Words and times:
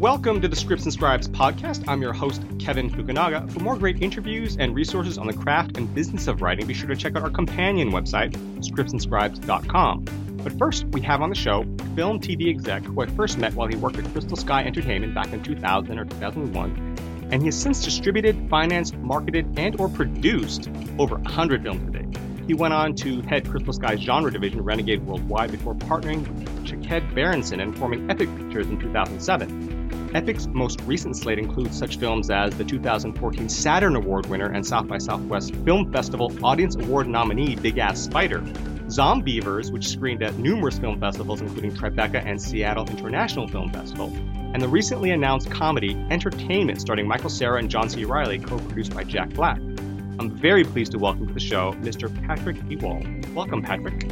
Welcome 0.00 0.42
to 0.42 0.48
the 0.48 0.56
Scripts 0.56 0.84
and 0.84 0.92
Scribes 0.92 1.26
podcast. 1.26 1.88
I'm 1.88 2.02
your 2.02 2.12
host, 2.12 2.42
Kevin 2.58 2.90
Fukunaga. 2.90 3.50
For 3.50 3.60
more 3.60 3.76
great 3.78 4.02
interviews 4.02 4.58
and 4.58 4.74
resources 4.74 5.16
on 5.16 5.26
the 5.26 5.32
craft 5.32 5.78
and 5.78 5.92
business 5.94 6.26
of 6.26 6.42
writing, 6.42 6.66
be 6.66 6.74
sure 6.74 6.90
to 6.90 6.94
check 6.94 7.16
out 7.16 7.22
our 7.22 7.30
companion 7.30 7.90
website, 7.90 8.32
scriptsandscribes.com. 8.58 10.04
But 10.44 10.52
first, 10.58 10.84
we 10.88 11.00
have 11.00 11.22
on 11.22 11.30
the 11.30 11.34
show 11.34 11.62
film 11.94 12.20
TV 12.20 12.50
exec 12.50 12.84
who 12.84 13.00
I 13.00 13.06
first 13.06 13.38
met 13.38 13.54
while 13.54 13.68
he 13.68 13.76
worked 13.76 13.96
at 13.96 14.04
Crystal 14.12 14.36
Sky 14.36 14.64
Entertainment 14.64 15.14
back 15.14 15.32
in 15.32 15.42
2000 15.42 15.98
or 15.98 16.04
2001, 16.04 17.28
and 17.30 17.40
he 17.40 17.46
has 17.46 17.58
since 17.58 17.82
distributed, 17.82 18.50
financed, 18.50 18.98
marketed, 18.98 19.58
and 19.58 19.80
or 19.80 19.88
produced 19.88 20.68
over 20.98 21.14
100 21.16 21.62
films 21.62 21.90
today. 21.90 22.06
He 22.46 22.52
went 22.52 22.74
on 22.74 22.96
to 22.96 23.22
head 23.22 23.48
Crystal 23.48 23.72
Sky's 23.72 24.00
genre 24.00 24.30
division, 24.30 24.62
Renegade 24.62 25.06
Worldwide, 25.06 25.52
before 25.52 25.74
partnering 25.74 26.28
with 26.28 26.66
Shaked 26.66 27.14
Berenson 27.14 27.60
and 27.60 27.76
forming 27.78 28.10
Epic 28.10 28.28
Pictures 28.36 28.66
in 28.66 28.78
2007. 28.78 29.75
Epic's 30.16 30.46
most 30.46 30.80
recent 30.86 31.14
slate 31.14 31.38
includes 31.38 31.78
such 31.78 31.98
films 31.98 32.30
as 32.30 32.56
the 32.56 32.64
2014 32.64 33.50
Saturn 33.50 33.96
Award 33.96 34.24
winner 34.24 34.50
and 34.50 34.66
South 34.66 34.88
by 34.88 34.96
Southwest 34.96 35.54
Film 35.56 35.92
Festival 35.92 36.32
Audience 36.42 36.74
Award 36.74 37.06
nominee 37.06 37.54
Big 37.54 37.76
Ass 37.76 38.00
Spider, 38.00 38.40
Zombeavers, 38.86 39.70
which 39.70 39.86
screened 39.86 40.22
at 40.22 40.38
numerous 40.38 40.78
film 40.78 40.98
festivals 40.98 41.42
including 41.42 41.70
Tribeca 41.70 42.24
and 42.24 42.40
Seattle 42.40 42.88
International 42.88 43.46
Film 43.46 43.70
Festival, 43.70 44.10
and 44.54 44.62
the 44.62 44.68
recently 44.68 45.10
announced 45.10 45.50
comedy 45.50 45.94
Entertainment 46.10 46.80
starring 46.80 47.06
Michael 47.06 47.28
Cera 47.28 47.58
and 47.58 47.70
John 47.70 47.90
C. 47.90 48.06
Reilly, 48.06 48.38
co-produced 48.38 48.94
by 48.94 49.04
Jack 49.04 49.28
Black. 49.34 49.58
I'm 49.58 50.30
very 50.30 50.64
pleased 50.64 50.92
to 50.92 50.98
welcome 50.98 51.26
to 51.26 51.34
the 51.34 51.40
show 51.40 51.74
Mr. 51.82 52.08
Patrick 52.26 52.56
Ewald. 52.70 53.04
Welcome, 53.34 53.60
Patrick. 53.60 54.10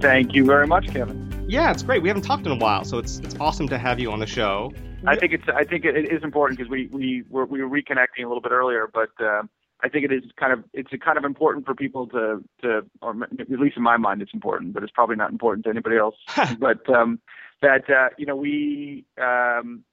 Thank 0.00 0.34
you 0.34 0.44
very 0.44 0.66
much, 0.66 0.88
Kevin. 0.88 1.46
Yeah, 1.46 1.70
it's 1.70 1.84
great. 1.84 2.02
We 2.02 2.08
haven't 2.08 2.24
talked 2.24 2.44
in 2.44 2.50
a 2.50 2.56
while, 2.56 2.82
so 2.82 2.98
it's 2.98 3.20
it's 3.20 3.36
awesome 3.38 3.68
to 3.68 3.78
have 3.78 4.00
you 4.00 4.10
on 4.10 4.18
the 4.18 4.26
show. 4.26 4.72
I 5.06 5.16
think 5.16 5.32
it's 5.32 5.44
I 5.48 5.64
think 5.64 5.84
it 5.84 6.12
is 6.12 6.22
important 6.22 6.58
because 6.58 6.70
we 6.70 6.86
we 6.86 7.24
were 7.28 7.44
we 7.44 7.62
were 7.62 7.68
reconnecting 7.68 8.24
a 8.24 8.28
little 8.28 8.40
bit 8.40 8.52
earlier, 8.52 8.88
but 8.92 9.10
uh, 9.20 9.42
I 9.82 9.88
think 9.88 10.04
it 10.04 10.12
is 10.12 10.22
kind 10.36 10.52
of 10.52 10.64
it's 10.72 10.90
kind 11.04 11.18
of 11.18 11.24
important 11.24 11.66
for 11.66 11.74
people 11.74 12.06
to 12.08 12.42
to 12.62 12.82
or 13.00 13.14
at 13.24 13.50
least 13.50 13.76
in 13.76 13.82
my 13.82 13.96
mind 13.96 14.22
it's 14.22 14.34
important, 14.34 14.72
but 14.72 14.82
it's 14.82 14.92
probably 14.92 15.16
not 15.16 15.30
important 15.30 15.64
to 15.64 15.70
anybody 15.70 15.96
else. 15.96 16.16
but 16.58 16.88
um, 16.88 17.18
that 17.60 17.88
uh, 17.90 18.08
you 18.16 18.26
know 18.26 18.36
we 18.36 19.04
um, 19.20 19.84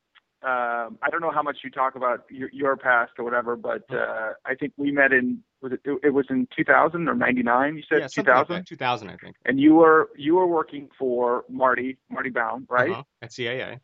um, 0.41 0.97
I 1.01 1.09
don't 1.11 1.21
know 1.21 1.31
how 1.31 1.43
much 1.43 1.57
you 1.63 1.69
talk 1.69 1.95
about 1.95 2.23
your, 2.29 2.49
your 2.53 2.77
past 2.77 3.11
or 3.17 3.25
whatever, 3.25 3.57
but 3.57 3.83
uh, 3.93 4.33
I 4.45 4.55
think 4.55 4.71
we 4.77 4.91
met 4.91 5.11
in 5.11 5.43
was 5.61 5.73
it, 5.73 5.81
it 6.01 6.13
was 6.13 6.27
in 6.29 6.47
2000 6.55 7.09
or 7.09 7.15
99. 7.15 7.75
You 7.75 7.83
said 7.89 7.99
yeah, 8.01 8.07
2000. 8.07 8.55
Like 8.55 8.65
2000, 8.65 9.09
I 9.09 9.17
think. 9.17 9.35
And 9.45 9.59
you 9.59 9.75
were 9.75 10.09
you 10.15 10.35
were 10.35 10.47
working 10.47 10.87
for 10.97 11.43
Marty 11.49 11.97
Marty 12.09 12.29
Baum, 12.29 12.67
right? 12.69 12.91
Uh-huh. 12.91 13.03
At 13.21 13.31
CAA. 13.31 13.79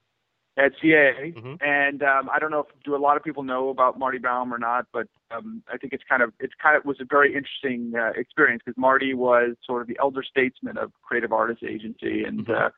At 0.58 0.72
CAA, 0.82 1.36
mm-hmm. 1.36 1.56
and 1.60 2.02
um, 2.02 2.30
I 2.34 2.40
don't 2.40 2.50
know 2.50 2.62
if 2.62 2.68
do 2.86 2.96
a 2.96 2.98
lot 2.98 3.18
of 3.18 3.24
people 3.26 3.44
know 3.44 3.68
about 3.68 4.00
Marty 4.00 4.20
Baum 4.20 4.54
or 4.54 4.58
not, 4.58 4.86
but 4.94 5.06
um, 5.30 5.62
I 5.68 5.78
think 5.78 5.92
it's 5.92 6.04
kind 6.08 6.24
of 6.24 6.32
it's 6.40 6.54
kind 6.64 6.78
of 6.78 6.86
was 6.86 6.96
a 7.02 7.06
very 7.10 7.36
interesting 7.36 7.92
uh, 7.94 8.12
experience 8.16 8.62
because 8.66 8.78
Marty 8.78 9.14
was 9.14 9.58
sort 9.66 9.82
of 9.82 9.90
the 9.90 9.98
elder 10.02 10.24
statesman 10.24 10.78
of 10.78 10.94
Creative 11.04 11.34
Artists 11.34 11.64
Agency, 11.68 12.24
and 12.24 12.46
mm-hmm. 12.46 12.54
uh, 12.54 12.70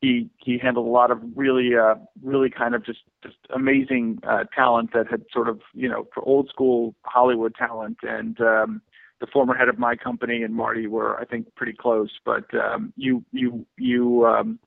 he 0.00 0.30
he 0.38 0.58
handled 0.58 0.86
a 0.86 0.90
lot 0.90 1.10
of 1.10 1.20
really 1.34 1.76
uh 1.76 1.94
really 2.22 2.50
kind 2.50 2.74
of 2.74 2.84
just 2.84 3.00
just 3.22 3.36
amazing 3.54 4.18
uh 4.26 4.44
talent 4.54 4.90
that 4.92 5.06
had 5.10 5.22
sort 5.32 5.48
of 5.48 5.60
you 5.74 5.88
know 5.88 6.06
for 6.14 6.26
old 6.26 6.48
school 6.48 6.94
Hollywood 7.04 7.54
talent 7.54 7.98
and 8.02 8.40
um 8.40 8.82
the 9.20 9.26
former 9.26 9.54
head 9.54 9.68
of 9.68 9.78
my 9.78 9.94
company 9.94 10.42
and 10.42 10.54
Marty 10.54 10.86
were 10.86 11.20
I 11.20 11.26
think 11.26 11.54
pretty 11.54 11.74
close 11.74 12.10
but 12.24 12.44
um 12.54 12.92
you 12.96 13.24
you 13.32 13.66
you 13.76 14.26
um 14.26 14.58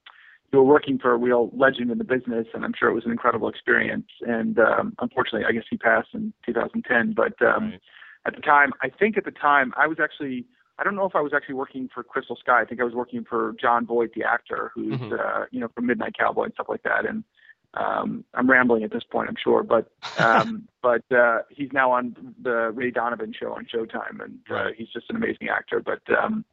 you 0.54 0.60
were 0.60 0.66
working 0.66 1.00
for 1.00 1.12
a 1.12 1.18
real 1.18 1.50
legend 1.54 1.92
in 1.92 1.98
the 1.98 2.04
business 2.04 2.48
and 2.54 2.64
I'm 2.64 2.74
sure 2.78 2.90
it 2.90 2.94
was 2.94 3.06
an 3.06 3.12
incredible 3.12 3.50
experience 3.50 4.08
and 4.22 4.60
um 4.60 4.94
unfortunately 5.00 5.46
I 5.48 5.52
guess 5.52 5.64
he 5.70 5.78
passed 5.78 6.10
in 6.14 6.32
2010 6.46 7.14
but 7.14 7.42
um 7.46 7.72
right. 7.72 7.82
at 8.26 8.36
the 8.36 8.42
time 8.42 8.72
I 8.82 8.90
think 8.90 9.18
at 9.18 9.26
the 9.26 9.32
time 9.32 9.74
I 9.76 9.88
was 9.88 9.98
actually 10.00 10.46
I 10.80 10.84
don't 10.84 10.96
know 10.96 11.06
if 11.06 11.16
I 11.16 11.22
was 11.22 11.34
actually 11.36 11.56
working 11.56 11.90
for 11.94 12.04
Crystal 12.04 12.36
Sky. 12.36 12.62
I 12.62 12.66
think 12.66 12.82
I 12.82 12.84
was 12.84 12.96
working 12.96 13.24
for 13.24 13.54
Jon 13.62 13.86
Voight, 13.86 14.14
the 14.16 14.24
actor, 14.24 14.72
who's 14.74 14.96
mm-hmm. 14.96 15.14
uh, 15.14 15.46
you 15.52 15.60
know 15.60 15.68
from 15.76 15.86
Midnight 15.86 16.16
Cowboy 16.18 16.46
and 16.46 16.54
stuff 16.54 16.66
like 16.68 16.84
that. 16.84 17.06
And 17.06 17.24
um, 17.76 18.24
I'm 18.34 18.50
rambling 18.50 18.84
at 18.84 18.92
this 18.92 19.04
point, 19.04 19.30
I'm 19.30 19.36
sure, 19.42 19.64
but 19.64 19.92
um, 20.18 20.68
but 20.82 21.04
uh, 21.12 21.40
he's 21.50 21.72
now 21.74 21.92
on 21.92 22.36
the 22.42 22.72
Ray 22.74 22.92
Donovan 22.92 23.34
show 23.40 23.54
on 23.54 23.66
Showtime, 23.66 24.24
and 24.24 24.40
uh, 24.50 24.70
he's 24.76 24.90
just 24.90 25.10
an 25.10 25.16
amazing 25.16 25.50
actor. 25.50 25.80
But 25.80 26.02
um, 26.18 26.44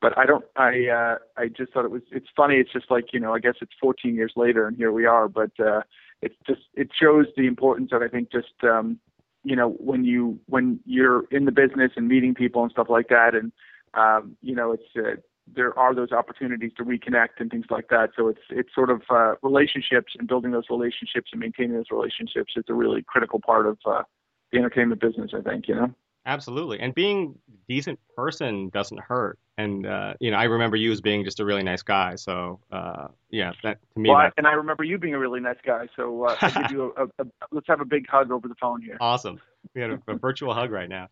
but 0.00 0.16
I 0.18 0.26
don't. 0.26 0.44
I 0.56 0.88
uh, 0.88 1.18
I 1.36 1.48
just 1.48 1.72
thought 1.72 1.84
it 1.84 1.90
was. 1.90 2.02
It's 2.10 2.28
funny. 2.36 2.56
It's 2.56 2.72
just 2.72 2.90
like 2.90 3.12
you 3.12 3.20
know. 3.20 3.34
I 3.34 3.38
guess 3.38 3.54
it's 3.60 3.72
14 3.80 4.14
years 4.14 4.32
later, 4.36 4.66
and 4.66 4.76
here 4.76 4.92
we 4.92 5.06
are. 5.06 5.28
But 5.28 5.52
uh, 5.58 5.82
it's 6.22 6.34
just 6.46 6.62
it 6.74 6.90
shows 6.98 7.26
the 7.36 7.46
importance 7.46 7.90
of 7.92 8.02
I 8.02 8.08
think 8.08 8.30
just 8.30 8.52
um, 8.62 8.98
you 9.44 9.56
know 9.56 9.70
when 9.70 10.04
you 10.04 10.38
when 10.46 10.80
you're 10.84 11.24
in 11.30 11.44
the 11.44 11.52
business 11.52 11.92
and 11.96 12.08
meeting 12.08 12.34
people 12.34 12.62
and 12.62 12.70
stuff 12.70 12.88
like 12.90 13.08
that 13.08 13.34
and 13.34 13.52
um, 13.94 14.36
you 14.42 14.54
know 14.54 14.72
it's 14.72 14.96
uh, 14.96 15.20
there 15.54 15.78
are 15.78 15.94
those 15.94 16.10
opportunities 16.12 16.72
to 16.76 16.84
reconnect 16.84 17.38
and 17.38 17.50
things 17.50 17.66
like 17.70 17.88
that 17.88 18.10
so 18.16 18.28
it's 18.28 18.40
it's 18.50 18.74
sort 18.74 18.90
of 18.90 19.02
uh, 19.08 19.34
relationships 19.42 20.14
and 20.18 20.26
building 20.26 20.50
those 20.50 20.64
relationships 20.68 21.30
and 21.32 21.40
maintaining 21.40 21.74
those 21.74 21.90
relationships 21.90 22.54
is 22.56 22.64
a 22.68 22.74
really 22.74 23.04
critical 23.06 23.40
part 23.40 23.66
of 23.66 23.78
uh, 23.86 24.02
the 24.50 24.58
entertainment 24.58 25.00
business 25.00 25.30
i 25.32 25.40
think 25.40 25.68
you 25.68 25.74
know 25.74 25.94
Absolutely. 26.26 26.80
And 26.80 26.92
being 26.92 27.38
a 27.48 27.72
decent 27.72 28.00
person 28.16 28.68
doesn't 28.70 29.00
hurt. 29.00 29.38
And, 29.58 29.86
uh, 29.86 30.14
you 30.20 30.30
know, 30.30 30.36
I 30.36 30.44
remember 30.44 30.76
you 30.76 30.92
as 30.92 31.00
being 31.00 31.24
just 31.24 31.40
a 31.40 31.44
really 31.44 31.62
nice 31.62 31.82
guy. 31.82 32.16
So, 32.16 32.60
uh, 32.70 33.08
yeah, 33.30 33.52
that 33.62 33.78
to 33.94 34.00
me. 34.00 34.10
Well, 34.10 34.30
and 34.36 34.46
I 34.46 34.52
remember 34.52 34.84
you 34.84 34.98
being 34.98 35.14
a 35.14 35.18
really 35.18 35.40
nice 35.40 35.56
guy. 35.64 35.88
So, 35.96 36.24
uh, 36.24 36.36
I 36.42 36.62
give 36.62 36.70
you 36.72 36.94
a, 36.96 37.04
a, 37.04 37.06
a, 37.18 37.26
let's 37.52 37.66
have 37.68 37.80
a 37.80 37.84
big 37.86 38.06
hug 38.06 38.30
over 38.30 38.48
the 38.48 38.54
phone 38.56 38.82
here. 38.82 38.98
Awesome. 39.06 39.40
We 39.74 39.80
had 39.80 39.90
a, 39.90 40.02
a 40.08 40.16
virtual 40.16 40.52
hug 40.52 40.70
right 40.70 40.88
now. 40.88 41.08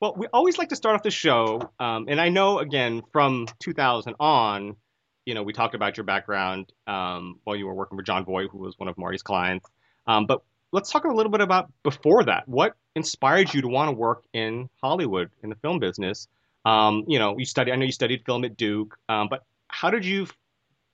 Well, 0.00 0.14
we 0.16 0.26
always 0.32 0.58
like 0.58 0.70
to 0.70 0.76
start 0.76 0.96
off 0.96 1.02
the 1.02 1.10
show. 1.10 1.70
Um, 1.78 2.06
and 2.08 2.20
I 2.20 2.28
know, 2.28 2.58
again, 2.58 3.02
from 3.12 3.46
2000 3.60 4.14
on, 4.18 4.76
you 5.24 5.34
know, 5.34 5.42
we 5.42 5.52
talked 5.52 5.74
about 5.74 5.96
your 5.96 6.04
background 6.04 6.72
um, 6.86 7.40
while 7.44 7.56
you 7.56 7.66
were 7.66 7.74
working 7.74 7.98
for 7.98 8.02
Jon 8.02 8.24
Voight, 8.24 8.48
who 8.50 8.58
was 8.58 8.78
one 8.78 8.88
of 8.88 8.96
Marty's 8.96 9.22
clients. 9.22 9.68
Um, 10.06 10.26
but 10.26 10.42
let's 10.72 10.90
talk 10.90 11.04
a 11.04 11.12
little 11.12 11.32
bit 11.32 11.40
about 11.40 11.70
before 11.82 12.24
that. 12.24 12.48
What 12.48 12.74
inspired 12.94 13.52
you 13.52 13.62
to 13.62 13.68
want 13.68 13.88
to 13.88 13.92
work 13.92 14.24
in 14.32 14.68
Hollywood 14.82 15.30
in 15.42 15.50
the 15.50 15.56
film 15.56 15.78
business? 15.78 16.28
Um, 16.66 17.04
you 17.06 17.18
know, 17.18 17.38
you 17.38 17.44
studied. 17.44 17.72
I 17.72 17.76
know 17.76 17.86
you 17.86 17.92
studied 17.92 18.24
film 18.26 18.44
at 18.44 18.56
Duke, 18.56 18.96
um, 19.08 19.28
but 19.28 19.44
how 19.68 19.90
did 19.90 20.04
you 20.04 20.26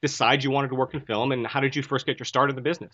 decide 0.02 0.44
you 0.44 0.50
wanted 0.50 0.68
to 0.68 0.74
work 0.74 0.94
in 0.94 1.00
film, 1.00 1.32
and 1.32 1.46
how 1.46 1.60
did 1.60 1.74
you 1.74 1.82
first 1.82 2.06
get 2.06 2.18
your 2.20 2.26
start 2.26 2.50
in 2.50 2.56
the 2.56 2.62
business? 2.62 2.92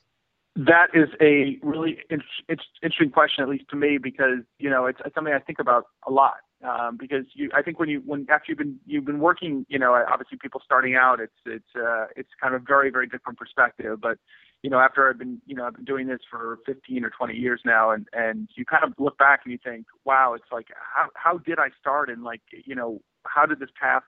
That 0.57 0.89
is 0.95 1.09
a 1.21 1.59
really 1.63 1.99
in- 2.09 2.23
interesting 2.49 3.11
question, 3.11 3.43
at 3.43 3.49
least 3.49 3.65
to 3.71 3.77
me, 3.77 3.99
because 3.99 4.41
you 4.59 4.71
know 4.71 4.87
it's, 4.87 5.01
it's 5.05 5.15
something 5.15 5.35
I 5.35 5.41
think 5.41 5.59
about 5.59 5.87
a 6.07 6.11
lot 6.13 6.37
um, 6.67 6.97
because 6.99 7.25
you, 7.35 7.51
I 7.55 7.63
think 7.63 7.79
when 7.79 7.89
you, 7.89 8.03
when 8.05 8.27
after 8.31 8.47
you've 8.49 8.59
been, 8.59 8.79
you've 8.87 9.05
been 9.05 9.21
working, 9.21 9.65
you 9.69 9.79
know, 9.79 9.95
obviously 10.11 10.39
people 10.41 10.61
starting 10.65 10.97
out, 10.97 11.21
it's, 11.21 11.33
it's, 11.47 11.69
uh, 11.77 12.07
it's 12.17 12.31
kind 12.41 12.55
of 12.55 12.63
a 12.63 12.65
very, 12.65 12.91
very 12.91 13.07
different 13.07 13.39
perspective. 13.39 14.01
But, 14.01 14.19
you 14.63 14.71
know, 14.71 14.81
after 14.81 15.09
I've 15.09 15.19
been, 15.19 15.41
you 15.47 15.55
know, 15.55 15.65
I've 15.65 15.75
been 15.75 15.85
doing 15.85 16.09
this 16.09 16.21
for 16.31 16.59
15 16.67 17.05
or 17.05 17.11
20 17.11 17.35
years 17.35 17.61
now, 17.65 17.91
and 17.91 18.09
and 18.13 18.49
you 18.57 18.65
kind 18.65 18.85
of 18.85 18.93
look 18.99 19.17
back 19.19 19.41
and 19.45 19.53
you 19.53 19.59
think, 19.63 19.87
wow, 20.05 20.35
it's 20.35 20.51
like 20.51 20.67
how 20.95 21.09
how 21.15 21.39
did 21.39 21.59
I 21.59 21.69
start, 21.81 22.11
and 22.11 22.25
like, 22.25 22.43
you 22.65 22.75
know, 22.75 23.01
how 23.25 23.47
did 23.47 23.61
this 23.61 23.71
path 23.81 24.03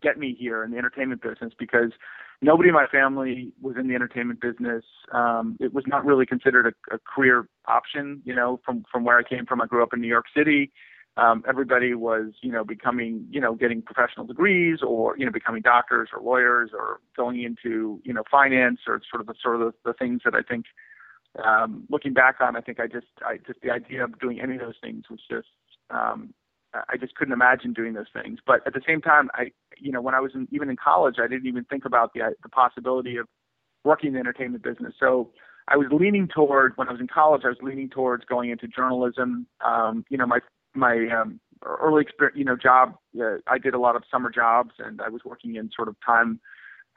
get 0.00 0.18
me 0.18 0.36
here 0.38 0.62
in 0.64 0.70
the 0.70 0.78
entertainment 0.78 1.22
business? 1.22 1.52
Because 1.58 1.92
nobody 2.40 2.68
in 2.68 2.74
my 2.74 2.86
family 2.86 3.52
was 3.60 3.76
in 3.78 3.88
the 3.88 3.94
entertainment 3.94 4.40
business. 4.40 4.84
Um, 5.12 5.56
it 5.60 5.72
was 5.72 5.84
not 5.86 6.04
really 6.04 6.26
considered 6.26 6.66
a, 6.66 6.94
a 6.94 6.98
career 6.98 7.48
option, 7.66 8.22
you 8.24 8.34
know, 8.34 8.60
from 8.64 8.84
from 8.90 9.04
where 9.04 9.18
I 9.18 9.22
came 9.22 9.44
from. 9.44 9.60
I 9.60 9.66
grew 9.66 9.82
up 9.82 9.92
in 9.92 10.00
New 10.00 10.08
York 10.08 10.26
City 10.36 10.72
um, 11.16 11.42
everybody 11.48 11.94
was, 11.94 12.32
you 12.42 12.52
know, 12.52 12.64
becoming, 12.64 13.26
you 13.30 13.40
know, 13.40 13.54
getting 13.54 13.80
professional 13.80 14.26
degrees 14.26 14.80
or, 14.82 15.16
you 15.16 15.24
know, 15.24 15.32
becoming 15.32 15.62
doctors 15.62 16.10
or 16.12 16.20
lawyers 16.20 16.70
or 16.72 17.00
going 17.16 17.42
into, 17.42 18.00
you 18.04 18.12
know, 18.12 18.22
finance 18.30 18.80
or 18.86 19.00
sort 19.10 19.20
of 19.20 19.26
the 19.26 19.34
sort 19.42 19.60
of 19.60 19.60
the, 19.60 19.90
the 19.90 19.92
things 19.94 20.20
that 20.24 20.34
I 20.34 20.42
think, 20.42 20.66
um, 21.44 21.84
looking 21.90 22.12
back 22.12 22.36
on, 22.40 22.56
I 22.56 22.60
think 22.60 22.80
I 22.80 22.86
just, 22.86 23.06
I 23.24 23.38
just 23.46 23.60
the 23.62 23.70
idea 23.70 24.04
of 24.04 24.18
doing 24.18 24.40
any 24.40 24.54
of 24.54 24.60
those 24.60 24.76
things 24.82 25.04
was 25.10 25.20
just, 25.30 25.48
um, 25.90 26.34
I 26.88 26.96
just 26.96 27.14
couldn't 27.14 27.32
imagine 27.32 27.72
doing 27.72 27.94
those 27.94 28.10
things. 28.12 28.38
But 28.46 28.66
at 28.66 28.74
the 28.74 28.82
same 28.86 29.00
time, 29.00 29.30
I, 29.34 29.52
you 29.78 29.92
know, 29.92 30.00
when 30.00 30.14
I 30.14 30.20
was 30.20 30.32
in, 30.34 30.48
even 30.50 30.68
in 30.68 30.76
college, 30.76 31.16
I 31.18 31.28
didn't 31.28 31.46
even 31.46 31.64
think 31.64 31.84
about 31.84 32.12
the 32.12 32.34
the 32.42 32.48
possibility 32.48 33.16
of 33.16 33.26
working 33.84 34.08
in 34.08 34.14
the 34.14 34.20
entertainment 34.20 34.62
business. 34.62 34.94
So 34.98 35.30
I 35.68 35.76
was 35.76 35.86
leaning 35.90 36.28
toward 36.28 36.76
when 36.76 36.88
I 36.88 36.92
was 36.92 37.00
in 37.00 37.08
college. 37.08 37.42
I 37.44 37.48
was 37.48 37.58
leaning 37.62 37.88
towards 37.88 38.24
going 38.24 38.50
into 38.50 38.68
journalism. 38.68 39.46
Um, 39.64 40.04
you 40.08 40.18
know, 40.18 40.26
my 40.26 40.40
my 40.76 41.08
um, 41.08 41.40
early 41.64 42.02
experience, 42.02 42.38
you 42.38 42.44
know, 42.44 42.56
job, 42.56 42.94
uh, 43.20 43.38
I 43.46 43.58
did 43.58 43.74
a 43.74 43.78
lot 43.78 43.96
of 43.96 44.02
summer 44.10 44.30
jobs, 44.30 44.72
and 44.78 45.00
I 45.00 45.08
was 45.08 45.22
working 45.24 45.56
in 45.56 45.70
sort 45.74 45.88
of 45.88 45.96
time. 46.04 46.40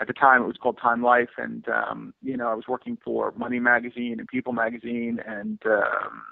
At 0.02 0.08
the 0.08 0.14
time, 0.14 0.44
it 0.44 0.48
was 0.48 0.56
called 0.62 0.78
Time 0.82 1.04
Life, 1.04 1.30
and 1.38 1.66
um, 1.68 2.14
you 2.22 2.38
know, 2.38 2.48
I 2.48 2.54
was 2.54 2.66
working 2.68 2.98
for 3.04 3.34
Money 3.36 3.60
Magazine 3.60 4.16
and 4.20 4.28
People 4.28 4.54
Magazine, 4.54 5.20
and 5.28 5.60
um, 5.66 6.24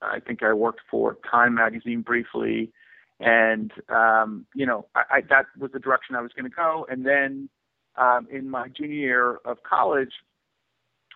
I 0.00 0.18
think 0.20 0.42
I 0.42 0.52
worked 0.52 0.80
for 0.90 1.18
Time 1.30 1.54
Magazine 1.54 2.02
briefly, 2.02 2.72
and 3.20 3.70
um, 3.88 4.46
you 4.54 4.66
know, 4.66 4.86
I, 4.94 5.02
I, 5.10 5.20
that 5.28 5.46
was 5.58 5.70
the 5.72 5.78
direction 5.78 6.16
I 6.16 6.20
was 6.20 6.32
going 6.36 6.50
to 6.50 6.54
go. 6.54 6.84
And 6.90 7.06
then 7.06 7.48
um, 7.96 8.26
in 8.30 8.50
my 8.50 8.68
junior 8.68 8.96
year 8.96 9.38
of 9.44 9.58
college, 9.62 10.12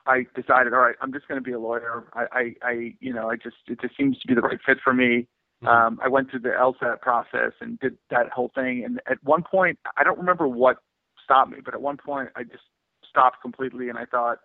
I 0.07 0.27
decided, 0.37 0.73
all 0.73 0.81
right, 0.81 0.95
I'm 1.01 1.13
just 1.13 1.27
going 1.27 1.41
to 1.41 1.45
be 1.45 1.53
a 1.53 1.59
lawyer. 1.59 2.05
I, 2.15 2.27
I, 2.31 2.55
I, 2.63 2.95
you 3.01 3.13
know, 3.13 3.31
I 3.31 3.37
just 3.37 3.57
it 3.67 3.81
just 3.81 3.97
seems 3.97 4.19
to 4.21 4.29
be 4.29 4.35
the 4.35 4.41
right 4.41 4.59
fit 4.65 4.79
for 4.85 4.95
me. 4.95 5.27
Mm-hmm. 5.65 5.67
Um, 5.69 5.99
I 6.03 6.09
went 6.09 6.31
through 6.31 6.41
the 6.41 6.51
LSAT 6.51 7.01
process 7.01 7.53
and 7.61 7.79
did 7.81 7.97
that 8.11 8.31
whole 8.31 8.51
thing. 8.55 8.83
And 8.85 9.01
at 9.11 9.23
one 9.25 9.43
point, 9.43 9.79
I 9.97 10.05
don't 10.05 10.19
remember 10.19 10.47
what 10.47 10.77
stopped 11.23 11.51
me, 11.51 11.59
but 11.65 11.75
at 11.75 11.81
one 11.81 11.97
point, 11.97 12.29
I 12.37 12.43
just 12.43 12.65
stopped 13.09 13.41
completely, 13.41 13.89
and 13.89 13.99
I 13.99 14.05
thought, 14.05 14.39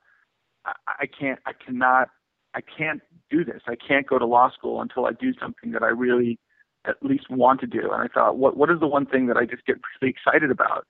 I, 0.66 0.74
I 0.88 1.06
can't, 1.06 1.40
I 1.46 1.52
cannot, 1.54 2.10
I 2.54 2.62
can't 2.62 3.02
do 3.30 3.44
this. 3.44 3.62
I 3.68 3.75
can't 3.75 4.08
go 4.08 4.18
to 4.18 4.25
law 4.25 4.52
school 4.52 4.81
until 4.81 5.06
I 5.06 5.12
do 5.12 5.34
something 5.40 5.72
that 5.72 5.84
I 5.84 5.88
really 5.88 6.40
at 6.86 6.96
least 7.02 7.30
want 7.30 7.60
to 7.62 7.68
do. 7.68 7.92
And 7.92 8.02
I 8.02 8.08
thought, 8.08 8.38
what 8.38 8.58
what 8.58 8.69
is 8.69 8.80
the 8.80 8.88
one 8.88 9.06
thing 9.06 9.28
that 9.28 9.38
I 9.38 9.46
just 9.46 9.66
get 9.66 9.78
really 10.02 10.12
excited 10.12 10.52
about? 10.52 10.86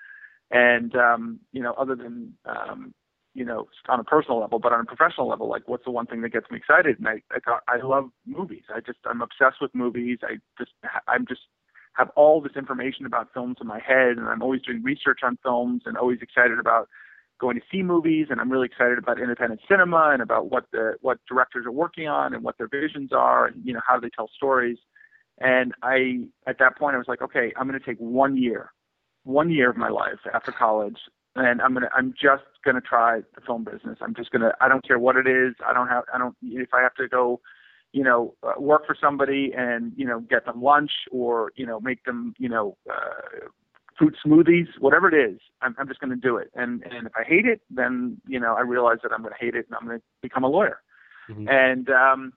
And 0.49 0.95
um, 0.95 1.39
you 1.51 1.61
know, 1.61 1.73
other 1.73 1.95
than 1.95 2.33
um, 2.45 2.93
you 3.33 3.45
know, 3.45 3.67
on 3.87 3.99
a 3.99 4.03
personal 4.03 4.39
level, 4.39 4.59
but 4.59 4.73
on 4.73 4.81
a 4.81 4.85
professional 4.85 5.27
level, 5.27 5.47
like 5.47 5.67
what's 5.67 5.85
the 5.85 5.91
one 5.91 6.05
thing 6.05 6.21
that 6.21 6.33
gets 6.33 6.49
me 6.51 6.57
excited? 6.57 6.99
And 6.99 7.07
I, 7.07 7.21
I 7.31 7.39
thought 7.39 7.63
I 7.67 7.77
love 7.85 8.09
movies. 8.25 8.63
I 8.73 8.79
just 8.81 8.99
I'm 9.05 9.21
obsessed 9.21 9.61
with 9.61 9.73
movies. 9.73 10.19
I 10.23 10.35
just 10.57 10.71
I'm 11.07 11.25
just 11.25 11.41
have 11.93 12.09
all 12.15 12.41
this 12.41 12.53
information 12.55 13.05
about 13.05 13.29
films 13.33 13.57
in 13.61 13.67
my 13.67 13.79
head, 13.79 14.17
and 14.17 14.27
I'm 14.27 14.41
always 14.41 14.61
doing 14.61 14.83
research 14.83 15.19
on 15.23 15.37
films, 15.43 15.83
and 15.85 15.97
always 15.97 16.19
excited 16.21 16.59
about 16.59 16.89
going 17.39 17.55
to 17.55 17.61
see 17.71 17.81
movies. 17.83 18.27
And 18.29 18.41
I'm 18.41 18.51
really 18.51 18.67
excited 18.67 18.97
about 18.97 19.19
independent 19.19 19.61
cinema 19.67 20.11
and 20.11 20.21
about 20.21 20.51
what 20.51 20.65
the 20.71 20.95
what 21.01 21.19
directors 21.27 21.65
are 21.65 21.71
working 21.71 22.07
on 22.07 22.33
and 22.33 22.43
what 22.43 22.57
their 22.57 22.67
visions 22.67 23.11
are, 23.13 23.47
and 23.47 23.65
you 23.65 23.73
know 23.73 23.81
how 23.87 23.99
they 23.99 24.09
tell 24.09 24.29
stories. 24.35 24.77
And 25.39 25.73
I 25.81 26.25
at 26.47 26.59
that 26.59 26.77
point 26.77 26.95
I 26.95 26.97
was 26.97 27.07
like, 27.07 27.21
okay, 27.21 27.53
I'm 27.57 27.67
going 27.67 27.79
to 27.79 27.85
take 27.85 27.97
one 27.97 28.35
year, 28.35 28.73
one 29.23 29.49
year 29.51 29.69
of 29.69 29.77
my 29.77 29.89
life 29.89 30.19
after 30.33 30.51
college 30.51 30.97
and 31.35 31.61
I'm 31.61 31.73
gonna 31.73 31.89
I'm 31.95 32.13
just 32.13 32.43
gonna 32.65 32.81
try 32.81 33.21
the 33.35 33.41
film 33.41 33.63
business. 33.63 33.97
I'm 34.01 34.13
just 34.15 34.31
gonna 34.31 34.53
I 34.59 34.67
don't 34.67 34.85
care 34.85 34.99
what 34.99 35.15
it 35.15 35.27
is. 35.27 35.55
I 35.65 35.73
don't 35.73 35.87
have 35.87 36.03
I 36.13 36.17
don't 36.17 36.35
if 36.41 36.69
I 36.73 36.81
have 36.81 36.95
to 36.95 37.07
go, 37.07 37.39
you 37.93 38.03
know, 38.03 38.35
uh, 38.43 38.59
work 38.59 38.85
for 38.85 38.95
somebody 38.99 39.51
and 39.55 39.93
you 39.95 40.05
know 40.05 40.19
get 40.19 40.45
them 40.45 40.61
lunch 40.61 40.91
or 41.11 41.51
you 41.55 41.65
know 41.65 41.79
make 41.79 42.03
them 42.03 42.33
you 42.37 42.49
know 42.49 42.77
uh, 42.89 43.47
fruit 43.97 44.15
smoothies, 44.25 44.67
whatever 44.79 45.13
it 45.13 45.31
is. 45.31 45.39
I'm 45.61 45.75
I'm 45.79 45.87
just 45.87 45.99
gonna 45.99 46.15
do 46.15 46.37
it. 46.37 46.51
And 46.55 46.83
and 46.83 47.07
if 47.07 47.13
I 47.15 47.23
hate 47.23 47.45
it, 47.45 47.61
then 47.69 48.17
you 48.27 48.39
know 48.39 48.55
I 48.55 48.61
realize 48.61 48.97
that 49.03 49.11
I'm 49.13 49.23
gonna 49.23 49.35
hate 49.39 49.55
it 49.55 49.67
and 49.67 49.75
I'm 49.79 49.87
gonna 49.87 50.01
become 50.21 50.43
a 50.43 50.49
lawyer. 50.49 50.81
Mm-hmm. 51.29 51.47
And 51.47 51.89
um 51.89 52.33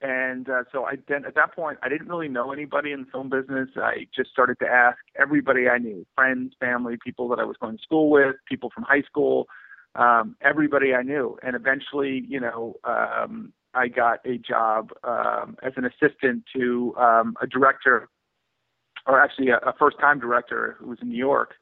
and 0.00 0.48
uh, 0.48 0.62
so 0.70 0.84
I 0.84 0.94
then 1.08 1.24
at 1.24 1.34
that 1.34 1.54
point 1.54 1.78
I 1.82 1.88
didn't 1.88 2.08
really 2.08 2.28
know 2.28 2.52
anybody 2.52 2.92
in 2.92 3.00
the 3.00 3.06
film 3.10 3.28
business. 3.28 3.68
I 3.76 4.06
just 4.14 4.30
started 4.30 4.58
to 4.60 4.66
ask 4.66 4.98
everybody 5.18 5.68
I 5.68 5.78
knew, 5.78 6.06
friends, 6.14 6.54
family, 6.60 6.96
people 7.04 7.28
that 7.30 7.40
I 7.40 7.44
was 7.44 7.56
going 7.60 7.76
to 7.76 7.82
school 7.82 8.08
with, 8.10 8.36
people 8.48 8.70
from 8.72 8.84
high 8.84 9.02
school, 9.02 9.48
um, 9.96 10.36
everybody 10.40 10.94
I 10.94 11.02
knew. 11.02 11.36
And 11.42 11.56
eventually, 11.56 12.24
you 12.28 12.38
know, 12.38 12.76
um, 12.84 13.52
I 13.74 13.88
got 13.88 14.20
a 14.24 14.38
job 14.38 14.90
um, 15.02 15.56
as 15.64 15.72
an 15.76 15.84
assistant 15.84 16.44
to 16.54 16.94
um, 16.96 17.36
a 17.42 17.46
director, 17.48 18.08
or 19.06 19.20
actually 19.20 19.48
a, 19.48 19.56
a 19.58 19.74
first-time 19.78 20.20
director 20.20 20.76
who 20.78 20.88
was 20.90 20.98
in 21.02 21.08
New 21.08 21.18
York. 21.18 21.54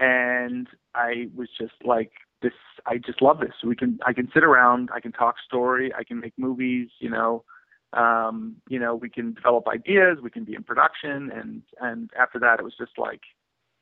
And 0.00 0.66
I 0.94 1.28
was 1.36 1.48
just 1.58 1.74
like, 1.84 2.10
this. 2.42 2.52
I 2.86 2.96
just 2.96 3.20
love 3.20 3.38
this. 3.38 3.52
We 3.62 3.76
can. 3.76 3.98
I 4.06 4.14
can 4.14 4.30
sit 4.32 4.42
around. 4.42 4.88
I 4.94 5.00
can 5.00 5.12
talk 5.12 5.34
story. 5.46 5.92
I 5.94 6.04
can 6.04 6.18
make 6.18 6.32
movies. 6.38 6.88
You 6.98 7.10
know 7.10 7.44
um, 7.92 8.56
you 8.68 8.78
know, 8.78 8.94
we 8.94 9.10
can 9.10 9.34
develop 9.34 9.66
ideas, 9.68 10.18
we 10.22 10.30
can 10.30 10.44
be 10.44 10.54
in 10.54 10.62
production, 10.62 11.30
and 11.32 11.62
and 11.80 12.10
after 12.18 12.38
that, 12.40 12.60
it 12.60 12.62
was 12.62 12.74
just 12.78 12.92
like 12.98 13.20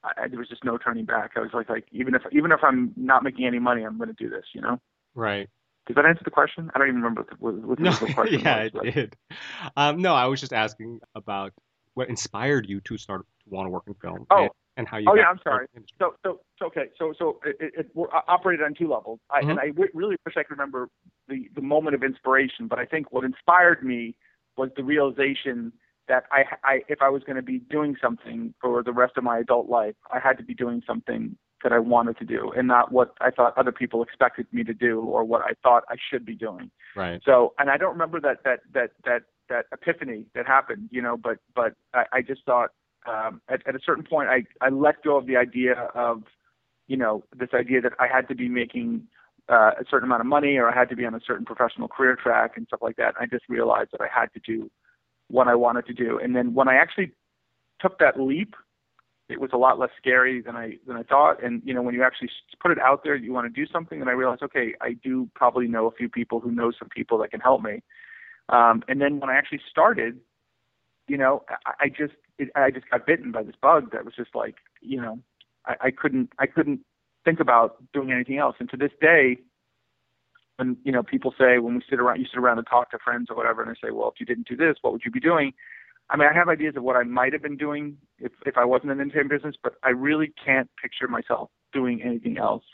I, 0.03 0.29
there 0.29 0.39
was 0.39 0.49
just 0.49 0.65
no 0.65 0.79
turning 0.79 1.05
back. 1.05 1.33
I 1.37 1.41
was 1.41 1.51
like, 1.53 1.69
like 1.69 1.87
even 1.93 2.15
if 2.15 2.23
even 2.33 2.53
if 2.53 2.61
I'm 2.63 2.93
not 2.97 3.23
making 3.23 3.47
any 3.47 3.59
money, 3.59 3.85
I'm 3.85 3.99
going 3.99 4.09
to 4.09 4.15
do 4.15 4.31
this. 4.31 4.45
You 4.55 4.61
know. 4.61 4.81
Right. 5.15 5.49
Does 5.87 5.97
that 5.97 6.05
answer 6.05 6.23
the 6.23 6.31
question? 6.31 6.71
I 6.75 6.79
don't 6.79 6.89
even 6.89 7.01
remember 7.01 7.27
what, 7.39 7.55
the, 7.55 7.67
what 7.67 7.79
no, 7.79 7.93
the 7.93 8.13
question 8.13 8.41
yeah, 8.45 8.65
was. 8.65 8.71
Yeah, 8.75 8.89
it 8.91 8.95
did. 8.95 9.17
Um, 9.77 10.03
no, 10.03 10.15
I 10.15 10.27
was 10.27 10.39
just 10.39 10.53
asking 10.53 11.01
about 11.15 11.53
what 11.95 12.11
inspired 12.11 12.69
you 12.69 12.81
to 12.83 12.99
start 12.99 13.23
to 13.23 13.51
want 13.51 13.67
to 13.67 13.71
work 13.71 13.85
in 13.87 13.95
film. 13.95 14.27
Oh, 14.31 14.49
and, 14.79 14.89
how 14.89 14.97
you. 14.97 15.07
Oh 15.11 15.15
yeah, 15.15 15.29
I'm 15.29 15.41
sorry. 15.43 15.67
So 15.99 16.15
so 16.25 16.41
so 16.59 16.67
okay. 16.67 16.87
So 16.99 17.13
so 17.19 17.41
it, 17.45 17.57
it, 17.61 17.73
it 17.97 18.09
operated 18.29 18.65
on 18.65 18.75
two 18.75 18.89
levels, 18.89 19.19
I, 19.31 19.41
mm-hmm. 19.41 19.51
and 19.51 19.61
I 19.61 19.67
w- 19.69 19.91
really 19.93 20.17
wish 20.25 20.37
I 20.37 20.43
could 20.45 20.53
remember 20.53 20.89
the 21.29 21.49
the 21.55 21.61
moment 21.61 21.95
of 21.95 22.03
inspiration. 22.03 22.69
But 22.69 22.79
I 22.79 22.87
think 22.87 23.13
what 23.13 23.25
inspired 23.25 23.83
me 23.83 24.15
was 24.57 24.71
the 24.77 24.85
realization 24.85 25.73
that 26.07 26.25
I, 26.33 26.45
I 26.65 26.81
if 26.89 27.03
I 27.03 27.09
was 27.09 27.23
going 27.25 27.37
to 27.37 27.43
be 27.43 27.59
doing 27.59 27.97
something 28.01 28.55
for 28.61 28.83
the 28.83 28.93
rest 28.93 29.15
of 29.17 29.25
my 29.25 29.39
adult 29.39 29.69
life, 29.69 29.97
I 30.13 30.21
had 30.21 30.39
to 30.39 30.45
be 30.45 30.55
doing 30.55 30.83
something 30.87 31.37
that 31.63 31.73
I 31.73 31.81
wanted 31.81 32.17
to 32.19 32.25
do 32.25 32.53
and 32.57 32.69
not 32.69 32.93
what 32.93 33.15
I 33.21 33.31
thought 33.31 33.59
other 33.59 33.73
people 33.73 34.03
expected 34.03 34.47
me 34.53 34.63
to 34.63 34.73
do 34.73 35.01
or 35.01 35.25
what 35.25 35.43
I 35.43 35.55
thought 35.63 35.83
I 35.89 35.97
should 36.11 36.25
be 36.25 36.37
doing. 36.37 36.71
Right. 36.95 37.21
So, 37.25 37.53
and 37.59 37.69
I 37.69 37.77
don't 37.77 37.93
remember 37.93 38.21
that 38.21 38.45
that 38.45 38.61
that 38.75 38.91
that 39.05 39.23
that 39.49 39.67
epiphany 39.73 40.27
that 40.35 40.47
happened, 40.47 40.89
you 40.93 41.03
know, 41.03 41.17
but 41.17 41.39
but 41.55 41.75
I, 41.93 42.05
I 42.13 42.23
just 42.23 42.45
thought 42.45 42.71
um, 43.09 43.41
at, 43.49 43.67
at 43.67 43.75
a 43.75 43.81
certain 43.85 44.05
point 44.05 44.29
I 44.29 44.45
I 44.61 44.69
let 44.71 45.03
go 45.03 45.17
of 45.17 45.27
the 45.27 45.37
idea 45.37 45.89
of 45.95 46.23
you 46.87 46.97
know 46.97 47.25
this 47.37 47.51
idea 47.55 47.81
that 47.81 47.93
I 47.99 48.07
had 48.07 48.29
to 48.29 48.35
be 48.35 48.49
making 48.49 49.07
uh, 49.49 49.73
a 49.81 49.85
certain 49.91 50.09
amount 50.09 50.21
of 50.21 50.27
money 50.27 50.57
or 50.57 50.69
I 50.69 50.75
had 50.75 50.89
to 50.91 50.97
be 50.97 51.05
on 51.05 51.15
a 51.15 51.21
certain 51.27 51.45
professional 51.45 51.89
career 51.89 52.17
track 52.17 52.57
and 52.57 52.67
stuff 52.67 52.81
like 52.83 52.97
that. 52.97 53.15
And 53.17 53.17
I 53.21 53.27
just 53.27 53.49
realized 53.49 53.91
that 53.93 54.01
I 54.01 54.09
had 54.13 54.33
to 54.35 54.41
do 54.41 54.71
what 55.29 55.49
I 55.49 55.55
wanted 55.55 55.87
to 55.87 55.95
do. 55.95 56.19
And 56.23 56.37
then 56.37 56.55
when 56.55 56.69
I 56.69 56.75
actually 56.75 57.13
took 57.81 57.99
that 57.99 58.21
leap, 58.21 58.55
it 59.29 59.41
was 59.41 59.51
a 59.53 59.59
lot 59.59 59.79
less 59.79 59.91
scary 59.99 60.41
than 60.41 60.57
I 60.57 60.79
than 60.87 60.97
I 60.97 61.03
thought. 61.03 61.43
And 61.43 61.63
you 61.65 61.75
know, 61.75 61.83
when 61.83 61.95
you 61.95 62.03
actually 62.03 62.31
put 62.61 62.71
it 62.71 62.79
out 62.79 63.05
there, 63.05 63.15
you 63.15 63.33
want 63.33 63.53
to 63.53 63.67
do 63.67 63.71
something, 63.71 64.01
and 64.01 64.09
I 64.09 64.15
realized, 64.15 64.43
okay, 64.43 64.75
I 64.81 64.95
do 65.05 65.29
probably 65.35 65.69
know 65.69 65.87
a 65.87 65.91
few 65.91 66.09
people 66.09 66.41
who 66.41 66.51
know 66.51 66.73
some 66.79 66.89
people 66.89 67.19
that 67.19 67.31
can 67.31 67.41
help 67.41 67.63
me. 67.63 67.83
Um, 68.49 68.83
and 68.89 69.01
then 69.01 69.21
when 69.21 69.29
I 69.29 69.35
actually 69.35 69.61
started, 69.71 70.19
you 71.09 71.19
know, 71.19 71.45
I, 71.67 71.73
I 71.85 71.89
just 71.89 72.15
it, 72.39 72.51
I 72.55 72.71
just 72.71 72.89
got 72.91 73.07
bitten 73.07 73.33
by 73.33 73.43
this 73.43 73.57
bug 73.61 73.93
that 73.93 74.05
was 74.05 74.15
just 74.15 74.35
like, 74.35 74.57
you 74.81 75.01
know, 75.01 75.19
I, 75.67 75.75
I 75.81 75.91
couldn't 75.91 76.31
I 76.39 76.47
couldn't 76.47 76.81
think 77.25 77.41
about 77.41 77.83
doing 77.93 78.13
anything 78.13 78.39
else. 78.39 78.57
And 78.59 78.71
to 78.71 78.77
this 78.77 78.93
day, 79.01 79.39
when 80.57 80.77
you 80.85 80.93
know 80.93 81.03
people 81.03 81.35
say 81.39 81.59
when 81.59 81.75
we 81.75 81.83
sit 81.89 82.01
around, 82.01 82.21
you 82.21 82.27
sit 82.31 82.39
around 82.39 82.59
and 82.59 82.67
talk 82.67 82.91
to 82.91 82.99
friends 83.05 83.29
or 83.31 83.37
whatever, 83.37 83.63
and 83.63 83.71
they 83.71 83.89
say, 83.89 83.93
well, 83.93 84.09
if 84.09 84.21
you 84.21 84.27
didn't 84.27 84.49
do 84.49 84.57
this, 84.57 84.77
what 84.83 84.93
would 84.93 85.03
you 85.05 85.11
be 85.11 85.21
doing? 85.21 85.53
I 86.11 86.17
mean, 86.17 86.29
I 86.29 86.35
have 86.35 86.49
ideas 86.49 86.75
of 86.77 86.83
what 86.83 86.97
I 86.97 87.03
might 87.03 87.33
have 87.33 87.43
been 87.43 87.57
doing 87.57 87.97
if 88.19 88.33
if 88.47 88.57
I 88.57 88.65
wasn't 88.65 88.93
in 88.93 88.99
the 88.99 89.03
entertainment 89.03 89.31
business, 89.31 89.57
but 89.63 89.75
I 89.83 89.91
really 89.91 90.33
can't 90.45 90.71
picture 90.81 91.09
myself 91.09 91.51
doing 91.73 92.03
anything 92.03 92.39
else, 92.39 92.65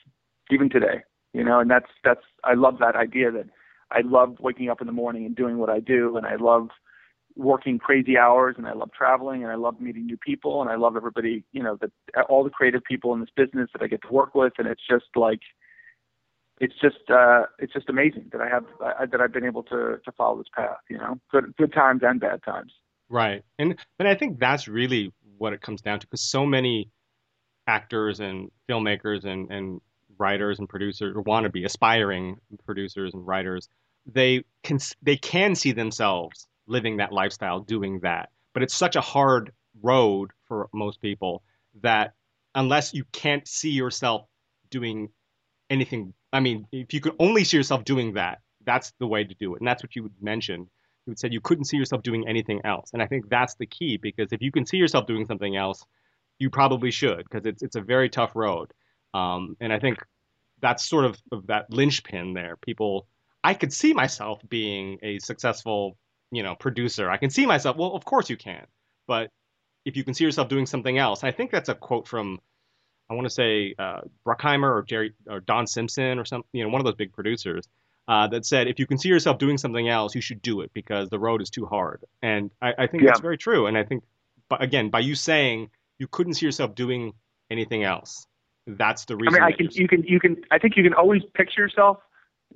even 0.50 0.70
today. 0.70 1.02
You 1.32 1.42
know, 1.42 1.58
and 1.60 1.70
that's 1.70 1.90
that's 2.04 2.24
I 2.44 2.54
love 2.54 2.78
that 2.78 2.96
idea 2.96 3.30
that 3.32 3.46
I 3.90 4.00
love 4.04 4.36
waking 4.40 4.70
up 4.70 4.80
in 4.80 4.86
the 4.86 4.92
morning 4.92 5.26
and 5.26 5.34
doing 5.34 5.58
what 5.58 5.68
I 5.68 5.80
do, 5.80 6.16
and 6.16 6.26
I 6.26 6.36
love 6.36 6.68
working 7.36 7.78
crazy 7.78 8.16
hours 8.16 8.54
and 8.58 8.66
I 8.66 8.72
love 8.72 8.90
traveling 8.92 9.42
and 9.42 9.50
I 9.50 9.56
love 9.56 9.80
meeting 9.80 10.06
new 10.06 10.16
people 10.16 10.60
and 10.60 10.70
I 10.70 10.76
love 10.76 10.96
everybody, 10.96 11.44
you 11.52 11.62
know, 11.62 11.76
that 11.80 11.90
all 12.28 12.44
the 12.44 12.50
creative 12.50 12.82
people 12.84 13.12
in 13.12 13.20
this 13.20 13.30
business 13.34 13.70
that 13.72 13.82
I 13.82 13.88
get 13.88 14.02
to 14.02 14.12
work 14.12 14.34
with 14.34 14.52
and 14.58 14.68
it's 14.68 14.82
just 14.88 15.06
like 15.16 15.40
it's 16.60 16.74
just 16.80 17.10
uh 17.10 17.42
it's 17.58 17.72
just 17.72 17.88
amazing 17.88 18.26
that 18.30 18.40
I 18.40 18.48
have 18.48 18.64
uh, 18.84 19.06
that 19.10 19.20
I've 19.20 19.32
been 19.32 19.44
able 19.44 19.64
to 19.64 19.98
to 20.04 20.12
follow 20.16 20.38
this 20.38 20.46
path, 20.54 20.78
you 20.88 20.98
know. 20.98 21.18
Good 21.30 21.54
good 21.56 21.72
times 21.72 22.02
and 22.04 22.20
bad 22.20 22.42
times. 22.44 22.72
Right. 23.08 23.42
And 23.58 23.76
but 23.98 24.06
I 24.06 24.14
think 24.14 24.38
that's 24.38 24.68
really 24.68 25.12
what 25.36 25.52
it 25.52 25.60
comes 25.60 25.82
down 25.82 26.00
to 26.00 26.06
because 26.06 26.20
so 26.20 26.46
many 26.46 26.90
actors 27.66 28.20
and 28.20 28.50
filmmakers 28.68 29.24
and 29.24 29.50
and 29.50 29.80
writers 30.18 30.60
and 30.60 30.68
producers 30.68 31.16
or 31.16 31.22
want 31.22 31.44
to 31.44 31.50
be 31.50 31.64
aspiring 31.64 32.36
producers 32.64 33.12
and 33.14 33.26
writers 33.26 33.68
they 34.06 34.44
can 34.62 34.78
they 35.02 35.16
can 35.16 35.54
see 35.54 35.72
themselves 35.72 36.46
living 36.66 36.98
that 36.98 37.12
lifestyle, 37.12 37.60
doing 37.60 38.00
that. 38.00 38.30
But 38.52 38.62
it's 38.62 38.74
such 38.74 38.96
a 38.96 39.00
hard 39.00 39.52
road 39.82 40.30
for 40.48 40.68
most 40.72 41.00
people 41.00 41.42
that 41.82 42.14
unless 42.54 42.94
you 42.94 43.04
can't 43.12 43.46
see 43.46 43.70
yourself 43.70 44.26
doing 44.70 45.08
anything, 45.70 46.14
I 46.32 46.40
mean, 46.40 46.66
if 46.72 46.94
you 46.94 47.00
could 47.00 47.16
only 47.18 47.44
see 47.44 47.56
yourself 47.56 47.84
doing 47.84 48.14
that, 48.14 48.40
that's 48.64 48.92
the 48.98 49.06
way 49.06 49.24
to 49.24 49.34
do 49.34 49.54
it. 49.54 49.60
And 49.60 49.68
that's 49.68 49.82
what 49.82 49.94
you 49.96 50.10
mentioned. 50.20 50.68
You 51.06 51.14
said 51.16 51.32
you 51.32 51.40
couldn't 51.40 51.64
see 51.64 51.76
yourself 51.76 52.02
doing 52.02 52.26
anything 52.28 52.60
else. 52.64 52.90
And 52.92 53.02
I 53.02 53.06
think 53.06 53.28
that's 53.28 53.56
the 53.56 53.66
key 53.66 53.98
because 53.98 54.32
if 54.32 54.40
you 54.40 54.50
can 54.50 54.64
see 54.64 54.78
yourself 54.78 55.06
doing 55.06 55.26
something 55.26 55.54
else, 55.54 55.84
you 56.38 56.50
probably 56.50 56.90
should 56.90 57.24
because 57.28 57.46
it's 57.46 57.62
it's 57.62 57.76
a 57.76 57.80
very 57.80 58.08
tough 58.08 58.34
road. 58.34 58.72
Um, 59.12 59.56
and 59.60 59.72
I 59.72 59.78
think 59.78 59.98
that's 60.60 60.84
sort 60.84 61.04
of, 61.04 61.20
of 61.30 61.46
that 61.48 61.70
linchpin 61.70 62.32
there. 62.32 62.56
People, 62.56 63.06
I 63.42 63.54
could 63.54 63.72
see 63.72 63.92
myself 63.92 64.40
being 64.48 64.98
a 65.02 65.18
successful 65.18 65.96
you 66.34 66.42
know, 66.42 66.54
producer. 66.54 67.10
I 67.10 67.16
can 67.16 67.30
see 67.30 67.46
myself. 67.46 67.76
Well, 67.76 67.94
of 67.94 68.04
course 68.04 68.30
you 68.30 68.36
can, 68.36 68.66
but 69.06 69.30
if 69.84 69.96
you 69.96 70.04
can 70.04 70.14
see 70.14 70.24
yourself 70.24 70.48
doing 70.48 70.66
something 70.66 70.96
else, 70.96 71.24
I 71.24 71.30
think 71.30 71.50
that's 71.50 71.68
a 71.68 71.74
quote 71.74 72.08
from, 72.08 72.40
I 73.10 73.14
want 73.14 73.26
to 73.26 73.30
say 73.30 73.74
uh, 73.78 74.00
Bruckheimer 74.26 74.70
or 74.70 74.82
Jerry 74.82 75.12
or 75.28 75.40
Don 75.40 75.66
Simpson 75.66 76.18
or 76.18 76.24
some, 76.24 76.44
you 76.52 76.64
know, 76.64 76.70
one 76.70 76.80
of 76.80 76.84
those 76.84 76.96
big 76.96 77.12
producers. 77.12 77.68
Uh, 78.06 78.26
that 78.26 78.44
said, 78.44 78.68
if 78.68 78.78
you 78.78 78.86
can 78.86 78.98
see 78.98 79.08
yourself 79.08 79.38
doing 79.38 79.56
something 79.56 79.88
else, 79.88 80.14
you 80.14 80.20
should 80.20 80.42
do 80.42 80.60
it 80.60 80.70
because 80.74 81.08
the 81.08 81.18
road 81.18 81.40
is 81.40 81.48
too 81.48 81.64
hard. 81.64 82.04
And 82.20 82.50
I, 82.60 82.74
I 82.80 82.86
think 82.86 83.02
yeah. 83.02 83.06
that's 83.08 83.20
very 83.20 83.38
true. 83.38 83.66
And 83.66 83.78
I 83.78 83.84
think, 83.84 84.04
but 84.50 84.62
again, 84.62 84.90
by 84.90 85.00
you 85.00 85.14
saying 85.14 85.70
you 85.98 86.06
couldn't 86.06 86.34
see 86.34 86.44
yourself 86.44 86.74
doing 86.74 87.14
anything 87.50 87.82
else, 87.82 88.26
that's 88.66 89.06
the 89.06 89.16
reason. 89.16 89.42
I 89.42 89.46
mean, 89.46 89.54
I 89.54 89.56
can, 89.56 89.68
you 89.70 89.88
can, 89.88 90.02
you 90.02 90.20
can, 90.20 90.36
I 90.50 90.58
think 90.58 90.76
you 90.76 90.82
can 90.82 90.92
always 90.92 91.22
picture 91.32 91.62
yourself 91.62 91.96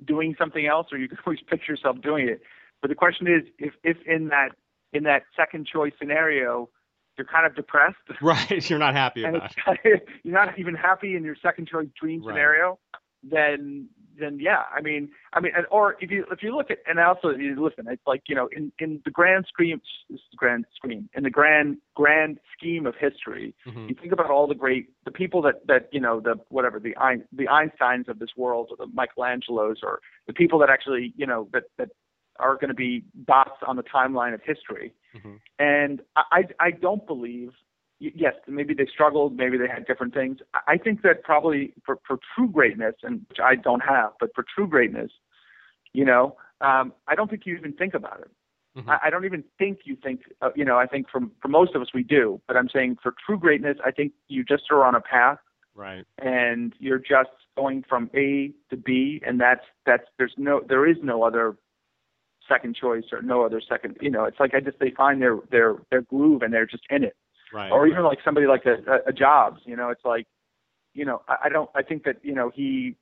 doing 0.05 0.35
something 0.37 0.67
else, 0.67 0.87
or 0.91 0.99
you 0.99 1.07
can 1.07 1.17
always 1.25 1.41
picture 1.41 1.71
yourself 1.71 1.99
doing 2.01 2.29
it. 2.29 2.41
But 2.81 2.89
the 2.89 2.95
question 2.95 3.27
is, 3.27 3.43
if 3.57 3.73
if 3.83 3.97
in 4.05 4.29
that 4.29 4.49
in 4.93 5.03
that 5.03 5.23
second 5.35 5.67
choice 5.67 5.93
scenario, 5.99 6.69
you're 7.17 7.27
kind 7.27 7.45
of 7.45 7.55
depressed, 7.55 7.97
right? 8.21 8.69
You're 8.69 8.79
not 8.79 8.93
happy 8.95 9.23
about 9.23 9.51
it. 9.83 10.07
you're 10.23 10.33
not 10.33 10.57
even 10.57 10.75
happy 10.75 11.15
in 11.15 11.23
your 11.23 11.35
second 11.41 11.67
choice 11.67 11.87
dream 11.99 12.21
right. 12.21 12.33
scenario, 12.33 12.79
then 13.23 13.89
then 14.19 14.37
yeah, 14.39 14.63
I 14.75 14.81
mean, 14.81 15.09
I 15.33 15.39
mean, 15.39 15.53
and, 15.55 15.65
or 15.71 15.95
if 16.01 16.11
you 16.11 16.25
if 16.31 16.43
you 16.43 16.55
look 16.55 16.69
at 16.69 16.79
and 16.87 16.99
also 16.99 17.29
you 17.29 17.61
listen, 17.63 17.85
it's 17.89 18.05
like 18.05 18.23
you 18.27 18.35
know, 18.35 18.49
in 18.55 18.71
in 18.79 19.01
the 19.05 19.11
grand 19.11 19.45
scheme, 19.51 19.81
grand 20.35 20.65
scheme, 20.75 21.09
in 21.15 21.23
the 21.23 21.29
grand 21.29 21.77
grand 21.95 22.39
scheme 22.57 22.85
of 22.85 22.95
history, 22.99 23.55
mm-hmm. 23.67 23.87
you 23.87 23.95
think 23.99 24.11
about 24.11 24.29
all 24.29 24.47
the 24.47 24.55
great 24.55 24.89
the 25.05 25.11
people 25.11 25.41
that 25.43 25.65
that 25.67 25.89
you 25.91 25.99
know 25.99 26.19
the 26.19 26.35
whatever 26.49 26.79
the 26.79 26.93
the 27.31 27.45
Einsteins 27.45 28.07
of 28.07 28.19
this 28.19 28.31
world 28.35 28.69
or 28.71 28.77
the 28.77 28.91
Michelangelos 28.91 29.77
or 29.83 29.99
the 30.27 30.33
people 30.33 30.59
that 30.59 30.69
actually 30.69 31.13
you 31.15 31.25
know 31.25 31.47
that 31.53 31.63
that 31.77 31.89
are 32.39 32.55
going 32.55 32.69
to 32.69 32.73
be 32.73 33.03
dots 33.25 33.61
on 33.67 33.75
the 33.75 33.83
timeline 33.83 34.33
of 34.33 34.41
history, 34.43 34.93
mm-hmm. 35.15 35.35
and 35.59 36.01
I 36.15 36.43
I 36.59 36.71
don't 36.71 37.05
believe 37.05 37.51
yes, 37.99 38.33
maybe 38.47 38.73
they 38.73 38.87
struggled, 38.91 39.35
maybe 39.35 39.57
they 39.57 39.67
had 39.67 39.85
different 39.85 40.13
things. 40.13 40.39
I 40.67 40.77
think 40.77 41.01
that 41.01 41.23
probably 41.23 41.73
for, 41.85 41.99
for 42.07 42.17
true 42.35 42.49
greatness, 42.49 42.95
and 43.03 43.25
which 43.29 43.39
I 43.43 43.55
don't 43.55 43.81
have, 43.81 44.11
but 44.19 44.29
for 44.33 44.45
true 44.55 44.67
greatness, 44.67 45.11
you 45.93 46.05
know, 46.05 46.37
um, 46.61 46.93
I 47.07 47.15
don't 47.15 47.29
think 47.29 47.45
you 47.45 47.55
even 47.55 47.73
think 47.73 47.93
about 47.93 48.21
it. 48.21 48.31
Mm-hmm. 48.77 48.89
I, 48.89 48.99
I 49.05 49.09
don't 49.09 49.25
even 49.25 49.43
think 49.57 49.79
you 49.83 49.97
think, 50.01 50.21
uh, 50.41 50.49
you 50.55 50.63
know, 50.63 50.77
I 50.77 50.85
think 50.85 51.09
from 51.09 51.31
for 51.41 51.47
most 51.47 51.75
of 51.75 51.81
us 51.81 51.89
we 51.93 52.03
do, 52.03 52.41
but 52.47 52.55
I'm 52.55 52.69
saying 52.69 52.97
for 53.01 53.13
true 53.25 53.39
greatness, 53.39 53.77
I 53.85 53.91
think 53.91 54.13
you 54.27 54.43
just 54.43 54.63
are 54.71 54.85
on 54.85 54.95
a 54.95 55.01
path, 55.01 55.39
right? 55.75 56.05
And 56.19 56.73
you're 56.79 56.99
just 56.99 57.29
going 57.57 57.83
from 57.89 58.09
A 58.15 58.51
to 58.69 58.77
B, 58.77 59.21
and 59.25 59.39
that's 59.39 59.63
that's 59.85 60.03
there's 60.17 60.33
no 60.37 60.61
there 60.67 60.87
is 60.87 60.97
no 61.01 61.23
other 61.23 61.57
second 62.49 62.75
choice 62.75 63.05
or 63.11 63.21
no 63.21 63.45
other 63.45 63.61
second, 63.61 63.95
you 64.01 64.09
know, 64.09 64.25
it's 64.25 64.39
like 64.39 64.53
I 64.53 64.59
just 64.59 64.79
they 64.79 64.91
find 64.91 65.21
their 65.21 65.37
their 65.51 65.75
their 65.91 66.01
groove 66.01 66.41
and 66.41 66.53
they're 66.53 66.65
just 66.65 66.83
in 66.89 67.03
it 67.03 67.15
right, 67.53 67.71
or 67.71 67.87
even 67.87 68.03
like 68.03 68.19
somebody 68.25 68.47
like 68.47 68.65
a, 68.65 68.77
a 69.07 69.13
Jobs. 69.13 69.61
You 69.65 69.75
know, 69.75 69.89
it's 69.89 70.03
like, 70.03 70.25
you 70.93 71.05
know, 71.05 71.21
I, 71.27 71.35
I 71.45 71.49
don't. 71.49 71.69
I 71.75 71.83
think 71.83 72.03
that 72.03 72.17
you 72.23 72.33
know 72.33 72.51
he, 72.53 72.95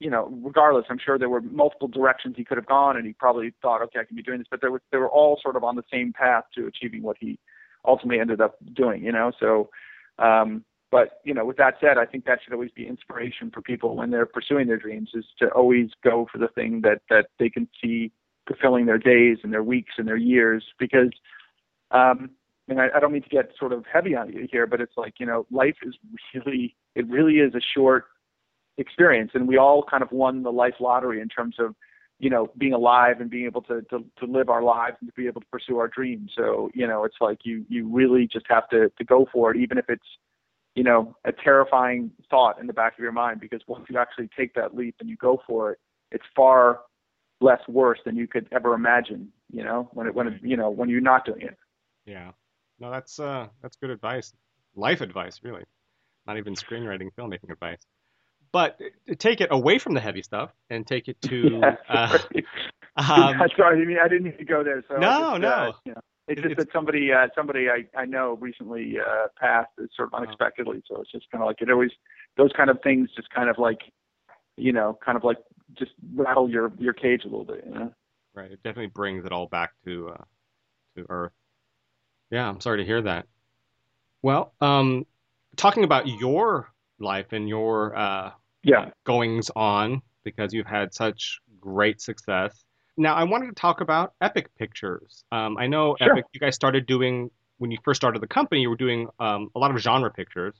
you 0.00 0.10
know, 0.10 0.28
regardless, 0.42 0.84
I'm 0.90 0.98
sure 0.98 1.18
there 1.18 1.28
were 1.30 1.40
multiple 1.40 1.88
directions 1.88 2.34
he 2.36 2.44
could 2.44 2.58
have 2.58 2.66
gone, 2.66 2.96
and 2.96 3.06
he 3.06 3.12
probably 3.12 3.54
thought, 3.62 3.82
okay, 3.82 4.00
I 4.00 4.04
can 4.04 4.16
be 4.16 4.22
doing 4.22 4.38
this, 4.38 4.48
but 4.50 4.60
there 4.60 4.72
was 4.72 4.82
they 4.90 4.98
were 4.98 5.10
all 5.10 5.38
sort 5.42 5.56
of 5.56 5.64
on 5.64 5.76
the 5.76 5.84
same 5.90 6.12
path 6.12 6.44
to 6.56 6.66
achieving 6.66 7.02
what 7.02 7.16
he 7.20 7.38
ultimately 7.86 8.20
ended 8.20 8.40
up 8.40 8.56
doing. 8.74 9.02
You 9.04 9.12
know, 9.12 9.32
so. 9.40 9.70
um 10.18 10.64
but 10.92 11.22
you 11.24 11.32
know, 11.32 11.46
with 11.46 11.56
that 11.56 11.76
said, 11.80 11.96
I 11.96 12.04
think 12.04 12.26
that 12.26 12.40
should 12.44 12.52
always 12.52 12.70
be 12.70 12.86
inspiration 12.86 13.50
for 13.50 13.62
people 13.62 13.96
when 13.96 14.10
they're 14.10 14.26
pursuing 14.26 14.66
their 14.66 14.76
dreams 14.76 15.08
is 15.14 15.24
to 15.38 15.48
always 15.48 15.88
go 16.04 16.28
for 16.30 16.36
the 16.36 16.48
thing 16.48 16.82
that 16.82 17.00
that 17.08 17.28
they 17.38 17.48
can 17.48 17.66
see 17.82 18.12
fulfilling 18.46 18.86
their 18.86 18.98
days 18.98 19.38
and 19.42 19.52
their 19.52 19.62
weeks 19.62 19.94
and 19.98 20.06
their 20.08 20.16
years 20.16 20.64
because 20.78 21.10
um 21.90 22.30
and 22.68 22.80
I, 22.80 22.88
I 22.96 23.00
don't 23.00 23.12
mean 23.12 23.22
to 23.22 23.28
get 23.28 23.50
sort 23.58 23.72
of 23.72 23.84
heavy 23.92 24.14
on 24.14 24.32
you 24.32 24.46
here, 24.50 24.66
but 24.66 24.80
it's 24.80 24.96
like 24.96 25.14
you 25.18 25.26
know, 25.26 25.46
life 25.50 25.76
is 25.82 25.94
really 26.34 26.76
it 26.94 27.08
really 27.08 27.34
is 27.34 27.54
a 27.54 27.60
short 27.76 28.06
experience, 28.78 29.32
and 29.34 29.48
we 29.48 29.56
all 29.56 29.84
kind 29.88 30.02
of 30.02 30.10
won 30.12 30.42
the 30.42 30.52
life 30.52 30.74
lottery 30.80 31.20
in 31.20 31.28
terms 31.28 31.56
of 31.58 31.74
you 32.18 32.30
know 32.30 32.50
being 32.58 32.72
alive 32.72 33.20
and 33.20 33.30
being 33.30 33.46
able 33.46 33.62
to 33.62 33.82
to, 33.82 34.04
to 34.18 34.26
live 34.26 34.48
our 34.48 34.62
lives 34.62 34.96
and 35.00 35.08
to 35.08 35.14
be 35.14 35.26
able 35.26 35.40
to 35.40 35.46
pursue 35.48 35.78
our 35.78 35.88
dreams. 35.88 36.32
So 36.36 36.70
you 36.74 36.86
know, 36.86 37.04
it's 37.04 37.16
like 37.20 37.40
you 37.44 37.64
you 37.68 37.88
really 37.88 38.28
just 38.32 38.46
have 38.48 38.68
to 38.70 38.90
to 38.96 39.04
go 39.04 39.26
for 39.32 39.50
it, 39.50 39.58
even 39.58 39.78
if 39.78 39.86
it's 39.88 40.06
you 40.74 40.84
know 40.84 41.16
a 41.24 41.32
terrifying 41.32 42.10
thought 42.30 42.60
in 42.60 42.66
the 42.66 42.72
back 42.72 42.94
of 42.94 43.02
your 43.02 43.12
mind, 43.12 43.40
because 43.40 43.60
once 43.66 43.86
you 43.88 43.98
actually 43.98 44.28
take 44.36 44.54
that 44.54 44.74
leap 44.74 44.96
and 45.00 45.08
you 45.08 45.16
go 45.16 45.42
for 45.46 45.72
it, 45.72 45.78
it's 46.10 46.24
far 46.34 46.80
less 47.42 47.60
worse 47.68 47.98
than 48.04 48.16
you 48.16 48.26
could 48.26 48.48
ever 48.52 48.74
imagine. 48.74 49.32
You 49.50 49.64
know, 49.64 49.90
when 49.92 50.06
it 50.06 50.14
when 50.14 50.28
it, 50.28 50.34
you 50.42 50.56
know 50.56 50.70
when 50.70 50.88
you're 50.88 51.00
not 51.00 51.26
doing 51.26 51.42
it. 51.42 51.56
Yeah. 52.06 52.32
No, 52.78 52.90
that's 52.90 53.20
uh, 53.20 53.48
that's 53.60 53.76
good 53.76 53.90
advice. 53.90 54.32
Life 54.74 55.00
advice, 55.00 55.40
really. 55.42 55.64
Not 56.26 56.38
even 56.38 56.54
screenwriting, 56.54 57.10
filmmaking 57.16 57.50
advice. 57.50 57.80
But 58.52 58.78
take 59.18 59.40
it 59.40 59.48
away 59.50 59.78
from 59.78 59.94
the 59.94 60.00
heavy 60.00 60.22
stuff 60.22 60.50
and 60.68 60.86
take 60.86 61.08
it 61.08 61.20
to. 61.22 61.48
yeah, 61.62 61.76
uh, 61.88 62.18
um, 62.96 63.40
sorry, 63.56 63.82
I 63.82 63.84
mean 63.84 63.98
I 64.02 64.08
didn't 64.08 64.24
need 64.24 64.38
to 64.38 64.44
go 64.44 64.62
there. 64.62 64.82
So 64.88 64.96
no, 64.96 65.32
just, 65.32 65.40
no. 65.40 65.48
Uh, 65.48 65.72
you 65.84 65.92
know, 65.92 66.00
it's 66.28 66.42
just 66.42 66.56
that 66.56 66.68
somebody 66.72 67.12
uh, 67.12 67.28
somebody 67.34 67.68
I, 67.68 67.86
I 67.98 68.04
know 68.04 68.36
recently 68.40 68.96
uh, 68.98 69.28
passed 69.40 69.70
sort 69.76 70.08
of 70.08 70.14
uh-huh. 70.14 70.24
unexpectedly. 70.24 70.82
So 70.86 71.00
it's 71.00 71.10
just 71.10 71.30
kind 71.30 71.42
of 71.42 71.46
like 71.46 71.60
it 71.60 71.70
always 71.70 71.90
those 72.36 72.52
kind 72.56 72.68
of 72.68 72.78
things 72.82 73.10
just 73.16 73.30
kind 73.30 73.48
of 73.48 73.58
like 73.58 73.80
you 74.56 74.72
know 74.72 74.98
kind 75.04 75.16
of 75.16 75.24
like 75.24 75.38
just 75.78 75.92
rattle 76.14 76.48
your 76.48 76.72
your 76.78 76.92
cage 76.92 77.22
a 77.24 77.28
little 77.28 77.44
bit. 77.44 77.64
You 77.66 77.74
know. 77.74 77.92
Right. 78.34 78.50
It 78.50 78.62
definitely 78.62 78.86
brings 78.86 79.24
it 79.26 79.32
all 79.32 79.46
back 79.46 79.72
to 79.84 80.10
uh, 80.10 80.24
to 80.96 81.06
earth. 81.08 81.32
Yeah, 82.30 82.48
I'm 82.48 82.60
sorry 82.60 82.78
to 82.78 82.84
hear 82.84 83.02
that. 83.02 83.26
Well, 84.22 84.54
um, 84.60 85.06
talking 85.56 85.84
about 85.84 86.06
your 86.06 86.70
life 86.98 87.32
and 87.32 87.48
your 87.48 87.96
uh, 87.96 88.30
yeah 88.62 88.90
goings 89.04 89.50
on 89.54 90.02
because 90.24 90.54
you've 90.54 90.66
had 90.66 90.94
such 90.94 91.40
great 91.60 92.00
success. 92.00 92.64
Now, 92.96 93.14
I 93.14 93.24
wanted 93.24 93.46
to 93.46 93.54
talk 93.54 93.80
about 93.80 94.12
Epic 94.20 94.48
Pictures. 94.58 95.24
Um, 95.32 95.56
I 95.56 95.66
know 95.66 95.96
sure. 95.98 96.12
Epic, 96.12 96.26
you 96.32 96.40
guys 96.40 96.54
started 96.54 96.86
doing 96.86 97.30
when 97.58 97.70
you 97.70 97.78
first 97.84 98.00
started 98.00 98.20
the 98.20 98.26
company, 98.26 98.60
you 98.60 98.68
were 98.70 98.76
doing 98.76 99.08
um, 99.20 99.48
a 99.54 99.58
lot 99.58 99.70
of 99.70 99.78
genre 99.78 100.10
pictures, 100.10 100.54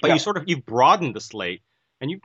but 0.00 0.08
yeah. 0.08 0.14
you 0.14 0.20
sort 0.20 0.36
of 0.36 0.44
you've 0.46 0.66
broadened 0.66 1.14
the 1.16 1.20
slate 1.20 1.62
and 2.00 2.10
you've 2.10 2.20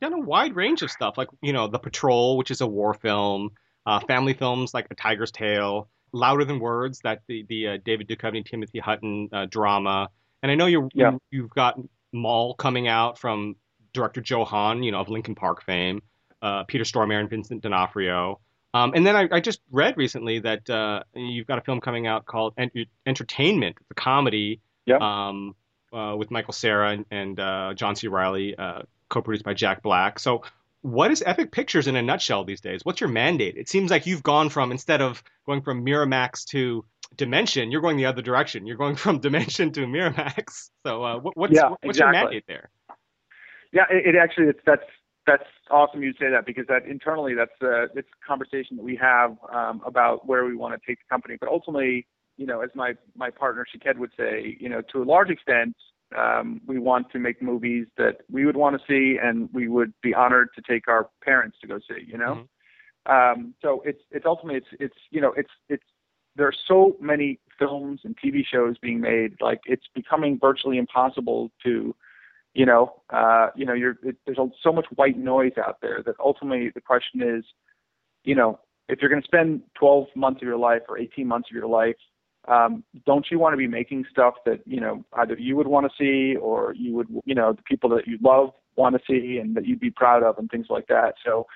done 0.00 0.12
a 0.12 0.20
wide 0.20 0.56
range 0.56 0.82
of 0.82 0.90
stuff, 0.90 1.16
like 1.18 1.28
you 1.42 1.52
know, 1.52 1.68
The 1.68 1.78
Patrol, 1.78 2.36
which 2.36 2.50
is 2.50 2.60
a 2.60 2.66
war 2.66 2.94
film, 2.94 3.50
uh, 3.84 4.00
family 4.00 4.34
films 4.34 4.74
like 4.74 4.86
A 4.90 4.94
Tiger's 4.94 5.30
Tale, 5.30 5.88
Louder 6.12 6.44
Than 6.44 6.58
Words, 6.58 7.00
that 7.04 7.22
the 7.28 7.44
the 7.48 7.68
uh, 7.68 7.78
David 7.84 8.08
Duchovny, 8.08 8.44
Timothy 8.44 8.78
Hutton 8.78 9.28
uh, 9.32 9.46
drama, 9.46 10.08
and 10.42 10.50
I 10.52 10.54
know 10.54 10.66
you 10.66 10.88
yeah. 10.94 11.12
you, 11.12 11.20
you've 11.30 11.50
got 11.50 11.78
Mall 12.12 12.54
coming 12.54 12.88
out 12.88 13.18
from 13.18 13.56
director 13.92 14.20
Joe 14.20 14.44
Hahn, 14.44 14.82
you 14.82 14.92
know, 14.92 15.00
of 15.00 15.08
Linkin 15.08 15.34
Park 15.34 15.64
fame, 15.64 16.02
uh, 16.42 16.64
Peter 16.64 16.84
Stormare 16.84 17.20
and 17.20 17.30
Vincent 17.30 17.62
D'Onofrio. 17.62 18.40
Um, 18.74 18.92
and 18.94 19.06
then 19.06 19.16
I, 19.16 19.28
I, 19.32 19.40
just 19.40 19.60
read 19.70 19.96
recently 19.96 20.40
that 20.40 20.68
uh, 20.68 21.02
you've 21.14 21.46
got 21.46 21.56
a 21.56 21.62
film 21.62 21.80
coming 21.80 22.06
out 22.06 22.26
called 22.26 22.52
Entertainment, 23.06 23.76
the 23.88 23.94
comedy, 23.94 24.60
yeah. 24.84 24.98
um, 25.00 25.56
uh, 25.94 26.14
with 26.14 26.30
Michael 26.30 26.52
Cera 26.52 26.90
and, 26.90 27.06
and 27.10 27.40
uh, 27.40 27.72
John 27.74 27.96
C. 27.96 28.08
Reilly, 28.08 28.54
uh, 28.54 28.82
co-produced 29.08 29.44
by 29.44 29.54
Jack 29.54 29.82
Black. 29.82 30.18
So 30.18 30.42
what 30.82 31.10
is 31.10 31.22
Epic 31.26 31.50
Pictures 31.50 31.86
in 31.86 31.96
a 31.96 32.02
nutshell 32.02 32.44
these 32.44 32.60
days? 32.60 32.84
What's 32.84 33.00
your 33.00 33.10
mandate? 33.10 33.56
It 33.56 33.68
seems 33.68 33.90
like 33.90 34.06
you've 34.06 34.22
gone 34.22 34.50
from 34.50 34.70
instead 34.70 35.02
of 35.02 35.22
going 35.44 35.62
from 35.62 35.84
Miramax 35.84 36.44
to 36.46 36.84
Dimension, 37.16 37.70
you're 37.70 37.80
going 37.80 37.96
the 37.96 38.06
other 38.06 38.22
direction. 38.22 38.66
You're 38.66 38.76
going 38.76 38.96
from 38.96 39.18
Dimension 39.20 39.72
to 39.72 39.80
Miramax. 39.80 40.70
So 40.84 41.02
uh, 41.02 41.20
what's 41.20 41.54
yeah, 41.54 41.68
what's 41.68 41.84
exactly. 41.84 41.98
your 41.98 42.12
mandate 42.12 42.44
there? 42.46 42.70
Yeah, 43.72 43.84
it, 43.90 44.14
it 44.14 44.18
actually 44.18 44.46
it's, 44.46 44.60
that's 44.66 44.82
that's 45.26 45.44
awesome 45.70 46.02
you 46.02 46.12
say 46.12 46.30
that 46.30 46.46
because 46.46 46.66
that 46.68 46.86
internally 46.86 47.34
that's 47.34 47.50
uh, 47.62 47.84
it's 47.94 48.08
a 48.08 48.26
conversation 48.26 48.76
that 48.76 48.82
we 48.82 48.96
have 48.96 49.36
um, 49.52 49.82
about 49.84 50.26
where 50.26 50.44
we 50.44 50.54
want 50.56 50.80
to 50.80 50.86
take 50.86 50.98
the 50.98 51.08
company. 51.08 51.36
But 51.38 51.48
ultimately, 51.48 52.06
you 52.36 52.46
know, 52.46 52.60
as 52.60 52.70
my 52.74 52.94
my 53.16 53.30
partner 53.30 53.64
Shaked 53.70 53.98
would 53.98 54.12
say, 54.16 54.56
you 54.60 54.68
know, 54.68 54.82
to 54.92 55.02
a 55.02 55.04
large 55.04 55.30
extent, 55.30 55.74
um, 56.16 56.60
we 56.66 56.78
want 56.78 57.10
to 57.12 57.18
make 57.18 57.42
movies 57.42 57.86
that 57.96 58.18
we 58.30 58.46
would 58.46 58.56
want 58.56 58.78
to 58.78 58.86
see, 58.86 59.18
and 59.20 59.48
we 59.52 59.68
would 59.68 59.92
be 60.02 60.14
honored 60.14 60.48
to 60.54 60.62
take 60.62 60.88
our 60.88 61.08
parents 61.22 61.56
to 61.60 61.66
go 61.66 61.78
see. 61.78 62.04
You 62.06 62.18
know, 62.18 62.46
mm-hmm. 63.08 63.40
um, 63.40 63.54
so 63.62 63.82
it's 63.84 64.02
it's 64.10 64.26
ultimately 64.26 64.58
it's 64.58 64.68
it's 64.78 64.96
you 65.10 65.20
know 65.20 65.32
it's 65.36 65.50
it's 65.68 65.84
there 66.36 66.46
are 66.46 66.54
so 66.68 66.96
many 67.00 67.40
films 67.58 68.00
and 68.04 68.16
TV 68.22 68.42
shows 68.46 68.76
being 68.78 69.00
made, 69.00 69.32
like 69.40 69.60
it's 69.66 69.86
becoming 69.94 70.38
virtually 70.40 70.78
impossible 70.78 71.50
to, 71.64 71.94
you 72.54 72.66
know, 72.66 73.02
uh, 73.10 73.48
you 73.56 73.64
know, 73.64 73.72
you're 73.72 73.96
it, 74.02 74.16
there's 74.26 74.38
a, 74.38 74.46
so 74.62 74.72
much 74.72 74.86
white 74.94 75.18
noise 75.18 75.52
out 75.58 75.78
there 75.80 76.02
that 76.04 76.14
ultimately 76.20 76.70
the 76.74 76.80
question 76.80 77.22
is, 77.22 77.44
you 78.24 78.34
know, 78.34 78.60
if 78.88 79.00
you're 79.00 79.10
going 79.10 79.22
to 79.22 79.26
spend 79.26 79.62
12 79.78 80.06
months 80.14 80.42
of 80.42 80.46
your 80.46 80.58
life 80.58 80.82
or 80.88 80.98
18 80.98 81.26
months 81.26 81.48
of 81.50 81.56
your 81.56 81.66
life 81.66 81.96
um, 82.48 82.84
don't 83.04 83.26
you 83.30 83.38
want 83.38 83.52
to 83.52 83.56
be 83.56 83.66
making 83.66 84.04
stuff 84.10 84.34
that 84.44 84.60
you 84.66 84.80
know 84.80 85.04
either 85.14 85.36
you 85.38 85.56
would 85.56 85.66
want 85.66 85.86
to 85.86 85.92
see 85.98 86.36
or 86.36 86.74
you 86.74 86.94
would 86.94 87.08
you 87.24 87.34
know 87.34 87.52
the 87.52 87.62
people 87.62 87.90
that 87.90 88.06
you 88.06 88.18
love 88.22 88.50
want 88.76 88.94
to 88.94 89.00
see 89.08 89.38
and 89.38 89.56
that 89.56 89.66
you'd 89.66 89.80
be 89.80 89.90
proud 89.90 90.22
of 90.22 90.38
and 90.38 90.50
things 90.50 90.66
like 90.68 90.86
that. 90.88 91.14
So 91.24 91.46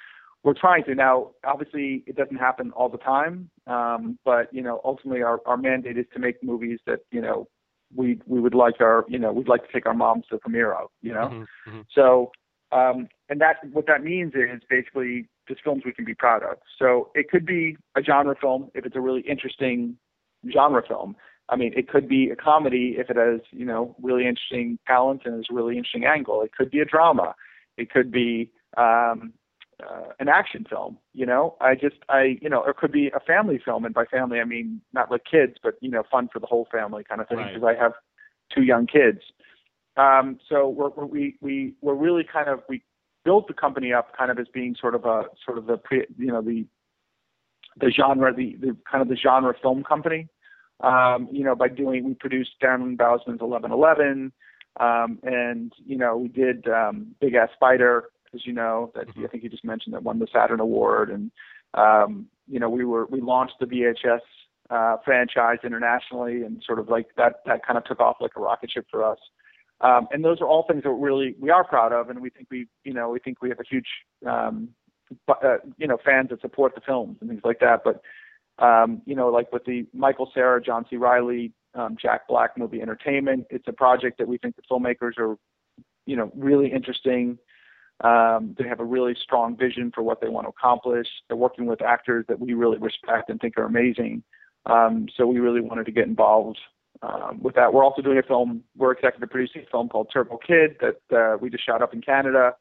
we're 0.42 0.54
trying 0.54 0.84
to. 0.84 0.94
Now 0.94 1.30
obviously 1.44 2.02
it 2.06 2.16
doesn't 2.16 2.36
happen 2.36 2.72
all 2.72 2.88
the 2.88 2.98
time 2.98 3.50
um, 3.66 4.18
but 4.24 4.52
you 4.52 4.62
know 4.62 4.80
ultimately 4.84 5.22
our, 5.22 5.40
our 5.46 5.56
mandate 5.56 5.98
is 5.98 6.06
to 6.14 6.18
make 6.18 6.42
movies 6.42 6.78
that 6.86 7.00
you 7.10 7.20
know 7.20 7.46
we 7.94 8.20
we 8.26 8.40
would 8.40 8.54
like 8.54 8.80
our 8.80 9.04
you 9.08 9.18
know 9.18 9.32
we'd 9.32 9.48
like 9.48 9.66
to 9.66 9.72
take 9.72 9.86
our 9.86 9.94
moms 9.94 10.24
to 10.30 10.36
the 10.36 10.40
premiere 10.40 10.72
of 10.72 10.88
you 11.02 11.12
know? 11.12 11.28
Mm-hmm, 11.28 11.70
mm-hmm. 11.70 11.80
so 11.94 12.30
um, 12.72 13.08
and 13.28 13.40
that 13.40 13.56
what 13.72 13.86
that 13.86 14.02
means 14.02 14.32
is 14.34 14.62
basically 14.68 15.28
just 15.48 15.62
films 15.62 15.82
we 15.84 15.92
can 15.92 16.04
be 16.04 16.14
proud 16.14 16.42
of. 16.42 16.58
So 16.78 17.10
it 17.14 17.28
could 17.28 17.44
be 17.44 17.76
a 17.96 18.02
genre 18.02 18.36
film 18.40 18.70
if 18.74 18.86
it's 18.86 18.96
a 18.96 19.00
really 19.00 19.22
interesting 19.22 19.96
genre 20.52 20.82
film. 20.86 21.16
I 21.48 21.56
mean, 21.56 21.72
it 21.76 21.88
could 21.88 22.08
be 22.08 22.30
a 22.30 22.36
comedy 22.36 22.94
if 22.96 23.10
it 23.10 23.16
has, 23.16 23.40
you 23.50 23.64
know, 23.64 23.96
really 24.00 24.26
interesting 24.26 24.78
talent 24.86 25.22
and 25.24 25.40
is 25.40 25.46
really 25.50 25.76
interesting 25.76 26.04
angle. 26.04 26.42
It 26.42 26.52
could 26.56 26.70
be 26.70 26.78
a 26.78 26.84
drama. 26.84 27.34
It 27.76 27.90
could 27.90 28.12
be, 28.12 28.50
um, 28.76 29.32
uh, 29.82 30.12
an 30.18 30.28
action 30.28 30.66
film. 30.68 30.98
You 31.12 31.26
know, 31.26 31.56
I 31.60 31.74
just 31.74 31.96
I 32.08 32.38
you 32.40 32.48
know 32.48 32.62
it 32.64 32.76
could 32.76 32.92
be 32.92 33.08
a 33.08 33.20
family 33.20 33.60
film, 33.64 33.84
and 33.84 33.94
by 33.94 34.04
family 34.04 34.40
I 34.40 34.44
mean 34.44 34.80
not 34.92 35.10
like 35.10 35.22
kids, 35.30 35.54
but 35.62 35.74
you 35.80 35.90
know 35.90 36.02
fun 36.10 36.28
for 36.32 36.38
the 36.38 36.46
whole 36.46 36.68
family 36.70 37.04
kind 37.08 37.20
of 37.20 37.28
thing 37.28 37.38
because 37.38 37.62
right. 37.62 37.76
I 37.78 37.82
have 37.82 37.92
two 38.54 38.62
young 38.62 38.86
kids. 38.86 39.20
Um, 39.96 40.38
so 40.48 40.68
we're, 40.68 40.90
we're, 40.90 41.06
we 41.06 41.36
we 41.40 41.74
we're 41.80 41.94
really 41.94 42.24
kind 42.30 42.48
of 42.48 42.60
we 42.68 42.82
built 43.24 43.48
the 43.48 43.54
company 43.54 43.92
up 43.92 44.16
kind 44.16 44.30
of 44.30 44.38
as 44.38 44.46
being 44.52 44.76
sort 44.80 44.94
of 44.94 45.04
a 45.04 45.24
sort 45.44 45.58
of 45.58 45.66
the 45.66 45.76
pre 45.76 46.06
you 46.18 46.28
know 46.28 46.42
the 46.42 46.66
the 47.78 47.90
genre 47.90 48.34
the, 48.34 48.56
the 48.60 48.76
kind 48.90 49.02
of 49.02 49.08
the 49.08 49.16
genre 49.16 49.54
film 49.60 49.82
company. 49.84 50.28
Um, 50.80 51.28
you 51.30 51.44
know, 51.44 51.54
by 51.54 51.68
doing 51.68 52.04
we 52.04 52.14
produced 52.14 52.52
Darren 52.62 52.96
Bousman's 52.96 53.42
Eleven 53.42 53.70
Eleven, 53.70 54.32
um, 54.78 55.18
and 55.22 55.72
you 55.84 55.98
know 55.98 56.16
we 56.16 56.28
did 56.28 56.66
um, 56.68 57.14
Big 57.20 57.34
Ass 57.34 57.50
Spider 57.54 58.04
as 58.34 58.46
you 58.46 58.52
know, 58.52 58.92
that 58.94 59.08
mm-hmm. 59.08 59.24
I 59.24 59.28
think 59.28 59.42
you 59.42 59.48
just 59.48 59.64
mentioned 59.64 59.94
that 59.94 60.02
won 60.02 60.18
the 60.18 60.28
Saturn 60.32 60.60
Award, 60.60 61.10
and 61.10 61.30
um, 61.74 62.26
you 62.48 62.60
know 62.60 62.68
we 62.68 62.84
were 62.84 63.06
we 63.06 63.20
launched 63.20 63.54
the 63.60 63.66
VHS 63.66 64.20
uh, 64.70 64.96
franchise 65.04 65.58
internationally, 65.64 66.42
and 66.42 66.62
sort 66.64 66.78
of 66.78 66.88
like 66.88 67.08
that 67.16 67.40
that 67.46 67.64
kind 67.66 67.78
of 67.78 67.84
took 67.84 68.00
off 68.00 68.16
like 68.20 68.32
a 68.36 68.40
rocket 68.40 68.70
ship 68.70 68.86
for 68.90 69.04
us. 69.04 69.18
Um, 69.80 70.08
and 70.12 70.22
those 70.22 70.40
are 70.42 70.46
all 70.46 70.66
things 70.68 70.82
that 70.82 70.90
really 70.90 71.34
we 71.40 71.50
are 71.50 71.64
proud 71.64 71.92
of, 71.92 72.10
and 72.10 72.20
we 72.20 72.30
think 72.30 72.48
we 72.50 72.66
you 72.84 72.92
know 72.92 73.10
we 73.10 73.18
think 73.18 73.42
we 73.42 73.48
have 73.48 73.60
a 73.60 73.68
huge 73.68 73.88
um, 74.26 74.68
uh, 75.28 75.56
you 75.76 75.86
know 75.86 75.98
fans 76.04 76.30
that 76.30 76.40
support 76.40 76.74
the 76.74 76.80
films 76.80 77.18
and 77.20 77.30
things 77.30 77.42
like 77.44 77.60
that. 77.60 77.82
But 77.84 78.02
um, 78.64 79.02
you 79.06 79.14
know 79.14 79.28
like 79.28 79.52
with 79.52 79.64
the 79.64 79.86
Michael 79.92 80.30
Cera, 80.34 80.62
John 80.62 80.84
C. 80.90 80.96
Reilly, 80.96 81.52
um, 81.74 81.96
Jack 82.00 82.28
Black 82.28 82.56
movie 82.56 82.82
Entertainment, 82.82 83.46
it's 83.50 83.68
a 83.68 83.72
project 83.72 84.18
that 84.18 84.28
we 84.28 84.38
think 84.38 84.56
the 84.56 84.62
filmmakers 84.70 85.18
are 85.18 85.36
you 86.06 86.16
know 86.16 86.30
really 86.34 86.72
interesting 86.72 87.38
um, 88.02 88.54
they 88.58 88.66
have 88.66 88.80
a 88.80 88.84
really 88.84 89.14
strong 89.22 89.56
vision 89.56 89.92
for 89.94 90.02
what 90.02 90.20
they 90.20 90.28
want 90.28 90.46
to 90.46 90.50
accomplish. 90.50 91.06
They're 91.28 91.36
working 91.36 91.66
with 91.66 91.82
actors 91.82 92.24
that 92.28 92.40
we 92.40 92.54
really 92.54 92.78
respect 92.78 93.28
and 93.28 93.38
think 93.40 93.58
are 93.58 93.64
amazing. 93.64 94.22
Um, 94.66 95.06
so 95.16 95.26
we 95.26 95.38
really 95.38 95.60
wanted 95.60 95.86
to 95.86 95.92
get 95.92 96.06
involved 96.06 96.58
um, 97.02 97.40
with 97.42 97.54
that. 97.56 97.72
We're 97.72 97.84
also 97.84 98.00
doing 98.00 98.18
a 98.18 98.22
film. 98.22 98.62
We're 98.76 98.92
executive 98.92 99.30
producing 99.30 99.62
a 99.62 99.70
film 99.70 99.88
called 99.88 100.08
Turbo 100.12 100.38
Kid 100.38 100.76
that 100.80 101.16
uh, 101.16 101.36
we 101.38 101.50
just 101.50 101.64
shot 101.64 101.82
up 101.82 101.92
in 101.92 102.00
Canada. 102.00 102.54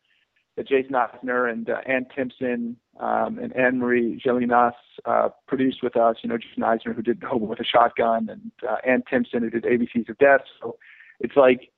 That 0.60 0.68
Jason 0.68 0.92
Eisener 0.92 1.50
and 1.50 1.70
uh, 1.70 1.78
Ant 1.86 2.08
Timpson 2.13 2.75
um, 3.00 3.39
and 3.39 3.56
Anne 3.56 3.80
Marie 3.80 4.22
Gélinas 4.22 4.74
uh, 5.06 5.30
produced 5.48 5.82
with 5.82 5.96
us. 5.96 6.18
You 6.22 6.30
know, 6.30 6.38
Jason 6.38 6.63
Eisener 6.63 6.94
who 6.94 7.01
did 7.01 7.24
Hobo 7.30 7.46
with 7.46 7.62
a 7.62 7.63
Shotgun, 7.63 8.28
and 8.28 8.51
uh, 8.70 8.75
Ant 8.86 9.06
Timpson 9.10 9.42
who 9.42 9.50
did 9.50 9.63
ABCs 9.63 10.10
of 10.10 10.18
Death. 10.18 10.42
So 10.62 10.75
it's 11.22 11.38
like 11.38 11.72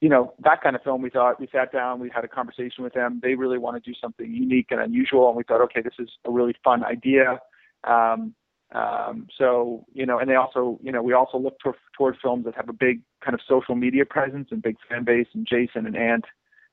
you 0.00 0.08
know, 0.08 0.32
that 0.42 0.60
kind 0.60 0.74
of 0.74 0.82
film, 0.82 1.02
we 1.02 1.10
thought, 1.10 1.38
we 1.38 1.48
sat 1.52 1.70
down, 1.72 2.00
we 2.00 2.10
had 2.12 2.24
a 2.24 2.28
conversation 2.28 2.82
with 2.82 2.94
them. 2.94 3.20
They 3.22 3.34
really 3.34 3.58
want 3.58 3.82
to 3.82 3.90
do 3.90 3.94
something 4.00 4.32
unique 4.32 4.68
and 4.70 4.80
unusual. 4.80 5.28
And 5.28 5.36
we 5.36 5.44
thought, 5.44 5.60
okay, 5.60 5.82
this 5.82 5.92
is 5.98 6.08
a 6.24 6.30
really 6.30 6.56
fun 6.64 6.82
idea. 6.82 7.38
Um, 7.84 8.34
um, 8.72 9.28
so, 9.36 9.84
you 9.92 10.06
know, 10.06 10.18
and 10.18 10.28
they 10.28 10.36
also, 10.36 10.80
you 10.82 10.90
know, 10.90 11.02
we 11.02 11.12
also 11.12 11.38
look 11.38 11.58
to, 11.60 11.74
toward 11.96 12.16
films 12.20 12.46
that 12.46 12.54
have 12.54 12.68
a 12.68 12.72
big 12.72 13.02
kind 13.22 13.34
of 13.34 13.40
social 13.46 13.74
media 13.74 14.06
presence 14.06 14.48
and 14.50 14.62
big 14.62 14.76
fan 14.88 15.04
base. 15.04 15.26
And 15.34 15.46
Jason 15.46 15.86
and 15.86 15.96
Ant 15.96 16.24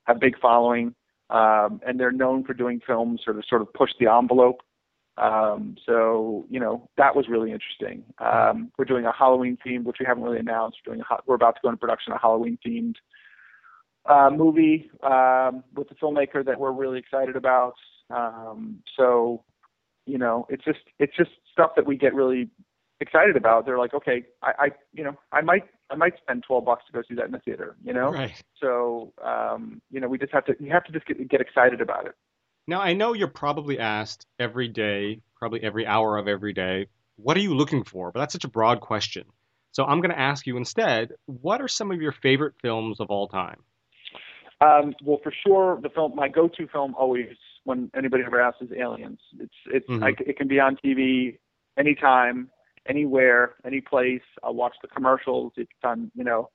have 0.04 0.18
big 0.18 0.38
following. 0.40 0.94
Um, 1.30 1.80
and 1.86 2.00
they're 2.00 2.12
known 2.12 2.44
for 2.44 2.54
doing 2.54 2.80
films 2.86 3.20
sort 3.24 3.38
of, 3.38 3.44
sort 3.48 3.62
of 3.62 3.72
push 3.74 3.90
the 4.00 4.10
envelope. 4.10 4.62
Um, 5.18 5.76
so, 5.84 6.46
you 6.48 6.60
know, 6.60 6.88
that 6.96 7.16
was 7.16 7.26
really 7.28 7.50
interesting. 7.50 8.04
Um, 8.18 8.70
we're 8.78 8.84
doing 8.84 9.04
a 9.04 9.12
Halloween 9.12 9.58
theme, 9.62 9.84
which 9.84 9.96
we 10.00 10.06
haven't 10.06 10.22
really 10.22 10.38
announced. 10.38 10.78
We're, 10.86 10.94
doing 10.94 11.04
a, 11.10 11.16
we're 11.26 11.34
about 11.34 11.56
to 11.56 11.60
go 11.62 11.68
into 11.68 11.78
production 11.78 12.12
a 12.12 12.18
Halloween 12.18 12.56
themed 12.64 12.94
uh, 14.06 14.30
movie 14.30 14.90
um, 15.02 15.64
with 15.74 15.90
a 15.90 15.94
filmmaker 15.94 16.44
that 16.44 16.58
we're 16.58 16.72
really 16.72 16.98
excited 16.98 17.36
about. 17.36 17.74
Um, 18.10 18.82
so, 18.96 19.44
you 20.06 20.18
know, 20.18 20.46
it's 20.48 20.64
just 20.64 20.78
it's 20.98 21.14
just 21.16 21.30
stuff 21.52 21.72
that 21.76 21.86
we 21.86 21.96
get 21.96 22.14
really 22.14 22.48
excited 23.00 23.36
about. 23.36 23.66
They're 23.66 23.78
like, 23.78 23.94
okay, 23.94 24.24
I, 24.42 24.52
I 24.58 24.68
you 24.94 25.04
know, 25.04 25.16
I 25.32 25.42
might 25.42 25.64
I 25.90 25.96
might 25.96 26.16
spend 26.18 26.44
twelve 26.46 26.64
bucks 26.64 26.84
to 26.86 26.92
go 26.92 27.02
see 27.08 27.14
that 27.14 27.26
in 27.26 27.32
the 27.32 27.38
theater. 27.38 27.76
You 27.84 27.94
know, 27.94 28.10
right. 28.10 28.42
so 28.60 29.12
um, 29.24 29.80
you 29.90 30.00
know, 30.00 30.08
we 30.08 30.18
just 30.18 30.32
have 30.32 30.44
to 30.46 30.56
you 30.60 30.70
have 30.70 30.84
to 30.84 30.92
just 30.92 31.06
get 31.06 31.28
get 31.28 31.40
excited 31.40 31.80
about 31.80 32.06
it. 32.06 32.14
Now 32.66 32.80
I 32.80 32.92
know 32.92 33.14
you're 33.14 33.28
probably 33.28 33.78
asked 33.78 34.26
every 34.38 34.68
day, 34.68 35.20
probably 35.36 35.62
every 35.62 35.86
hour 35.86 36.18
of 36.18 36.28
every 36.28 36.52
day, 36.52 36.88
what 37.16 37.36
are 37.36 37.40
you 37.40 37.54
looking 37.54 37.84
for? 37.84 38.12
But 38.12 38.20
that's 38.20 38.32
such 38.32 38.44
a 38.44 38.48
broad 38.48 38.80
question. 38.80 39.24
So 39.72 39.84
I'm 39.84 40.00
going 40.00 40.10
to 40.10 40.18
ask 40.18 40.46
you 40.46 40.56
instead, 40.56 41.12
what 41.26 41.60
are 41.60 41.68
some 41.68 41.90
of 41.90 42.00
your 42.00 42.12
favorite 42.12 42.54
films 42.62 43.00
of 43.00 43.10
all 43.10 43.28
time? 43.28 43.60
Um, 44.60 44.94
well, 45.04 45.18
for 45.22 45.32
sure, 45.46 45.78
the 45.82 45.88
film, 45.88 46.16
my 46.16 46.28
go-to 46.28 46.66
film 46.68 46.94
always, 46.98 47.36
when 47.64 47.90
anybody 47.96 48.24
ever 48.26 48.40
asks, 48.40 48.62
is 48.62 48.70
Aliens. 48.76 49.20
It's 49.38 49.54
it's 49.72 49.88
mm-hmm. 49.88 50.02
I, 50.02 50.14
it 50.20 50.36
can 50.36 50.48
be 50.48 50.58
on 50.58 50.76
TV 50.84 51.38
anytime, 51.78 52.50
anywhere, 52.88 53.54
any 53.64 53.80
place. 53.80 54.22
I'll 54.42 54.54
watch 54.54 54.74
the 54.82 54.88
commercials. 54.88 55.52
It's 55.56 55.70
on, 55.84 56.10
you 56.14 56.24
know, 56.24 56.50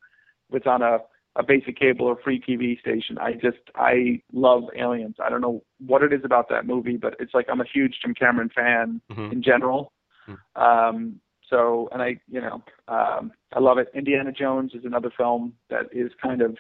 if 0.50 0.58
it's 0.58 0.68
on 0.68 0.82
a 0.82 1.00
a 1.36 1.44
basic 1.44 1.78
cable 1.80 2.06
or 2.06 2.18
free 2.24 2.40
TV 2.40 2.80
station. 2.80 3.18
I 3.18 3.34
just 3.34 3.58
I 3.76 4.22
love 4.32 4.64
Aliens. 4.78 5.16
I 5.24 5.30
don't 5.30 5.42
know 5.42 5.64
what 5.86 6.04
it 6.04 6.14
is 6.14 6.22
about 6.24 6.50
that 6.50 6.66
movie, 6.68 6.98
but 6.98 7.16
it's 7.20 7.34
like 7.34 7.48
I'm 7.50 7.62
a 7.62 7.66
huge 7.72 7.96
Jim 8.04 8.14
Cameron 8.14 8.50
fan 8.54 9.02
mm-hmm. 9.12 9.32
in 9.32 9.42
general. 9.42 9.94
Mm-hmm. 10.28 10.62
Um, 10.62 11.20
so 11.50 11.90
and 11.92 12.02
I 12.02 12.20
you 12.30 12.40
know 12.40 12.64
um, 12.88 13.32
I 13.52 13.60
love 13.60 13.78
it. 13.78 13.88
Indiana 13.96 14.32
Jones 14.32 14.74
is 14.76 14.86
another 14.86 15.12
film 15.16 15.54
that 15.70 15.88
is 15.92 16.12
kind 16.22 16.42
of 16.42 16.58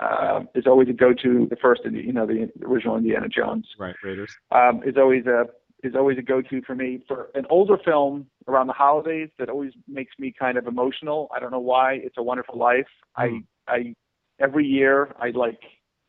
uh, 0.00 0.40
is 0.54 0.66
always 0.66 0.88
a 0.88 0.92
go-to. 0.92 1.46
The 1.50 1.56
first, 1.56 1.82
you 1.84 2.12
know, 2.12 2.26
the 2.26 2.50
original 2.64 2.96
Indiana 2.96 3.28
Jones. 3.28 3.68
Right, 3.78 3.94
Raiders. 4.02 4.34
Um, 4.50 4.80
is 4.84 4.96
always 4.96 5.26
a 5.26 5.44
is 5.82 5.94
always 5.96 6.18
a 6.18 6.22
go-to 6.22 6.62
for 6.62 6.74
me 6.74 7.02
for 7.08 7.28
an 7.34 7.44
older 7.50 7.76
film 7.84 8.26
around 8.46 8.68
the 8.68 8.72
holidays 8.72 9.28
that 9.38 9.48
always 9.48 9.72
makes 9.88 10.12
me 10.18 10.32
kind 10.36 10.56
of 10.56 10.66
emotional. 10.66 11.28
I 11.34 11.40
don't 11.40 11.50
know 11.50 11.58
why. 11.58 11.94
It's 11.94 12.16
a 12.16 12.22
Wonderful 12.22 12.58
Life. 12.58 12.86
Mm. 13.18 13.44
I 13.66 13.72
I 13.72 13.94
every 14.40 14.66
year 14.66 15.14
I 15.20 15.30
like 15.30 15.60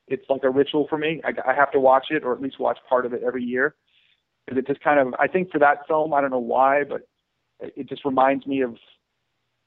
it's 0.07 0.25
like 0.29 0.43
a 0.43 0.49
ritual 0.49 0.87
for 0.89 0.97
me. 0.97 1.21
I, 1.23 1.31
I 1.49 1.55
have 1.55 1.71
to 1.71 1.79
watch 1.79 2.07
it 2.09 2.23
or 2.23 2.33
at 2.33 2.41
least 2.41 2.59
watch 2.59 2.77
part 2.87 3.05
of 3.05 3.13
it 3.13 3.21
every 3.25 3.43
year 3.43 3.75
because 4.45 4.59
it 4.59 4.67
just 4.67 4.83
kind 4.83 4.99
of 4.99 5.13
I 5.19 5.27
think 5.27 5.51
for 5.51 5.59
that 5.59 5.87
film 5.87 6.13
I 6.13 6.21
don't 6.21 6.31
know 6.31 6.39
why, 6.39 6.83
but 6.83 7.07
it 7.59 7.87
just 7.87 8.05
reminds 8.05 8.45
me 8.45 8.61
of 8.61 8.75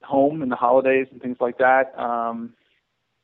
home 0.02 0.42
and 0.42 0.52
the 0.52 0.56
holidays 0.56 1.06
and 1.10 1.20
things 1.20 1.38
like 1.40 1.58
that. 1.58 1.98
Um, 1.98 2.52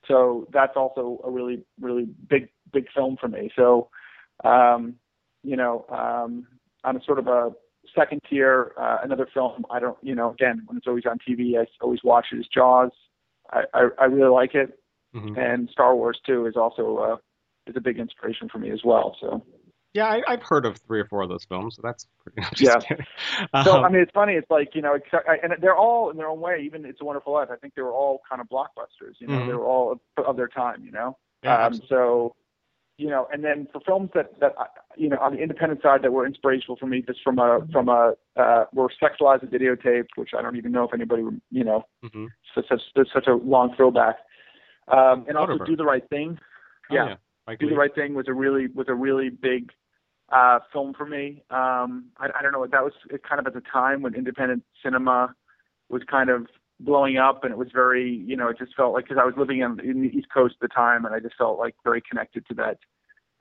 so 0.09 0.49
that's 0.53 0.77
also 0.77 1.21
a 1.25 1.31
really 1.31 1.62
really 1.81 2.07
big 2.29 2.49
big 2.73 2.87
film 2.95 3.16
for 3.21 3.29
me. 3.29 3.51
So 3.55 3.88
um, 4.45 4.97
you 5.45 5.57
know 5.57 5.85
um, 5.90 6.47
on 6.85 6.97
a 6.97 7.03
sort 7.05 7.18
of 7.18 7.27
a 7.27 7.51
second 7.95 8.21
tier, 8.29 8.73
uh, 8.81 8.99
another 9.03 9.27
film 9.33 9.64
I 9.71 9.81
don't 9.81 9.99
you 10.03 10.14
know 10.14 10.31
again 10.31 10.62
when 10.66 10.77
it's 10.77 10.87
always 10.87 11.05
on 11.07 11.18
TV 11.18 11.61
I 11.61 11.66
always 11.81 12.01
watch 12.05 12.27
it 12.33 12.37
is 12.37 12.47
Jaws. 12.53 12.90
I, 13.51 13.62
I, 13.75 13.88
I 13.99 14.05
really 14.05 14.31
like 14.31 14.55
it, 14.55 14.79
mm-hmm. 15.14 15.38
and 15.38 15.68
Star 15.71 15.95
Wars 15.95 16.18
too 16.27 16.47
is 16.47 16.57
also 16.57 16.97
uh, 16.97 17.16
is 17.66 17.77
a 17.77 17.81
big 17.81 17.99
inspiration 17.99 18.49
for 18.49 18.59
me 18.59 18.71
as 18.71 18.81
well. 18.85 19.16
So. 19.21 19.45
Yeah, 19.95 20.07
I, 20.07 20.23
I've 20.27 20.42
heard 20.42 20.64
of 20.64 20.79
three 20.79 21.01
or 21.01 21.05
four 21.05 21.21
of 21.21 21.29
those 21.29 21.45
films, 21.45 21.77
so 21.77 21.83
that's 21.85 22.07
pretty. 22.25 22.49
Yeah. 22.64 22.77
um, 23.53 23.64
so 23.64 23.83
I 23.83 23.90
mean, 23.90 24.01
it's 24.01 24.11
funny. 24.12 24.33
It's 24.35 24.51
like 24.51 24.75
you 24.75 24.81
know, 24.81 24.99
and 25.42 25.53
they're 25.61 25.77
all 25.77 26.11
in 26.11 26.16
their 26.16 26.29
own 26.29 26.40
way. 26.40 26.62
Even 26.64 26.87
It's 26.87 27.03
a 27.03 27.05
Wonderful 27.05 27.35
Life. 27.35 27.49
I 27.53 27.57
think 27.57 27.75
they 27.75 27.83
were 27.83 27.92
all 27.92 28.23
kind 28.27 28.40
of 28.40 28.49
blockbusters. 28.49 29.16
You 29.18 29.27
know, 29.27 29.35
mm-hmm. 29.35 29.49
they 29.49 29.55
were 29.55 29.66
all 29.66 30.01
of 30.16 30.37
their 30.37 30.49
time. 30.49 30.83
You 30.83 30.92
know. 30.92 31.18
Yeah, 31.45 31.66
um, 31.66 31.81
so, 31.88 32.37
you 32.98 33.09
know, 33.09 33.26
and 33.33 33.42
then 33.42 33.66
for 33.72 33.81
films 33.81 34.11
that 34.14 34.38
that 34.40 34.52
you 34.96 35.09
know 35.09 35.18
on 35.18 35.35
the 35.35 35.42
independent 35.42 35.83
side 35.83 36.02
that 36.02 36.12
were 36.12 36.26
inspirational 36.26 36.76
for 36.76 36.87
me, 36.87 37.02
just 37.02 37.20
from 37.22 37.38
a 37.38 37.61
from 37.72 37.88
a 37.88 38.12
uh, 38.37 38.64
were 38.72 38.90
sex, 39.00 39.16
lies, 39.20 39.40
and 39.42 39.50
videotape, 39.50 40.07
which 40.16 40.31
I 40.37 40.42
don't 40.42 40.57
even 40.57 40.72
know 40.72 40.85
if 40.85 40.94
anybody 40.94 41.22
you 41.50 41.64
know, 41.64 41.85
mm-hmm. 42.05 42.26
such 42.55 42.66
such, 42.68 43.09
such 43.12 43.26
a 43.26 43.35
long 43.35 43.74
throwback. 43.76 44.16
Um, 44.88 45.24
and 45.28 45.37
also 45.37 45.59
do 45.64 45.76
the 45.76 45.85
right 45.85 46.07
thing. 46.11 46.38
Oh, 46.90 46.94
yeah. 46.94 47.14
yeah. 47.48 47.55
do 47.59 47.68
the 47.68 47.76
right 47.76 47.94
thing 47.94 48.14
was 48.14 48.26
a 48.28 48.35
really 48.35 48.66
was 48.68 48.87
a 48.88 48.94
really 48.94 49.31
big 49.31 49.70
uh, 50.31 50.59
film 50.72 50.92
for 50.94 51.07
me. 51.07 51.42
Um, 51.50 52.07
I, 52.18 52.28
I 52.38 52.42
don't 52.42 52.52
know. 52.52 52.61
what 52.61 52.72
That 52.72 52.83
was 52.83 52.92
kind 53.28 53.40
of 53.40 53.46
at 53.46 53.55
the 53.55 53.62
time 53.72 54.02
when 54.02 54.14
independent 54.14 54.64
cinema 54.83 55.35
was 55.88 56.02
kind 56.11 56.31
of 56.31 56.46
blowing 56.85 57.16
up, 57.16 57.45
and 57.45 57.53
it 57.53 57.59
was 57.59 57.68
very, 57.73 58.23
you 58.27 58.37
know, 58.37 58.49
it 58.49 58.59
just 58.59 58.75
felt 58.77 58.92
like 58.92 59.05
because 59.05 59.18
I 59.21 59.25
was 59.25 59.35
living 59.37 59.61
in, 59.61 59.79
in 59.81 60.03
the 60.03 60.09
East 60.09 60.29
Coast 60.33 60.57
at 60.61 60.68
the 60.68 60.75
time, 60.75 61.05
and 61.05 61.14
I 61.14 61.21
just 61.21 61.37
felt 61.37 61.59
like 61.59 61.75
very 61.85 62.03
connected 62.09 62.47
to 62.49 62.55
that. 62.55 62.79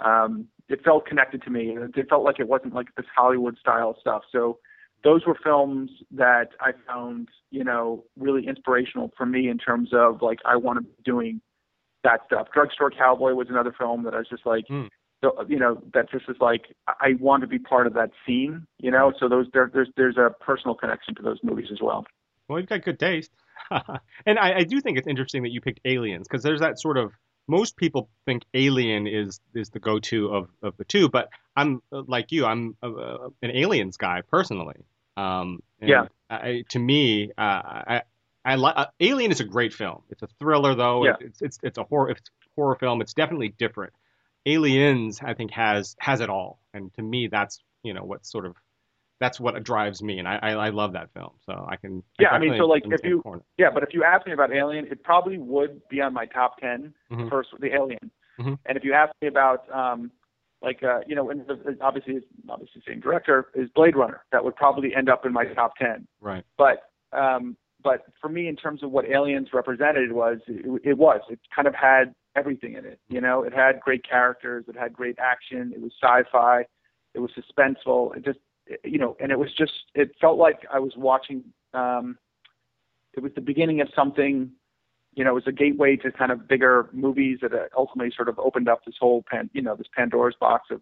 Um, 0.05 0.47
it 0.69 0.83
felt 0.83 1.05
connected 1.05 1.43
to 1.43 1.49
me. 1.49 1.75
It 1.95 2.09
felt 2.09 2.23
like 2.23 2.39
it 2.39 2.47
wasn't 2.47 2.73
like 2.73 2.87
this 2.95 3.05
Hollywood 3.15 3.57
style 3.59 3.95
stuff. 3.99 4.23
So 4.31 4.57
those 5.03 5.25
were 5.25 5.37
films 5.43 5.91
that 6.11 6.49
I 6.59 6.71
found, 6.87 7.29
you 7.51 7.63
know, 7.63 8.05
really 8.17 8.47
inspirational 8.47 9.11
for 9.17 9.25
me 9.25 9.49
in 9.49 9.57
terms 9.57 9.89
of 9.93 10.21
like 10.21 10.39
I 10.45 10.55
want 10.55 10.77
to 10.79 10.83
be 10.83 10.95
doing 11.03 11.41
that 12.03 12.21
stuff. 12.25 12.47
Drugstore 12.53 12.89
Cowboy 12.89 13.33
was 13.33 13.47
another 13.49 13.73
film 13.77 14.03
that 14.03 14.13
I 14.13 14.17
was 14.17 14.29
just 14.29 14.45
like, 14.45 14.65
mm 14.69 14.89
so 15.23 15.45
you 15.47 15.59
know 15.59 15.81
that 15.93 16.09
just 16.09 16.25
is 16.29 16.37
like 16.39 16.75
I 16.87 17.13
want 17.19 17.41
to 17.41 17.47
be 17.47 17.59
part 17.59 17.87
of 17.87 17.93
that 17.93 18.09
scene, 18.25 18.65
you 18.79 18.89
know. 18.89 19.13
So 19.19 19.29
those 19.29 19.45
there, 19.53 19.69
there's 19.71 19.89
there's 19.95 20.17
a 20.17 20.33
personal 20.43 20.75
connection 20.75 21.15
to 21.15 21.21
those 21.21 21.37
movies 21.43 21.67
as 21.71 21.79
well. 21.81 22.05
Well, 22.51 22.59
you've 22.59 22.69
got 22.69 22.83
good 22.83 22.99
taste, 22.99 23.31
and 23.71 24.37
I, 24.37 24.57
I 24.57 24.63
do 24.63 24.81
think 24.81 24.97
it's 24.97 25.07
interesting 25.07 25.43
that 25.43 25.51
you 25.51 25.61
picked 25.61 25.79
Aliens 25.85 26.27
because 26.27 26.43
there's 26.43 26.59
that 26.59 26.79
sort 26.79 26.97
of 26.97 27.13
most 27.47 27.77
people 27.77 28.09
think 28.25 28.43
Alien 28.53 29.07
is 29.07 29.39
is 29.55 29.69
the 29.69 29.79
go-to 29.79 30.27
of 30.27 30.49
of 30.61 30.75
the 30.77 30.83
two, 30.83 31.07
but 31.07 31.29
I'm 31.55 31.81
like 31.91 32.31
you. 32.31 32.45
I'm 32.45 32.75
a, 32.81 32.89
a, 32.89 33.27
an 33.41 33.51
aliens 33.51 33.97
guy 33.97 34.21
personally. 34.29 34.85
Um, 35.17 35.61
yeah. 35.81 36.07
I, 36.29 36.63
to 36.69 36.79
me, 36.79 37.31
uh, 37.37 37.41
I 37.41 38.01
I 38.43 38.55
like 38.55 38.73
uh, 38.77 38.87
Alien 38.99 39.31
is 39.31 39.39
a 39.39 39.45
great 39.45 39.73
film. 39.73 40.03
It's 40.09 40.21
a 40.21 40.27
thriller 40.39 40.75
though. 40.75 41.05
Yeah. 41.05 41.15
It's, 41.19 41.41
it's 41.41 41.59
it's 41.63 41.77
a 41.77 41.83
horror 41.83 42.09
it's 42.09 42.21
a 42.21 42.49
horror 42.55 42.75
film. 42.75 43.01
It's 43.01 43.13
definitely 43.13 43.49
different. 43.49 43.93
Aliens, 44.45 45.21
I 45.23 45.35
think, 45.35 45.51
has 45.51 45.95
has 45.99 46.19
it 46.19 46.29
all, 46.29 46.59
and 46.73 46.93
to 46.95 47.01
me, 47.01 47.27
that's 47.27 47.61
you 47.83 47.93
know 47.93 48.03
what 48.03 48.25
sort 48.25 48.45
of 48.45 48.55
that's 49.21 49.39
what 49.39 49.61
drives 49.63 50.01
me, 50.03 50.19
and 50.19 50.27
I 50.27 50.37
I, 50.41 50.51
I 50.51 50.69
love 50.69 50.91
that 50.93 51.13
film. 51.13 51.31
So 51.45 51.65
I 51.69 51.77
can 51.77 52.03
yeah. 52.19 52.29
I, 52.31 52.35
I 52.35 52.39
mean, 52.39 52.55
so 52.57 52.65
like 52.65 52.83
if 52.87 52.99
you 53.05 53.21
corner. 53.21 53.43
yeah, 53.57 53.69
but 53.73 53.83
if 53.83 53.93
you 53.93 54.03
ask 54.03 54.25
me 54.27 54.33
about 54.33 54.51
Alien, 54.51 54.85
it 54.87 55.01
probably 55.03 55.37
would 55.37 55.81
be 55.87 56.01
on 56.01 56.13
my 56.13 56.25
top 56.25 56.57
10 56.59 56.93
Mhm. 57.11 57.29
first 57.29 57.49
the 57.59 57.73
Alien. 57.73 58.11
Mhm. 58.39 58.57
And 58.65 58.77
if 58.77 58.83
you 58.83 58.93
ask 58.93 59.13
me 59.21 59.27
about 59.29 59.69
um 59.73 60.11
like 60.61 60.83
uh 60.83 60.99
you 61.07 61.15
know, 61.15 61.29
and 61.29 61.45
the, 61.47 61.77
obviously 61.81 62.19
obviously 62.49 62.81
the 62.85 62.91
same 62.91 62.99
director 62.99 63.47
is 63.55 63.69
Blade 63.75 63.95
Runner. 63.95 64.23
That 64.31 64.43
would 64.43 64.55
probably 64.55 64.93
end 64.95 65.07
up 65.07 65.25
in 65.25 65.31
my 65.31 65.45
top 65.45 65.77
10. 65.77 66.05
right. 66.19 66.43
but 66.57 66.77
um, 67.13 67.55
but 67.83 68.05
for 68.21 68.29
me, 68.29 68.47
in 68.47 68.55
terms 68.55 68.83
of 68.83 68.91
what 68.91 69.05
Aliens 69.05 69.49
represented, 69.53 70.11
was 70.11 70.37
it, 70.47 70.81
it 70.83 70.97
was 70.97 71.21
it 71.29 71.39
kind 71.55 71.67
of 71.67 71.73
had 71.75 72.13
everything 72.35 72.73
in 72.73 72.85
it. 72.85 72.99
You 73.09 73.19
know, 73.21 73.43
it 73.43 73.53
had 73.53 73.79
great 73.81 74.03
characters, 74.07 74.65
it 74.67 74.77
had 74.77 74.93
great 74.93 75.17
action, 75.19 75.71
it 75.75 75.81
was 75.81 75.91
sci-fi, 76.01 76.65
it 77.15 77.19
was 77.19 77.31
suspenseful. 77.31 78.15
It 78.15 78.23
just 78.23 78.39
you 78.83 78.97
know, 78.97 79.15
and 79.19 79.31
it 79.31 79.39
was 79.39 79.49
just 79.57 79.73
it 79.95 80.11
felt 80.19 80.37
like 80.37 80.65
I 80.71 80.79
was 80.79 80.93
watching. 80.95 81.43
Um, 81.73 82.17
it 83.13 83.21
was 83.21 83.31
the 83.35 83.41
beginning 83.41 83.81
of 83.81 83.89
something. 83.95 84.51
You 85.13 85.25
know, 85.25 85.31
it 85.31 85.33
was 85.33 85.47
a 85.47 85.51
gateway 85.51 85.97
to 85.97 86.11
kind 86.11 86.31
of 86.31 86.47
bigger 86.47 86.89
movies 86.93 87.39
that 87.41 87.53
uh, 87.53 87.65
ultimately 87.75 88.13
sort 88.15 88.29
of 88.29 88.39
opened 88.39 88.69
up 88.69 88.85
this 88.85 88.95
whole 88.99 89.23
pan, 89.29 89.49
you 89.53 89.61
know, 89.61 89.75
this 89.75 89.87
Pandora's 89.95 90.35
box 90.39 90.69
of 90.71 90.81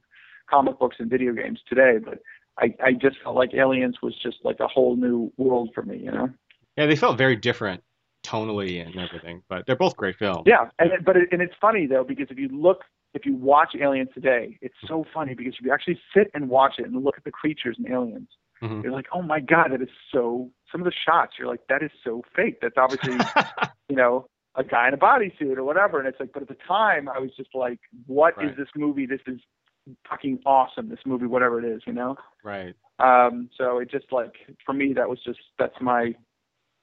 comic 0.50 0.78
books 0.78 0.98
and 1.00 1.10
video 1.10 1.34
games 1.34 1.60
today. 1.68 1.98
But 2.04 2.20
I, 2.60 2.76
I 2.84 2.94
just 2.94 3.18
felt 3.24 3.36
like 3.36 3.54
Aliens 3.54 3.98
was 4.04 4.16
just 4.22 4.38
like 4.44 4.60
a 4.60 4.68
whole 4.68 4.96
new 4.96 5.32
world 5.38 5.72
for 5.74 5.82
me. 5.84 5.98
You 5.98 6.12
know. 6.12 6.30
Yeah, 6.78 6.86
they 6.86 6.96
felt 6.96 7.18
very 7.18 7.36
different 7.36 7.84
tonally 8.24 8.86
and 8.86 8.96
everything, 8.98 9.42
but 9.50 9.66
they're 9.66 9.76
both 9.76 9.96
great 9.96 10.18
films. 10.18 10.44
Yeah, 10.46 10.70
and 10.78 10.92
but 11.04 11.18
it, 11.18 11.30
and 11.32 11.42
it's 11.42 11.56
funny 11.60 11.88
though 11.88 12.04
because 12.04 12.28
if 12.30 12.38
you 12.38 12.50
look, 12.50 12.84
if 13.14 13.26
you 13.26 13.36
watch 13.36 13.76
Aliens 13.80 14.10
today, 14.14 14.58
it's 14.62 14.76
so 14.88 15.04
funny 15.14 15.34
because 15.34 15.54
if 15.60 15.66
you 15.66 15.74
actually 15.74 16.00
sit 16.16 16.30
and 16.34 16.50
watch 16.50 16.74
it 16.78 16.86
and 16.86 17.04
look 17.04 17.18
at 17.18 17.24
the 17.24 17.32
creatures 17.32 17.78
in 17.80 17.92
Aliens, 17.92 18.30
Mhm. 18.62 18.84
you're 18.84 18.92
like, 18.92 19.08
oh 19.14 19.22
my 19.22 19.40
god, 19.40 19.72
that 19.72 19.82
is 19.82 19.90
so. 20.12 20.52
Some 20.72 20.82
of 20.82 20.86
the 20.86 20.92
shots, 21.06 21.34
you're 21.40 21.48
like, 21.48 21.66
that 21.70 21.82
is 21.82 21.92
so 22.04 22.24
fake. 22.36 22.60
That's 22.62 22.78
obviously, 22.78 23.18
you 23.90 23.96
know, 23.96 24.28
a 24.56 24.64
guy 24.64 24.88
in 24.88 24.94
a 24.94 24.98
bodysuit 24.98 25.58
or 25.58 25.64
whatever. 25.64 25.98
And 26.00 26.08
it's 26.08 26.20
like, 26.20 26.34
but 26.34 26.42
at 26.42 26.48
the 26.50 26.58
time, 26.68 27.08
I 27.10 27.20
was 27.20 27.32
just 27.36 27.56
like, 27.56 27.80
what 28.06 28.34
is 28.42 28.50
Right. 28.50 28.58
this 28.58 28.68
movie? 28.76 29.06
This 29.06 29.22
is 29.28 29.40
fucking 30.08 30.40
awesome. 30.46 30.90
This 30.90 31.00
movie, 31.06 31.26
whatever 31.26 31.58
it 31.60 31.66
is, 31.66 31.82
you 31.88 31.94
know. 31.94 32.16
right. 32.44 32.76
Um, 33.00 33.50
so 33.58 33.80
it 33.80 33.90
just 33.90 34.12
like 34.12 34.34
for 34.66 34.74
me, 34.74 34.92
that 34.94 35.08
was 35.10 35.20
just 35.24 35.40
that's 35.58 35.80
my 35.82 36.14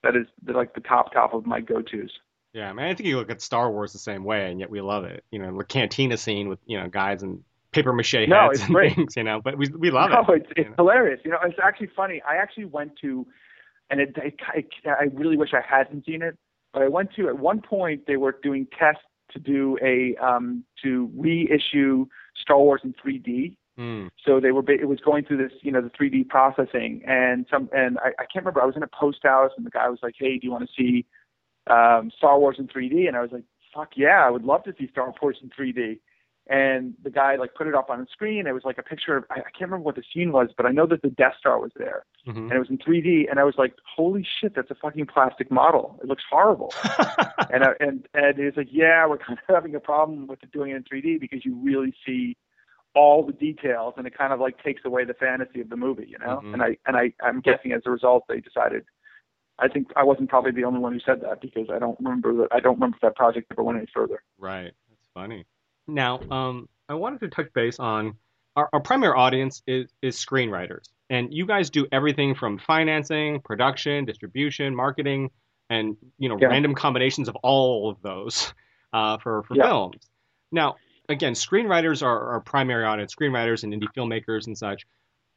that 0.03 0.17
is 0.17 0.27
the, 0.43 0.53
like 0.55 0.75
the 0.75 0.81
top 0.81 1.13
top 1.13 1.35
of 1.35 1.45
my 1.47 1.61
go 1.61 1.83
tos. 1.83 2.11
Yeah, 2.57 2.71
I 2.71 2.73
mean, 2.73 2.87
I 2.87 2.95
think 2.95 3.07
you 3.07 3.19
look 3.19 3.31
at 3.31 3.43
Star 3.43 3.71
Wars 3.71 3.93
the 3.93 3.99
same 3.99 4.25
way, 4.25 4.51
and 4.51 4.59
yet 4.59 4.71
we 4.71 4.81
love 4.81 5.05
it. 5.05 5.23
You 5.31 5.41
know, 5.41 5.59
the 5.59 5.63
cantina 5.63 6.17
scene 6.17 6.49
with 6.49 6.59
you 6.65 6.81
know 6.81 6.89
guys 6.89 7.23
and 7.23 7.45
paper 7.73 7.93
mache 7.93 8.13
heads 8.13 8.31
No, 8.31 8.49
and 8.51 8.75
great. 8.75 8.95
things. 8.95 9.15
You 9.15 9.25
know, 9.25 9.43
but 9.45 9.59
we 9.59 9.69
we 9.79 9.91
love 9.91 10.11
no, 10.11 10.35
it. 10.35 10.41
it's 10.41 10.53
it's 10.57 10.77
hilarious. 10.77 11.21
You 11.23 11.33
know, 11.33 11.39
it's 11.45 11.59
actually 11.63 11.91
funny. 11.95 12.23
I 12.27 12.37
actually 12.37 12.65
went 12.65 12.93
to, 13.03 13.27
and 13.91 14.01
it, 14.01 14.17
it, 14.17 14.41
it 14.55 14.67
I 14.87 15.05
really 15.13 15.37
wish 15.37 15.51
I 15.53 15.61
hadn't 15.61 16.07
seen 16.07 16.23
it, 16.23 16.39
but 16.73 16.81
I 16.81 16.89
went 16.89 17.13
to 17.17 17.29
at 17.29 17.39
one 17.39 17.61
point 17.61 18.07
they 18.07 18.17
were 18.17 18.39
doing 18.43 18.67
tests 18.79 19.03
to 19.33 19.39
do 19.39 19.77
a 19.83 20.17
um 20.25 20.65
to 20.83 21.11
reissue 21.15 22.07
Star 22.41 22.59
Wars 22.59 22.81
in 22.85 22.95
3D. 22.95 23.55
Mm, 23.79 24.09
So 24.25 24.41
they 24.41 24.53
were 24.53 24.65
it 24.71 24.89
was 24.89 25.01
going 25.01 25.27
through 25.27 25.37
this 25.47 25.53
you 25.61 25.73
know 25.73 25.83
the 25.83 25.91
3D 25.91 26.31
processing 26.31 27.03
and 27.07 27.45
some 27.51 27.69
and 27.77 27.99
I, 27.99 28.13
I 28.19 28.25
can't 28.33 28.47
remember 28.47 28.63
I 28.63 28.65
was 28.65 28.77
in 28.77 28.83
a 28.83 28.89
post 28.89 29.19
house 29.25 29.51
and 29.59 29.67
the 29.67 29.71
guy 29.71 29.91
was 29.91 29.99
like 30.03 30.15
hey 30.19 30.39
do 30.39 30.47
you 30.47 30.51
want 30.51 30.67
to 30.67 30.73
see 30.75 31.05
um 31.69 32.11
Star 32.17 32.39
Wars 32.39 32.57
in 32.59 32.69
3D 32.69 33.09
and 33.09 33.17
I 33.17 33.23
was 33.23 33.33
like 33.33 33.45
fuck 33.75 33.91
yeah 33.97 34.25
I 34.27 34.31
would 34.31 34.45
love 34.45 34.65
to 34.65 34.75
see 34.79 34.89
Star 34.89 35.13
Wars 35.21 35.39
in 35.43 35.51
3D 35.51 36.01
and 36.49 36.95
the 37.03 37.11
guy 37.11 37.35
like 37.37 37.55
put 37.55 37.67
it 37.67 37.75
up 37.75 37.91
on 37.91 38.01
the 38.01 38.07
screen 38.11 38.47
it 38.47 38.53
was 38.53 38.65
like 38.65 38.79
a 38.79 38.83
picture 38.83 39.17
of 39.17 39.25
I, 39.31 39.41
I 39.41 39.51
can't 39.57 39.71
remember 39.71 39.85
what 39.85 39.97
the 39.97 40.05
scene 40.13 40.33
was 40.33 40.49
but 40.57 40.67
I 40.67 40.71
know 40.71 40.87
that 40.87 41.03
the 41.03 41.11
Death 41.11 41.35
Star 41.39 41.59
was 41.61 41.73
there 41.77 42.05
hmm 42.25 42.39
and 42.39 42.53
it 42.53 42.59
was 42.59 42.71
in 42.71 42.79
3D 42.79 43.31
and 43.31 43.39
I 43.39 43.45
was 43.45 43.55
like 43.59 43.75
holy 43.97 44.27
shit 44.41 44.55
that's 44.55 44.71
a 44.71 44.77
fucking 44.77 45.07
plastic 45.07 45.51
model 45.51 45.99
it 46.03 46.09
looks 46.09 46.25
horrible 46.31 46.73
and 47.51 47.65
I, 47.65 47.73
and 47.81 48.07
and 48.15 48.39
he's 48.39 48.57
like, 48.57 48.69
yeah, 48.71 49.07
we're 49.07 49.19
kind 49.27 49.39
of 49.39 49.55
having 49.55 49.75
a 49.75 49.81
problem 49.81 50.27
with 50.27 50.43
it 50.43 50.53
doing 50.53 50.73
it 50.73 50.77
in 50.77 50.85
3D 50.85 51.21
because 51.21 51.45
you 51.45 51.55
really 51.57 51.95
see 52.05 52.37
all 52.95 53.25
the 53.25 53.33
details, 53.33 53.95
and 53.97 54.07
it 54.07 54.17
kind 54.17 54.33
of 54.33 54.41
like 54.41 54.63
takes 54.63 54.83
away 54.85 55.05
the 55.05 55.15
fantasy 55.15 55.61
of 55.61 55.69
the 55.69 55.77
movie, 55.77 56.07
you 56.09 56.19
know. 56.19 56.41
Mhm. 56.43 56.55
And 56.55 56.63
I 56.63 56.79
and 56.87 56.97
I 56.97 57.13
I'm 57.23 57.41
guessing 57.41 57.73
as 57.73 57.83
a 57.87 57.91
result 57.91 58.25
they 58.29 58.41
decided. 58.41 58.85
I 59.59 59.69
think 59.69 59.89
I 59.97 60.05
wasn't 60.05 60.29
probably 60.29 60.53
the 60.53 60.65
only 60.65 60.81
one 60.81 60.93
who 60.93 61.01
said 61.01 61.21
that 61.23 61.41
because 61.41 61.69
I 61.71 61.79
don't 61.79 61.99
remember 61.99 62.35
that 62.39 62.49
I 62.53 62.61
don't 62.61 62.75
remember 62.75 62.99
that 63.03 63.17
project 63.17 63.47
ever 63.51 63.63
went 63.63 63.79
any 63.79 63.87
further. 63.93 64.23
Right. 64.39 64.73
That's 64.91 65.09
funny. 65.15 65.47
Now, 65.87 66.21
um, 66.31 66.69
I 66.89 66.95
wanted 66.95 67.21
to 67.21 67.29
touch 67.29 67.53
base 67.55 67.79
on 67.79 68.15
our, 68.57 68.69
our 68.73 68.81
primary 68.81 69.15
audience 69.17 69.63
is, 69.67 69.93
is 70.03 70.17
screenwriters. 70.17 70.89
And 71.11 71.33
you 71.33 71.47
guys 71.47 71.71
do 71.71 71.87
everything 71.93 72.35
from 72.35 72.59
financing, 72.59 73.41
production, 73.41 74.05
distribution, 74.05 74.75
marketing, 74.75 75.31
and 75.71 75.97
you 76.19 76.29
know, 76.29 76.39
Yeah. 76.41 76.49
random 76.49 76.75
combinations 76.75 77.29
of 77.29 77.37
all 77.37 77.89
of 77.91 78.03
those 78.03 78.53
uh, 78.93 79.19
for, 79.19 79.43
for 79.45 79.55
Yeah. 79.57 79.65
films. 79.65 80.09
Now, 80.53 80.77
again, 81.09 81.35
screenwriters 81.35 82.03
are 82.03 82.33
our 82.33 82.41
primary 82.41 82.85
audience, 82.85 83.15
screenwriters 83.15 83.65
and 83.65 83.73
indie 83.73 83.89
filmmakers 83.97 84.47
and 84.49 84.57
such. 84.57 84.87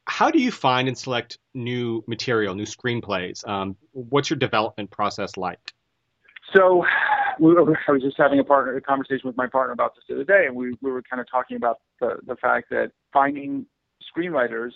How 0.06 0.30
do 0.30 0.40
you 0.40 0.50
find 0.50 0.88
and 0.88 0.96
select 0.96 1.38
new 1.54 2.02
material, 2.06 2.54
new 2.54 2.64
screenplays? 2.64 3.46
Um, 3.48 3.76
what's 3.92 4.30
your 4.30 4.38
development 4.38 4.90
process 4.90 5.36
like? 5.36 5.72
So 6.54 6.84
we 7.38 7.54
were, 7.54 7.78
I 7.88 7.92
was 7.92 8.02
just 8.02 8.16
having 8.16 8.38
a 8.38 8.44
partner 8.44 8.76
a 8.76 8.80
conversation 8.80 9.22
with 9.24 9.36
my 9.36 9.46
partner 9.46 9.72
about 9.72 9.94
this 9.94 10.04
the 10.08 10.14
other 10.14 10.24
day, 10.24 10.46
and 10.46 10.54
we, 10.54 10.76
we 10.82 10.90
were 10.90 11.02
kind 11.02 11.20
of 11.20 11.30
talking 11.30 11.56
about 11.56 11.78
the, 12.00 12.16
the 12.26 12.36
fact 12.36 12.70
that 12.70 12.92
finding 13.12 13.66
screenwriters 14.16 14.72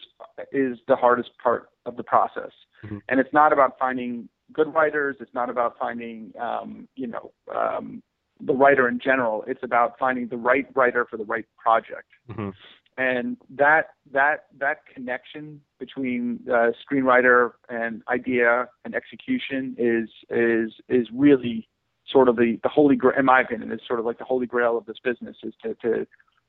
is 0.53 0.79
the 0.87 0.97
hardest 0.97 1.31
part 1.43 1.69
of 1.87 1.97
the 1.97 2.05
process. 2.05 2.51
Mhm. 2.85 3.01
And 3.09 3.19
it's 3.19 3.33
not 3.33 3.53
about 3.53 3.79
finding 3.79 4.29
good 4.53 4.73
writers. 4.73 5.17
It's 5.21 5.35
not 5.35 5.51
about 5.51 5.79
finding, 5.79 6.33
um, 6.39 6.89
you 6.95 7.07
know, 7.07 7.33
um, 7.55 8.03
the 8.41 8.53
writer 8.53 8.89
in 8.89 8.99
general. 8.99 9.45
It's 9.47 9.63
about 9.63 9.99
finding 9.99 10.29
the 10.29 10.37
right 10.37 10.67
writer 10.75 11.07
for 11.09 11.17
the 11.17 11.25
right 11.25 11.47
project 11.59 12.09
hmm 12.35 12.51
and 12.97 13.37
that 13.51 13.89
that 14.13 14.47
that 14.59 14.87
connection 14.93 15.61
between 15.79 16.41
uh, 16.49 16.71
screenwriter 16.85 17.53
and 17.69 18.03
idea 18.09 18.69
and 18.85 18.95
execution 18.95 19.75
is 19.79 20.09
is 20.31 20.73
is 20.89 21.09
really 21.13 21.69
sort 22.07 22.29
of 22.29 22.37
the 22.37 22.59
the 22.63 22.69
holy 22.69 22.97
grail 22.97 23.19
in 23.19 23.25
my 23.25 23.41
opinion 23.41 23.73
is 23.73 23.81
sort 23.87 23.99
of 23.99 24.07
like 24.07 24.19
the 24.19 24.25
holy 24.25 24.47
grail 24.47 24.77
of 24.77 24.87
this 24.87 24.99
business 25.03 25.37
is 25.43 25.55
to 25.63 25.75
to 25.77 26.07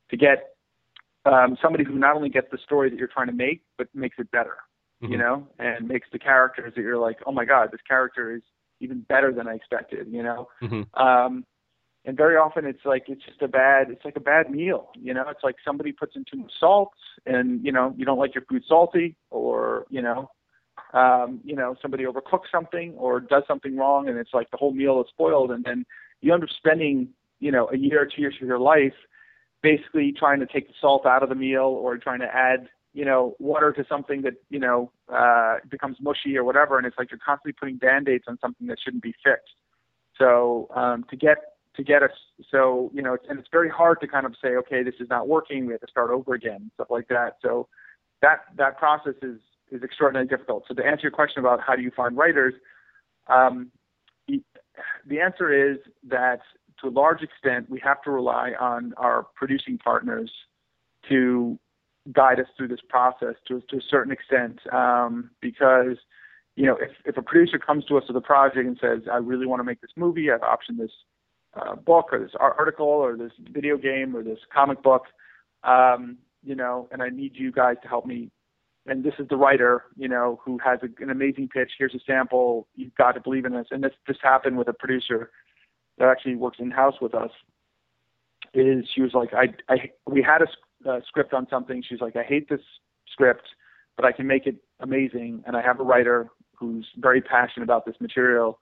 to 0.09 0.17
get 0.17 0.55
um, 1.25 1.57
somebody 1.59 1.83
who 1.83 1.97
not 1.97 2.15
only 2.15 2.29
gets 2.29 2.47
the 2.51 2.59
story 2.63 2.89
that 2.89 2.99
you're 2.99 3.07
trying 3.07 3.27
to 3.27 3.33
make 3.33 3.61
but 3.77 3.87
makes 3.95 4.17
it 4.19 4.29
better 4.31 4.57
you 5.01 5.17
Mhm. 5.17 5.19
know 5.19 5.47
and 5.57 5.87
makes 5.87 6.07
the 6.11 6.19
characters 6.19 6.73
that 6.75 6.81
you're 6.81 6.97
like 6.97 7.17
oh 7.25 7.31
my 7.31 7.45
god 7.45 7.71
this 7.71 7.81
character 7.87 8.35
is 8.35 8.43
even 8.79 8.99
better 9.01 9.31
than 9.31 9.47
I 9.47 9.55
expected 9.55 10.07
you 10.11 10.21
know 10.21 10.47
hmm 10.59 10.83
um, 10.93 11.45
and 12.05 12.15
very 12.15 12.37
often 12.37 12.65
it's 12.65 12.85
like 12.85 13.05
it's 13.07 13.23
just 13.25 13.41
a 13.41 13.47
bad 13.47 13.89
it's 13.89 14.05
like 14.05 14.15
a 14.15 14.21
bad 14.21 14.49
meal 14.49 14.89
you 14.95 15.13
know? 15.13 15.25
It's 15.27 15.43
like 15.43 15.55
somebody 15.65 15.91
puts 15.91 16.15
in 16.15 16.23
too 16.29 16.37
much 16.37 16.51
salt 16.59 16.93
and 17.25 17.63
you 17.65 17.71
know 17.71 17.93
you 17.97 18.05
don't 18.05 18.19
like 18.19 18.35
your 18.35 18.45
food 18.45 18.63
salty 18.67 19.15
or 19.31 19.85
you 19.89 20.01
know 20.01 20.29
um 20.93 21.39
you 21.43 21.55
know 21.55 21.75
somebody 21.81 22.05
overcooks 22.05 22.51
something 22.51 22.93
or 22.93 23.19
does 23.19 23.43
something 23.47 23.75
wrong 23.75 24.07
and 24.07 24.17
it's 24.17 24.33
like 24.33 24.49
the 24.51 24.57
whole 24.57 24.73
meal 24.73 25.01
is 25.01 25.07
spoiled. 25.09 25.51
And 25.51 25.63
then 25.63 25.85
you 26.21 26.33
end 26.33 26.43
up 26.43 26.49
spending 26.55 27.09
you 27.39 27.51
know 27.51 27.69
a 27.73 27.77
year 27.77 28.01
or 28.01 28.05
two 28.05 28.21
years 28.21 28.35
of 28.41 28.47
your 28.47 28.59
life 28.59 28.93
basically 29.61 30.13
trying 30.17 30.39
to 30.39 30.45
take 30.45 30.67
the 30.67 30.73
salt 30.79 31.05
out 31.05 31.23
of 31.23 31.29
the 31.29 31.35
meal 31.35 31.63
or 31.63 31.97
trying 31.97 32.19
to 32.19 32.27
add 32.33 32.67
you 32.93 33.03
know 33.03 33.35
water 33.39 33.71
to 33.73 33.83
something 33.89 34.21
that 34.21 34.33
you 34.49 34.59
know 34.59 34.91
uh 35.11 35.57
becomes 35.69 35.97
mushy 35.99 36.37
or 36.37 36.43
whatever. 36.43 36.77
And 36.77 36.85
it's 36.85 36.97
like 36.97 37.09
you're 37.11 37.19
constantly 37.25 37.53
putting 37.53 37.77
band-aids 37.77 38.25
on 38.27 38.37
something 38.39 38.67
that 38.67 38.77
shouldn't 38.83 39.03
be 39.03 39.15
fixed. 39.23 39.55
So 40.17 40.69
um 40.75 41.05
to 41.09 41.15
get 41.15 41.37
to 41.77 41.83
get 41.83 42.03
us. 42.03 42.11
So 42.51 42.91
you 42.93 43.01
know 43.01 43.17
and 43.29 43.39
it's 43.39 43.49
very 43.51 43.69
hard 43.69 43.99
to 44.01 44.07
kind 44.07 44.25
of 44.25 44.35
say 44.41 44.49
okay 44.57 44.83
this 44.83 44.95
is 44.99 45.09
not 45.09 45.27
working 45.27 45.65
we 45.65 45.73
have 45.73 45.81
to 45.81 45.87
start 45.89 46.11
over 46.11 46.33
again 46.33 46.71
stuff 46.75 46.87
like 46.89 47.07
that. 47.09 47.37
So 47.41 47.67
that 48.21 48.41
that 48.57 48.77
process 48.77 49.15
is 49.21 49.39
is 49.71 49.83
extraordinarily 49.83 50.29
difficult. 50.29 50.65
So 50.67 50.73
to 50.75 50.85
answer 50.85 51.03
your 51.03 51.11
question 51.11 51.39
about 51.39 51.59
how 51.59 51.75
do 51.75 51.81
you 51.81 51.91
find 51.95 52.15
writers 52.15 52.53
um, 53.27 53.71
the, 54.27 54.41
the 55.07 55.19
answer 55.19 55.71
is 55.71 55.77
that 56.07 56.39
to 56.81 56.87
a 56.87 56.89
large 56.89 57.21
extent 57.21 57.69
we 57.69 57.79
have 57.83 58.01
to 58.03 58.11
rely 58.11 58.51
on 58.59 58.93
our 58.97 59.27
producing 59.35 59.77
partners 59.77 60.31
to 61.09 61.57
guide 62.11 62.39
us 62.39 62.47
through 62.55 62.67
this 62.67 62.79
process 62.87 63.35
to, 63.47 63.61
to 63.69 63.77
a 63.77 63.81
certain 63.89 64.11
extent 64.11 64.59
um, 64.71 65.31
because 65.41 65.97
you 66.55 66.65
know 66.65 66.77
if, 66.79 66.91
if 67.05 67.17
a 67.17 67.21
producer 67.21 67.57
comes 67.57 67.85
to 67.85 67.97
us 67.97 68.03
with 68.07 68.17
a 68.17 68.21
project 68.21 68.67
and 68.67 68.77
says 68.79 69.01
i 69.11 69.17
really 69.17 69.45
want 69.45 69.59
to 69.59 69.63
make 69.63 69.81
this 69.81 69.91
movie 69.95 70.29
i've 70.31 70.41
optioned 70.41 70.77
this 70.77 70.91
uh, 71.55 71.75
book 71.75 72.07
or 72.11 72.19
this 72.19 72.31
ar- 72.39 72.55
article 72.57 72.87
or 72.87 73.15
this 73.17 73.31
video 73.51 73.77
game 73.77 74.15
or 74.15 74.23
this 74.23 74.39
comic 74.53 74.81
book 74.83 75.03
um, 75.65 76.17
you 76.43 76.55
know, 76.55 76.87
and 76.91 77.01
I 77.01 77.09
need 77.09 77.31
you 77.35 77.51
guys 77.51 77.75
to 77.81 77.87
help 77.87 78.05
me. 78.05 78.31
And 78.85 79.03
this 79.03 79.15
is 79.17 79.27
the 79.27 79.35
writer, 79.35 79.85
you 79.97 80.07
know, 80.07 80.39
who 80.45 80.59
has 80.63 80.79
a, 80.83 81.03
an 81.03 81.09
amazing 81.09 81.49
pitch. 81.49 81.71
Here's 81.77 81.95
a 81.95 81.99
sample. 82.05 82.67
You've 82.75 82.93
got 82.95 83.13
to 83.13 83.19
believe 83.19 83.45
in 83.45 83.53
this. 83.53 83.67
And 83.71 83.83
this 83.83 83.93
this 84.07 84.17
happened 84.21 84.57
with 84.57 84.67
a 84.67 84.73
producer 84.73 85.31
that 85.97 86.07
actually 86.07 86.35
works 86.35 86.57
in 86.59 86.69
house 86.69 86.95
with 87.01 87.15
us. 87.15 87.31
Is 88.53 88.85
she 88.93 89.01
was 89.01 89.13
like, 89.13 89.33
I, 89.33 89.47
I 89.73 89.89
we 90.05 90.21
had 90.21 90.43
a, 90.43 90.89
a 90.89 91.01
script 91.07 91.33
on 91.33 91.47
something. 91.49 91.83
She's 91.87 91.99
like, 91.99 92.15
I 92.15 92.23
hate 92.23 92.47
this 92.47 92.61
script, 93.11 93.47
but 93.95 94.05
I 94.05 94.11
can 94.11 94.27
make 94.27 94.45
it 94.45 94.57
amazing. 94.81 95.43
And 95.47 95.57
I 95.57 95.63
have 95.63 95.79
a 95.79 95.83
writer 95.83 96.29
who's 96.53 96.87
very 96.97 97.21
passionate 97.21 97.63
about 97.63 97.87
this 97.87 97.95
material 97.99 98.59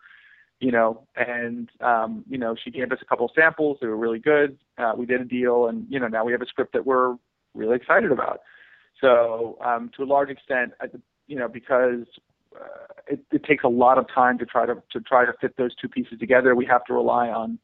you 0.64 0.72
know, 0.72 1.06
and 1.18 1.70
um, 1.82 2.24
you 2.30 2.38
know, 2.38 2.56
she 2.64 2.72
gave 2.72 2.90
us 2.94 3.00
a 3.02 3.06
couple 3.06 3.26
of 3.26 3.32
samples. 3.36 3.78
They 3.82 3.88
were 3.88 3.98
really 3.98 4.20
good. 4.20 4.58
Uh, 4.78 4.94
we 4.96 5.06
did 5.06 5.20
a 5.20 5.26
deal, 5.26 5.68
and 5.68 5.86
you 5.90 6.00
know, 6.00 6.08
now 6.08 6.24
we 6.24 6.32
have 6.32 6.42
a 6.42 6.46
script 6.46 6.72
that 6.72 6.86
we're 6.86 7.18
really 7.54 7.76
excited 7.76 8.14
about. 8.14 8.40
So, 9.02 9.58
um, 9.64 9.92
to 9.98 10.04
a 10.04 10.06
large 10.06 10.30
extent, 10.30 10.72
you 11.28 11.38
know, 11.38 11.50
because 11.50 12.06
uh, 12.56 12.94
it, 13.08 13.20
it 13.34 13.44
takes 13.44 13.66
a 13.66 13.68
lot 13.68 13.98
of 13.98 14.06
time 14.08 14.38
to 14.38 14.46
try 14.46 14.66
to 14.66 14.76
to 14.92 15.02
try 15.02 15.26
to 15.26 15.34
fit 15.42 15.58
those 15.58 15.76
two 15.76 15.90
pieces 15.90 16.18
together, 16.18 16.56
we 16.56 16.66
have 16.66 16.86
to 16.86 16.94
rely 16.94 17.28
on 17.28 17.60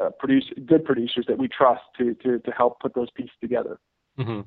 uh, 0.00 0.08
produce 0.18 0.44
good 0.64 0.82
producers 0.82 1.26
that 1.28 1.36
we 1.36 1.46
trust 1.46 1.82
to 1.98 2.14
to 2.22 2.38
to 2.38 2.50
help 2.52 2.80
put 2.80 2.94
those 2.94 3.10
pieces 3.10 3.36
together. 3.42 3.78
Mm-hmm. 4.18 4.40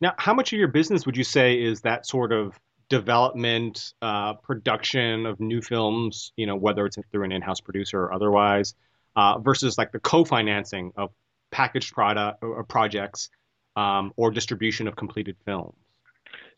Now, 0.00 0.14
how 0.18 0.34
much 0.34 0.52
of 0.52 0.58
your 0.58 0.68
business 0.68 1.06
would 1.06 1.16
you 1.16 1.24
say 1.24 1.62
is 1.62 1.82
that 1.82 2.06
sort 2.06 2.32
of 2.32 2.58
development, 2.90 3.94
uh, 4.02 4.34
production 4.34 5.24
of 5.24 5.40
new 5.40 5.62
films, 5.62 6.32
you 6.36 6.44
know, 6.44 6.56
whether 6.56 6.84
it's 6.84 6.98
through 7.10 7.24
an 7.24 7.32
in-house 7.32 7.60
producer 7.60 8.02
or 8.02 8.12
otherwise, 8.12 8.74
uh, 9.16 9.38
versus 9.38 9.78
like 9.78 9.92
the 9.92 10.00
co-financing 10.00 10.92
of 10.96 11.10
packaged 11.50 11.94
product 11.94 12.42
or 12.42 12.62
projects 12.64 13.30
um, 13.76 14.12
or 14.16 14.30
distribution 14.30 14.86
of 14.88 14.96
completed 14.96 15.36
films? 15.44 15.74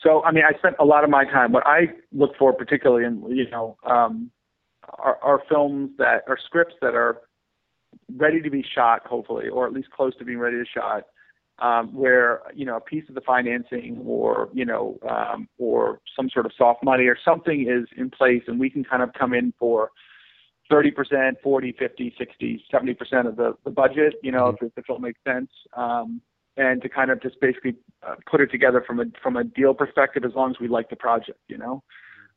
So, 0.02 0.24
I 0.24 0.32
mean, 0.32 0.42
I 0.44 0.56
spent 0.58 0.74
a 0.80 0.84
lot 0.84 1.04
of 1.04 1.10
my 1.10 1.24
time. 1.24 1.52
What 1.52 1.66
I 1.66 1.92
look 2.10 2.32
for, 2.36 2.52
particularly, 2.52 3.04
in 3.04 3.24
you 3.30 3.48
know, 3.50 3.76
um, 3.84 4.30
are, 4.98 5.18
are 5.22 5.42
films 5.48 5.90
that 5.98 6.24
are 6.26 6.38
scripts 6.44 6.74
that 6.80 6.94
are 6.94 7.20
ready 8.16 8.40
to 8.40 8.50
be 8.50 8.64
shot, 8.74 9.06
hopefully, 9.06 9.48
or 9.48 9.66
at 9.66 9.72
least 9.72 9.90
close 9.90 10.16
to 10.16 10.24
being 10.24 10.38
ready 10.38 10.56
to 10.56 10.64
shot, 10.64 11.04
um, 11.62 11.94
where 11.94 12.42
you 12.54 12.66
know 12.66 12.76
a 12.76 12.80
piece 12.80 13.04
of 13.08 13.14
the 13.14 13.20
financing 13.22 14.02
or 14.04 14.50
you 14.52 14.64
know 14.64 14.98
um, 15.08 15.48
or 15.58 16.00
some 16.14 16.28
sort 16.28 16.44
of 16.44 16.52
soft 16.58 16.82
money 16.82 17.04
or 17.04 17.16
something 17.24 17.62
is 17.68 17.88
in 17.96 18.10
place 18.10 18.42
and 18.48 18.58
we 18.60 18.68
can 18.68 18.84
kind 18.84 19.02
of 19.02 19.10
come 19.18 19.32
in 19.32 19.54
for 19.58 19.90
30%, 20.70 21.34
40, 21.42 21.72
50, 21.78 22.14
60, 22.16 22.64
70% 22.72 23.28
of 23.28 23.36
the, 23.36 23.54
the 23.64 23.70
budget, 23.70 24.14
you 24.22 24.32
know, 24.32 24.52
mm-hmm. 24.52 24.64
if 24.64 24.74
the 24.74 24.82
film 24.82 25.02
makes 25.02 25.20
sense. 25.26 25.50
Um, 25.76 26.22
and 26.56 26.80
to 26.82 26.88
kind 26.88 27.10
of 27.10 27.20
just 27.22 27.40
basically 27.40 27.76
uh, 28.06 28.14
put 28.30 28.40
it 28.40 28.50
together 28.50 28.84
from 28.86 29.00
a 29.00 29.04
from 29.22 29.36
a 29.36 29.44
deal 29.44 29.72
perspective 29.72 30.22
as 30.24 30.32
long 30.34 30.50
as 30.50 30.56
we 30.60 30.68
like 30.68 30.90
the 30.90 30.96
project, 30.96 31.38
you 31.48 31.56
know. 31.56 31.82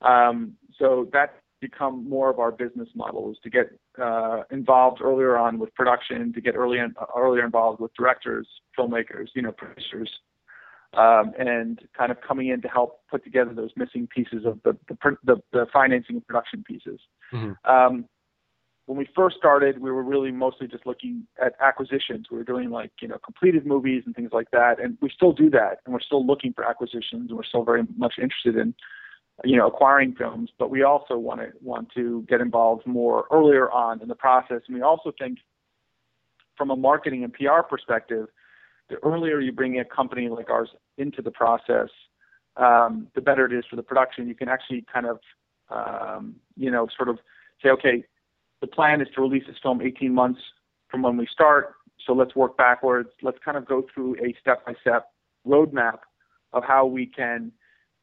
Um, 0.02 0.54
so 0.80 1.10
that 1.12 1.36
become 1.70 2.08
more 2.08 2.30
of 2.30 2.38
our 2.40 2.52
business 2.52 2.90
model 2.96 3.32
is 3.32 3.38
to 3.44 3.50
get 3.50 3.68
uh, 4.02 4.44
involved 4.52 5.00
earlier 5.02 5.36
on 5.38 5.58
with 5.58 5.74
production, 5.74 6.32
to 6.34 6.42
get 6.42 6.56
early 6.56 6.78
in, 6.78 6.94
earlier 7.18 7.44
involved 7.44 7.80
with 7.80 7.92
directors, 7.96 8.48
filmmakers, 8.78 9.28
you 9.34 9.42
know, 9.42 9.52
producers, 9.52 10.10
um, 10.94 11.34
and 11.40 11.80
kind 11.98 12.12
of 12.12 12.18
coming 12.22 12.50
in 12.50 12.62
to 12.62 12.68
help 12.68 13.02
put 13.10 13.24
together 13.24 13.54
those 13.54 13.72
missing 13.76 14.08
pieces 14.16 14.46
of 14.46 14.60
the 14.64 14.78
the, 14.88 15.18
the, 15.24 15.36
the 15.52 15.66
financing 15.74 16.18
and 16.18 16.28
production 16.28 16.64
pieces. 16.64 17.00
Mm-hmm. 17.34 17.72
Um, 17.72 18.06
when 18.86 19.00
we 19.00 19.08
first 19.16 19.36
started, 19.38 19.80
we 19.80 19.90
were 19.90 20.04
really 20.04 20.32
mostly 20.32 20.68
just 20.68 20.86
looking 20.86 21.26
at 21.44 21.54
acquisitions. 21.60 22.28
We 22.30 22.38
were 22.38 22.44
doing 22.44 22.70
like 22.70 22.92
you 23.02 23.08
know 23.08 23.18
completed 23.18 23.66
movies 23.66 24.04
and 24.06 24.16
things 24.16 24.30
like 24.32 24.52
that, 24.52 24.80
and 24.80 24.98
we 25.02 25.10
still 25.10 25.34
do 25.34 25.50
that, 25.50 25.80
and 25.86 25.94
we're 25.94 26.08
still 26.12 26.26
looking 26.26 26.54
for 26.54 26.64
acquisitions, 26.64 27.30
and 27.30 27.32
we're 27.32 27.44
still 27.44 27.64
very 27.64 27.84
much 27.98 28.16
interested 28.22 28.56
in 28.56 28.76
you 29.44 29.58
know, 29.58 29.68
acquiring 29.68 30.16
films, 30.16 30.50
but 30.58 30.70
we 30.70 30.84
also 30.84 31.18
want 31.18 31.42
to 31.42 31.48
want 31.62 31.90
to 31.96 32.26
get 32.30 32.40
involved 32.40 32.86
more 32.88 33.26
earlier 33.32 33.70
on 33.70 34.02
in 34.02 34.08
the 34.08 34.16
process. 34.16 34.62
And 34.68 34.76
we 34.76 34.82
also 34.82 35.12
think, 35.20 35.40
from 36.58 36.72
a 36.72 36.76
marketing 36.76 37.24
and 37.24 37.34
PR 37.34 37.62
perspective, 37.70 38.28
the 38.90 38.96
earlier 39.04 39.40
you 39.40 39.52
bring 39.52 39.80
a 39.80 39.86
company 39.86 40.30
like 40.30 40.50
ours 40.50 40.70
into 40.98 41.22
the 41.22 41.32
process, 41.32 41.90
um, 42.56 43.08
the 43.16 43.22
better 43.22 43.46
it 43.46 43.52
is 43.52 43.66
for 43.70 43.76
the 43.76 43.84
production. 43.84 44.28
You 44.28 44.36
can 44.36 44.48
actually 44.48 44.86
kind 44.92 45.06
of, 45.06 45.20
um, 45.70 46.36
you 46.56 46.72
know, 46.72 46.88
sort 46.96 47.10
of 47.10 47.20
say, 47.62 47.70
okay, 47.70 48.06
the 48.62 48.68
plan 48.68 49.02
is 49.02 49.08
to 49.16 49.22
release 49.22 49.44
this 49.48 49.58
film 49.62 49.82
18 49.82 50.14
months 50.14 50.40
from 50.90 51.02
when 51.02 51.18
we 51.18 51.28
start. 51.30 51.74
So 52.06 52.14
let's 52.14 52.36
work 52.36 52.58
backwards. 52.58 53.10
Let's 53.22 53.38
kind 53.44 53.58
of 53.58 53.66
go 53.66 53.86
through 53.94 54.16
a 54.16 54.34
step-by-step 54.40 55.10
roadmap 55.46 56.00
of 56.54 56.64
how 56.64 56.86
we 56.86 57.06
can 57.06 57.52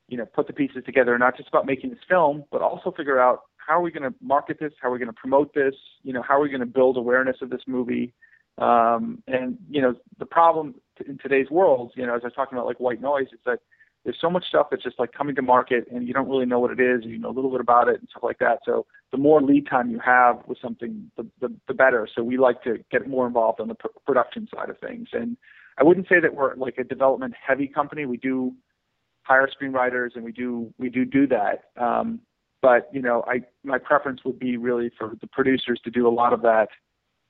you 0.08 0.16
know, 0.16 0.26
put 0.26 0.46
the 0.46 0.52
pieces 0.52 0.82
together, 0.84 1.16
not 1.18 1.36
just 1.36 1.48
about 1.48 1.66
making 1.66 1.90
this 1.90 1.98
film, 2.08 2.44
but 2.50 2.62
also 2.62 2.90
figure 2.90 3.20
out 3.20 3.40
how 3.56 3.78
are 3.78 3.82
we 3.82 3.90
going 3.90 4.02
to 4.02 4.14
market 4.20 4.58
this, 4.60 4.72
how 4.80 4.88
are 4.88 4.92
we 4.92 4.98
going 4.98 5.08
to 5.08 5.14
promote 5.14 5.54
this, 5.54 5.74
you 6.02 6.12
know, 6.12 6.22
how 6.22 6.38
are 6.38 6.42
we 6.42 6.48
going 6.48 6.60
to 6.60 6.66
build 6.66 6.96
awareness 6.96 7.36
of 7.42 7.50
this 7.50 7.62
movie. 7.66 8.12
Um, 8.58 9.22
and 9.26 9.56
you 9.70 9.80
know, 9.80 9.94
the 10.18 10.26
problem 10.26 10.74
in 11.06 11.18
today's 11.18 11.50
world, 11.50 11.92
you 11.96 12.06
know, 12.06 12.14
as 12.14 12.20
I 12.22 12.26
was 12.26 12.34
talking 12.34 12.58
about 12.58 12.66
like 12.66 12.80
white 12.80 13.00
noise, 13.00 13.28
it's 13.32 13.42
that 13.46 13.60
there's 14.04 14.18
so 14.20 14.28
much 14.28 14.44
stuff 14.48 14.66
that's 14.70 14.82
just 14.82 14.98
like 14.98 15.12
coming 15.12 15.34
to 15.36 15.42
market 15.42 15.86
and 15.90 16.06
you 16.06 16.12
don't 16.12 16.28
really 16.28 16.44
know 16.44 16.58
what 16.58 16.72
it 16.72 16.80
is, 16.80 17.04
you 17.04 17.18
know 17.18 17.30
a 17.30 17.32
little 17.32 17.50
bit 17.50 17.60
about 17.60 17.88
it 17.88 18.00
and 18.00 18.08
stuff 18.10 18.24
like 18.24 18.38
that. 18.38 18.58
So 18.64 18.84
the 19.12 19.18
more 19.18 19.40
lead 19.40 19.66
time 19.68 19.90
you 19.90 20.00
have 20.00 20.42
with 20.46 20.58
something, 20.60 21.10
the 21.16 21.26
the, 21.40 21.54
the 21.68 21.74
better. 21.74 22.08
So 22.12 22.22
we 22.22 22.36
like 22.36 22.62
to 22.64 22.78
get 22.90 23.06
more 23.08 23.26
involved 23.26 23.60
on 23.60 23.68
the 23.68 23.74
pr- 23.74 23.88
production 24.04 24.48
side 24.54 24.70
of 24.70 24.78
things. 24.78 25.08
And 25.12 25.36
I 25.78 25.84
wouldn't 25.84 26.08
say 26.08 26.20
that 26.20 26.34
we're 26.34 26.54
like 26.56 26.78
a 26.78 26.84
development 26.84 27.34
heavy 27.40 27.68
company. 27.68 28.04
We 28.04 28.16
do 28.16 28.52
hire 29.22 29.48
screenwriters, 29.48 30.14
and 30.14 30.24
we 30.24 30.32
do 30.32 30.72
we 30.78 30.88
do 30.88 31.04
do 31.04 31.26
that. 31.28 31.64
Um, 31.76 32.20
but 32.60 32.88
you 32.92 33.02
know, 33.02 33.24
I 33.26 33.42
my 33.64 33.78
preference 33.78 34.20
would 34.24 34.38
be 34.38 34.56
really 34.56 34.90
for 34.98 35.12
the 35.20 35.26
producers 35.26 35.80
to 35.84 35.90
do 35.90 36.06
a 36.06 36.10
lot 36.10 36.32
of 36.32 36.42
that, 36.42 36.68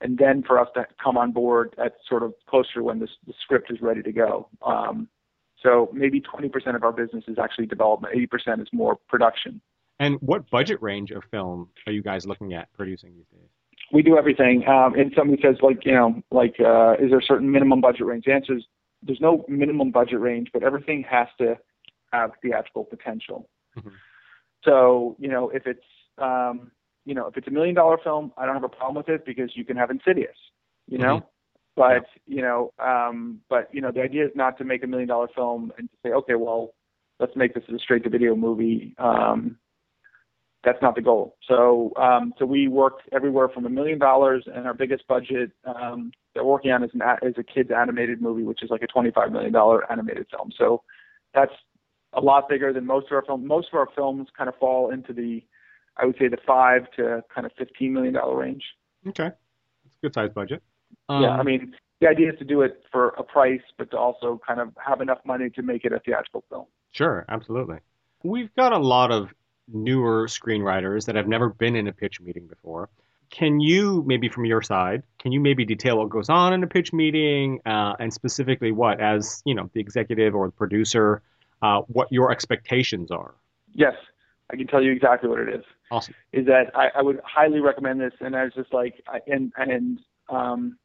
and 0.01 0.19
then 0.19 0.43
for 0.43 0.59
us 0.59 0.69
to 0.75 0.87
come 1.03 1.17
on 1.17 1.33
board 1.33 1.75
at 1.83 1.95
sort 2.09 2.23
of 2.23 2.35
closer 2.49 2.83
when 2.83 2.99
the, 2.99 3.09
the 3.27 3.33
script 3.43 3.71
is 3.71 3.81
ready 3.81 4.03
to 4.03 4.13
go. 4.13 4.49
Um, 4.65 5.09
so 5.63 5.89
maybe 5.93 6.21
20% 6.21 6.75
of 6.75 6.83
our 6.83 6.93
business 6.93 7.25
is 7.29 7.39
actually 7.39 7.67
development, 7.67 8.15
80% 8.15 8.61
is 8.61 8.69
more 8.73 8.97
production. 9.09 9.61
And 10.01 10.17
what 10.21 10.51
budget 10.51 10.83
range 10.83 11.13
of 11.13 11.23
film 11.31 11.69
are 11.87 11.93
you 11.93 12.03
guys 12.03 12.27
looking 12.27 12.53
at 12.53 12.73
producing 12.73 13.15
these 13.15 13.27
days? 13.33 13.49
We 13.93 14.03
do 14.03 14.19
everything. 14.19 14.67
Um, 14.67 14.95
and 14.95 15.13
somebody 15.17 15.41
says, 15.41 15.57
like, 15.63 15.85
you 15.85 15.93
know, 15.93 16.21
like, 16.33 16.57
uh, 16.59 16.95
is 16.95 17.11
there 17.11 17.19
a 17.19 17.25
certain 17.25 17.51
minimum 17.51 17.81
budget 17.81 18.07
range? 18.07 18.25
The 18.25 18.33
answer 18.33 18.57
is 18.57 18.65
there's 19.03 19.21
no 19.21 19.45
minimum 19.49 19.93
budget 19.93 20.19
range, 20.19 20.49
but 20.53 20.63
everything 20.63 21.05
has 21.09 21.29
to 21.39 21.57
have 22.13 22.31
theatrical 22.43 22.85
potential. 22.85 23.49
Mm-hmm. 23.77 23.91
So, 24.65 25.17
you 25.19 25.29
know, 25.29 25.51
if 25.51 25.67
it's 25.67 25.85
um, 26.19 26.71
you 27.05 27.15
know, 27.15 27.27
if 27.27 27.37
it's 27.37 27.49
a 27.49 27.51
million 27.51 27.75
dollar 27.75 27.99
film, 28.03 28.33
I 28.37 28.47
don't 28.47 28.55
have 28.55 28.65
a 28.65 28.69
problem 28.69 28.97
with 28.97 29.09
it 29.09 29.27
because 29.27 29.51
you 29.55 29.65
can 29.65 29.77
have 29.77 29.91
Insidious, 29.91 30.37
you 30.87 30.99
know. 30.99 31.19
Mm-hmm. 31.19 31.27
But 31.75 32.05
yeah. 32.27 32.37
you 32.37 32.43
know, 32.43 32.73
um, 32.79 33.41
but 33.49 33.69
you 33.73 33.81
know, 33.81 33.91
the 33.91 34.03
idea 34.03 34.25
is 34.25 34.31
not 34.35 34.59
to 34.59 34.65
make 34.65 34.85
a 34.85 34.87
million 34.87 35.09
dollar 35.09 35.29
film 35.35 35.73
and 35.79 35.89
to 35.91 35.97
say, 36.05 36.13
okay, 36.13 36.35
well, 36.35 36.75
let's 37.19 37.35
make 37.35 37.55
this 37.55 37.65
a 37.75 37.79
straight 37.79 38.05
to 38.05 38.11
video 38.11 38.37
movie. 38.37 38.95
Um, 38.99 39.57
that's 40.65 40.81
not 40.81 40.95
the 40.95 41.03
goal. 41.03 41.37
So, 41.49 41.93
um, 41.97 42.35
so 42.39 42.47
we 42.47 42.69
work 42.69 42.99
everywhere 43.11 43.49
from 43.49 43.67
a 43.67 43.71
million 43.71 43.99
dollars, 43.99 44.45
and 44.55 44.67
our 44.67 44.75
biggest 44.75 45.09
budget 45.09 45.51
um, 45.65 46.13
that 46.35 46.45
we're 46.45 46.53
working 46.53 46.71
on 46.71 46.85
is 46.85 46.91
an 46.95 47.03
is 47.23 47.35
a 47.37 47.43
kids 47.43 47.71
animated 47.77 48.23
movie, 48.23 48.45
which 48.45 48.63
is 48.63 48.71
like 48.71 48.83
a 48.83 48.87
twenty 48.87 49.11
five 49.11 49.33
million 49.33 49.53
dollar 49.53 49.91
animated 49.91 50.27
film. 50.31 50.53
So, 50.57 50.83
that's 51.35 51.53
a 52.13 52.21
lot 52.21 52.49
bigger 52.49 52.73
than 52.73 52.87
most 52.87 53.07
of 53.07 53.13
our 53.13 53.25
films. 53.25 53.45
Most 53.47 53.69
of 53.73 53.79
our 53.79 53.89
films 53.95 54.29
kind 54.37 54.49
of 54.49 54.57
fall 54.57 54.91
into 54.91 55.13
the, 55.13 55.43
I 55.97 56.07
would 56.07 56.17
say, 56.19 56.29
the 56.29 56.39
five 56.47 56.91
to 56.97 57.23
kind 57.35 57.47
of 57.47 57.53
fifteen 57.57 57.93
million 57.93 58.15
dollar 58.15 58.37
range. 58.37 58.65
Okay, 59.07 59.25
that's 59.25 59.97
a 59.97 60.07
good 60.07 60.15
size 60.15 60.31
budget. 60.35 60.63
Um, 61.09 61.23
yeah, 61.23 61.31
I 61.31 61.43
mean, 61.43 61.75
the 62.01 62.09
idea 62.09 62.33
is 62.33 62.39
to 62.39 62.45
do 62.45 62.63
it 62.63 62.83
for 62.91 63.09
a 63.11 63.23
price, 63.23 63.63
but 63.79 63.91
to 63.93 63.97
also 63.97 64.41
kind 64.47 64.61
of 64.61 64.71
have 64.85 65.01
enough 65.01 65.19
money 65.25 65.51
to 65.51 65.63
make 65.63 65.85
it 65.85 65.93
a 65.93 66.01
theatrical 66.01 66.45
film. 66.49 66.67
Sure, 66.91 67.25
absolutely. 67.29 67.79
We've 68.23 68.55
got 68.55 68.73
a 68.73 68.79
lot 68.79 69.11
of 69.11 69.33
newer 69.69 70.27
screenwriters 70.27 71.07
that 71.07 71.15
have 71.15 71.27
never 71.29 71.49
been 71.49 71.77
in 71.77 71.89
a 71.89 71.93
pitch 71.93 72.21
meeting 72.21 72.47
before. 72.47 72.91
Can 73.31 73.61
you 73.61 74.03
maybe 74.07 74.29
from 74.29 74.45
your 74.45 74.61
side, 74.61 75.05
can 75.19 75.33
you 75.33 75.41
maybe 75.41 75.65
detail 75.65 75.99
what 75.99 76.11
goes 76.11 76.29
on 76.29 76.53
in 76.53 76.63
a 76.63 76.67
pitch 76.67 76.93
meeting, 76.93 77.61
uh, 77.65 77.95
and 77.99 78.13
specifically 78.13 78.73
what, 78.73 79.01
as 79.01 79.43
you 79.47 79.55
know, 79.55 79.71
the 79.73 79.81
executive 79.81 80.35
or 80.35 80.49
the 80.49 80.53
producer, 80.53 81.23
uh, 81.63 81.83
what 81.89 82.09
your 82.11 82.31
expectations 82.31 83.11
are. 83.11 83.35
Yes, 83.73 83.95
I 84.51 84.57
can 84.57 84.67
tell 84.67 84.83
you 84.83 84.93
exactly 84.93 85.29
what 85.29 85.39
it 85.39 85.49
is. 85.49 85.65
Awesome. 85.91 86.15
Is 86.33 86.47
that 86.47 86.71
I, 86.75 86.89
I 86.97 87.03
would 87.03 87.21
highly 87.25 87.61
recommend 87.61 88.01
this, 88.01 88.13
and 88.21 88.37
I 88.37 88.45
was 88.45 88.53
just 88.55 88.73
like, 88.73 89.03
I, 89.07 89.21
and 89.27 89.53
and 89.57 89.99
um, 90.29 90.79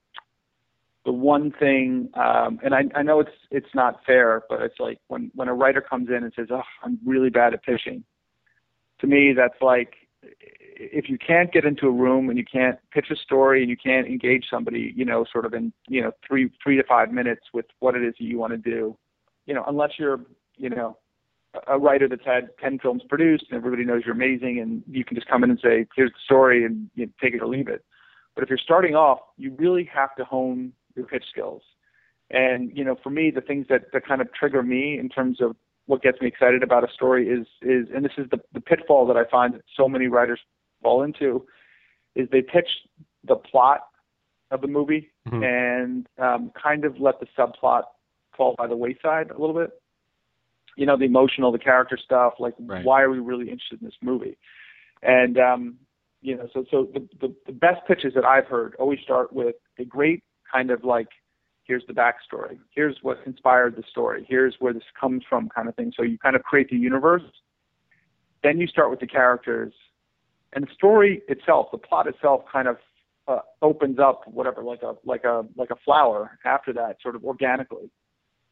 the 1.05 1.11
one 1.11 1.51
thing, 1.51 2.09
um, 2.15 2.59
and 2.63 2.75
I, 2.75 2.83
I 2.95 3.01
know 3.01 3.19
it's 3.19 3.31
it's 3.49 3.73
not 3.73 4.01
fair, 4.05 4.43
but 4.49 4.61
it's 4.61 4.79
like 4.79 4.99
when 5.07 5.31
when 5.35 5.47
a 5.47 5.53
writer 5.53 5.81
comes 5.81 6.09
in 6.09 6.23
and 6.23 6.33
says, 6.35 6.47
"Oh, 6.51 6.63
I'm 6.83 6.99
really 7.05 7.29
bad 7.29 7.53
at 7.53 7.63
pitching," 7.63 8.03
to 8.99 9.07
me, 9.07 9.33
that's 9.35 9.61
like 9.61 9.93
if 10.79 11.09
you 11.09 11.17
can't 11.17 11.51
get 11.51 11.65
into 11.65 11.87
a 11.87 11.91
room 11.91 12.29
and 12.29 12.37
you 12.37 12.45
can't 12.45 12.77
pitch 12.91 13.07
a 13.11 13.15
story 13.15 13.61
and 13.61 13.69
you 13.69 13.77
can't 13.77 14.07
engage 14.07 14.45
somebody, 14.49 14.93
you 14.95 15.05
know, 15.05 15.25
sort 15.31 15.45
of 15.45 15.53
in 15.53 15.71
you 15.87 16.01
know 16.01 16.11
three 16.27 16.49
three 16.63 16.77
to 16.77 16.83
five 16.83 17.11
minutes 17.11 17.41
with 17.53 17.65
what 17.79 17.95
it 17.95 18.03
is 18.03 18.13
that 18.19 18.25
you 18.25 18.37
want 18.37 18.51
to 18.51 18.57
do, 18.57 18.97
you 19.45 19.53
know, 19.53 19.63
unless 19.67 19.91
you're, 19.97 20.19
you 20.57 20.69
know, 20.69 20.97
a 21.67 21.77
writer 21.77 22.07
that's 22.07 22.25
had 22.25 22.49
10 22.61 22.79
films 22.79 23.01
produced 23.07 23.45
and 23.49 23.57
everybody 23.57 23.83
knows 23.83 24.03
you're 24.05 24.15
amazing 24.15 24.59
and 24.59 24.83
you 24.89 25.03
can 25.03 25.15
just 25.15 25.27
come 25.27 25.43
in 25.43 25.49
and 25.49 25.59
say, 25.59 25.87
here's 25.95 26.11
the 26.11 26.19
story 26.23 26.65
and 26.65 26.89
you 26.95 27.05
know, 27.05 27.11
take 27.21 27.33
it 27.33 27.41
or 27.41 27.47
leave 27.47 27.67
it. 27.67 27.83
But 28.35 28.43
if 28.43 28.49
you're 28.49 28.59
starting 28.59 28.95
off, 28.95 29.19
you 29.37 29.55
really 29.57 29.89
have 29.93 30.15
to 30.15 30.25
hone 30.25 30.73
your 30.95 31.05
pitch 31.05 31.25
skills. 31.31 31.63
And, 32.29 32.75
you 32.75 32.83
know, 32.83 32.95
for 33.01 33.09
me, 33.09 33.31
the 33.31 33.41
things 33.41 33.67
that, 33.69 33.91
that 33.93 34.05
kind 34.05 34.21
of 34.21 34.31
trigger 34.33 34.61
me 34.61 34.99
in 34.99 35.09
terms 35.09 35.41
of 35.41 35.55
what 35.85 36.01
gets 36.01 36.19
me 36.21 36.27
excited 36.27 36.61
about 36.61 36.83
a 36.83 36.91
story 36.93 37.29
is, 37.29 37.47
is, 37.61 37.87
and 37.95 38.03
this 38.03 38.11
is 38.17 38.29
the, 38.29 38.39
the 38.53 38.59
pitfall 38.59 39.07
that 39.07 39.15
I 39.15 39.23
find 39.29 39.53
that 39.53 39.61
so 39.75 39.87
many 39.87 40.07
writers 40.07 40.39
fall 40.83 41.01
into, 41.01 41.45
is 42.15 42.27
they 42.31 42.41
pitch 42.41 42.69
the 43.23 43.35
plot 43.35 43.81
of 44.51 44.61
the 44.61 44.67
movie 44.67 45.09
mm-hmm. 45.27 45.43
and 45.43 46.07
um, 46.19 46.51
kind 46.61 46.85
of 46.85 46.99
let 46.99 47.19
the 47.19 47.27
subplot 47.37 47.83
fall 48.35 48.55
by 48.57 48.67
the 48.67 48.75
wayside 48.75 49.31
a 49.31 49.39
little 49.39 49.55
bit. 49.55 49.71
You 50.77 50.85
know, 50.85 50.97
the 50.97 51.05
emotional, 51.05 51.51
the 51.51 51.59
character 51.59 51.97
stuff, 51.97 52.35
like 52.39 52.53
right. 52.59 52.85
why 52.85 53.01
are 53.01 53.09
we 53.09 53.19
really 53.19 53.49
interested 53.49 53.81
in 53.81 53.85
this 53.85 53.97
movie? 54.01 54.37
And 55.03 55.37
um, 55.37 55.75
you 56.21 56.37
know, 56.37 56.47
so 56.53 56.65
so 56.71 56.87
the, 56.93 57.07
the 57.19 57.35
the 57.45 57.51
best 57.51 57.85
pitches 57.87 58.13
that 58.15 58.25
I've 58.25 58.45
heard 58.45 58.75
always 58.79 58.99
start 59.01 59.33
with 59.33 59.55
a 59.77 59.85
great 59.85 60.23
kind 60.51 60.71
of 60.71 60.83
like 60.83 61.09
here's 61.63 61.83
the 61.87 61.93
backstory, 61.93 62.57
here's 62.73 62.97
what 63.01 63.17
inspired 63.25 63.75
the 63.75 63.83
story, 63.89 64.25
here's 64.27 64.55
where 64.59 64.73
this 64.73 64.83
comes 64.99 65.23
from, 65.27 65.49
kind 65.49 65.67
of 65.67 65.75
thing. 65.75 65.91
So 65.95 66.03
you 66.03 66.17
kind 66.17 66.35
of 66.35 66.43
create 66.43 66.69
the 66.69 66.77
universe. 66.77 67.23
Then 68.41 68.59
you 68.59 68.67
start 68.67 68.89
with 68.89 68.99
the 68.99 69.07
characters, 69.07 69.73
and 70.53 70.65
the 70.65 70.73
story 70.73 71.21
itself, 71.27 71.67
the 71.71 71.77
plot 71.77 72.07
itself, 72.07 72.43
kind 72.51 72.67
of 72.67 72.77
uh, 73.27 73.39
opens 73.61 73.99
up 73.99 74.21
whatever 74.27 74.63
like 74.63 74.83
a 74.83 74.95
like 75.03 75.23
a 75.23 75.43
like 75.55 75.69
a 75.69 75.75
flower 75.83 76.39
after 76.45 76.71
that 76.73 76.97
sort 77.01 77.15
of 77.15 77.25
organically 77.25 77.91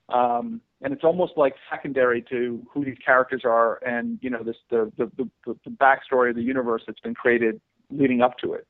um, 0.09 0.61
and 0.81 0.93
it's 0.93 1.03
almost 1.03 1.33
like 1.35 1.55
secondary 1.69 2.21
to 2.29 2.65
who 2.71 2.85
these 2.85 2.97
characters 3.03 3.41
are 3.43 3.83
and 3.85 4.19
you 4.21 4.29
know 4.29 4.43
this 4.43 4.57
the 4.69 4.91
the 4.97 5.09
the, 5.17 5.55
the 5.65 5.71
backstory 5.71 6.29
of 6.29 6.35
the 6.35 6.43
universe 6.43 6.83
that's 6.85 6.99
been 6.99 7.15
created 7.15 7.59
leading 7.89 8.21
up 8.21 8.37
to 8.37 8.53
it 8.53 8.67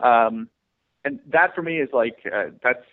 um, 0.00 0.48
and 1.04 1.20
that 1.26 1.54
for 1.54 1.62
me 1.62 1.78
is 1.78 1.88
like 1.92 2.16
uh, 2.32 2.50
that's 2.62 2.84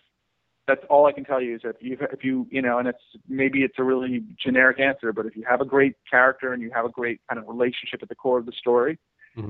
that's 0.66 0.82
all 0.90 1.06
I 1.06 1.12
can 1.12 1.26
tell 1.26 1.42
you 1.42 1.56
is 1.56 1.62
if 1.64 1.76
you 1.80 1.98
if 2.12 2.24
you 2.24 2.48
you 2.50 2.62
know 2.62 2.80
and 2.80 2.88
it's 2.88 3.04
maybe 3.28 3.64
it's 3.64 3.76
a 3.78 3.84
really 3.84 4.24
generic 4.42 4.80
answer 4.80 5.12
but 5.12 5.26
if 5.26 5.36
you 5.36 5.44
have 5.50 5.62
a 5.62 5.66
great 5.66 5.96
character 6.10 6.54
and 6.54 6.62
you 6.62 6.72
have 6.74 6.86
a 6.86 6.90
great 6.90 7.20
kind 7.30 7.40
of 7.40 7.48
relationship 7.48 8.02
at 8.02 8.10
the 8.10 8.16
core 8.16 8.40
of 8.40 8.46
the 8.46 8.54
story 8.54 8.98
mm-hmm 9.38 9.50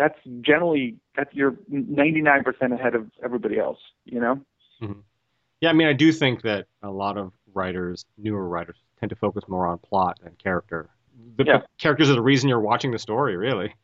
that's 0.00 0.18
generally 0.40 0.96
that's 1.16 1.32
you're 1.34 1.52
99% 1.70 2.72
ahead 2.72 2.94
of 2.94 3.10
everybody 3.22 3.58
else, 3.58 3.78
you 4.04 4.20
know. 4.20 4.40
Mm-hmm. 4.82 5.00
Yeah, 5.60 5.68
I 5.68 5.72
mean, 5.74 5.88
I 5.88 5.92
do 5.92 6.10
think 6.10 6.42
that 6.42 6.66
a 6.82 6.90
lot 6.90 7.18
of 7.18 7.32
writers, 7.54 8.04
newer 8.18 8.48
writers, 8.48 8.76
tend 8.98 9.10
to 9.10 9.16
focus 9.16 9.44
more 9.48 9.66
on 9.66 9.78
plot 9.78 10.18
than 10.22 10.34
character. 10.42 10.90
The 11.36 11.44
yeah. 11.44 11.60
characters 11.78 12.10
are 12.10 12.14
the 12.14 12.22
reason 12.22 12.48
you're 12.48 12.60
watching 12.60 12.90
the 12.90 12.98
story, 12.98 13.36
really. 13.36 13.74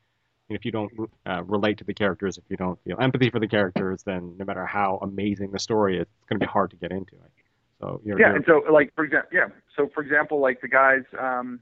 And 0.48 0.56
if 0.56 0.64
you 0.64 0.70
don't 0.70 0.92
uh, 1.26 1.42
relate 1.44 1.78
to 1.78 1.84
the 1.84 1.94
characters, 1.94 2.38
if 2.38 2.44
you 2.48 2.56
don't 2.56 2.78
feel 2.84 3.00
empathy 3.00 3.30
for 3.30 3.40
the 3.40 3.48
characters, 3.48 4.02
then 4.04 4.36
no 4.38 4.44
matter 4.44 4.64
how 4.64 4.98
amazing 5.02 5.50
the 5.50 5.58
story 5.58 5.96
is, 5.96 6.02
it's 6.02 6.28
going 6.28 6.38
to 6.38 6.46
be 6.46 6.50
hard 6.50 6.70
to 6.70 6.76
get 6.76 6.92
into 6.92 7.14
it. 7.14 7.32
So 7.80 8.00
you're, 8.04 8.18
yeah, 8.18 8.28
you're... 8.28 8.36
and 8.36 8.44
so 8.46 8.62
like 8.72 8.94
for 8.94 9.04
example, 9.04 9.28
yeah, 9.32 9.48
so 9.76 9.90
for 9.92 10.02
example, 10.02 10.40
like 10.40 10.60
the 10.60 10.68
guys, 10.68 11.02
um, 11.18 11.60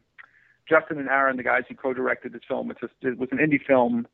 Justin 0.68 0.98
and 0.98 1.08
Aaron, 1.08 1.36
the 1.36 1.42
guys 1.42 1.62
who 1.68 1.74
co-directed 1.74 2.32
this 2.32 2.42
film, 2.46 2.70
it's 2.70 2.82
a, 2.82 3.08
it 3.08 3.18
was 3.18 3.28
an 3.32 3.38
indie 3.38 3.64
film 3.64 4.06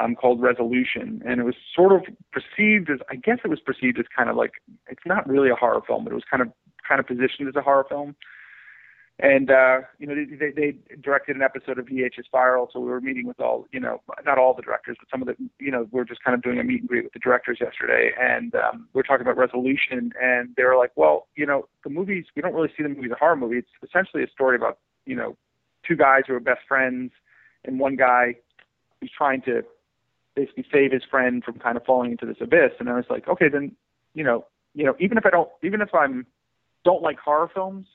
um, 0.00 0.14
called 0.14 0.40
Resolution, 0.40 1.22
and 1.26 1.40
it 1.40 1.44
was 1.44 1.54
sort 1.74 1.92
of 1.92 2.02
perceived 2.32 2.90
as 2.90 2.98
I 3.10 3.16
guess 3.16 3.38
it 3.44 3.48
was 3.48 3.60
perceived 3.60 3.98
as 3.98 4.06
kind 4.16 4.28
of 4.28 4.36
like 4.36 4.52
it's 4.88 5.04
not 5.06 5.28
really 5.28 5.50
a 5.50 5.54
horror 5.54 5.82
film, 5.86 6.04
but 6.04 6.12
it 6.12 6.16
was 6.16 6.24
kind 6.28 6.42
of 6.42 6.48
kind 6.86 7.00
of 7.00 7.06
positioned 7.06 7.48
as 7.48 7.56
a 7.56 7.62
horror 7.62 7.86
film. 7.88 8.14
And 9.20 9.48
uh, 9.48 9.82
you 10.00 10.08
know, 10.08 10.14
they, 10.14 10.50
they, 10.50 10.74
directed 11.00 11.36
an 11.36 11.42
episode 11.42 11.78
of 11.78 11.86
VHS 11.86 12.24
Viral, 12.34 12.66
so 12.72 12.80
we 12.80 12.90
were 12.90 13.00
meeting 13.00 13.28
with 13.28 13.38
all, 13.38 13.64
you 13.70 13.78
know, 13.78 14.02
not 14.24 14.38
all 14.38 14.54
the 14.54 14.62
directors, 14.62 14.96
but 14.98 15.08
some 15.08 15.22
of 15.22 15.28
the, 15.28 15.36
you 15.60 15.70
know, 15.70 15.86
we 15.92 16.00
are 16.00 16.04
just 16.04 16.24
kind 16.24 16.34
of 16.34 16.42
doing 16.42 16.58
a 16.58 16.64
meet 16.64 16.80
and 16.80 16.88
greet 16.88 17.04
with 17.04 17.12
the 17.12 17.20
directors 17.20 17.58
yesterday, 17.60 18.10
and 18.18 18.56
um, 18.56 18.88
we 18.92 18.98
are 18.98 19.04
talking 19.04 19.24
about 19.24 19.36
Resolution, 19.36 20.12
and 20.20 20.48
they 20.56 20.64
were 20.64 20.76
like, 20.76 20.90
well, 20.96 21.28
you 21.36 21.46
know, 21.46 21.68
the 21.84 21.90
movies, 21.90 22.24
we 22.34 22.42
don't 22.42 22.54
really 22.54 22.72
see 22.76 22.82
the 22.82 22.88
movie 22.88 23.04
as 23.04 23.12
a 23.12 23.16
horror 23.16 23.36
movie. 23.36 23.58
It's 23.58 23.68
essentially 23.88 24.24
a 24.24 24.30
story 24.30 24.56
about, 24.56 24.78
you 25.06 25.14
know, 25.14 25.36
two 25.86 25.94
guys 25.94 26.22
who 26.26 26.34
are 26.34 26.40
best 26.40 26.62
friends, 26.66 27.12
and 27.64 27.78
one 27.78 27.94
guy 27.94 28.34
who's 29.00 29.12
trying 29.16 29.42
to 29.42 29.62
basically 30.34 30.66
save 30.72 30.90
his 30.90 31.02
friend 31.08 31.44
from 31.44 31.60
kind 31.60 31.76
of 31.76 31.84
falling 31.84 32.10
into 32.10 32.26
this 32.26 32.38
abyss. 32.40 32.72
And 32.80 32.88
I 32.88 32.94
was 32.94 33.04
like, 33.08 33.28
okay, 33.28 33.48
then, 33.48 33.76
you 34.14 34.24
know, 34.24 34.44
you 34.74 34.84
know, 34.84 34.96
even 34.98 35.18
if 35.18 35.26
I 35.26 35.30
don't, 35.30 35.48
even 35.62 35.80
if 35.80 35.94
I'm 35.94 36.26
don't 36.84 37.02
like 37.02 37.18
horror 37.18 37.50
films, 37.52 37.86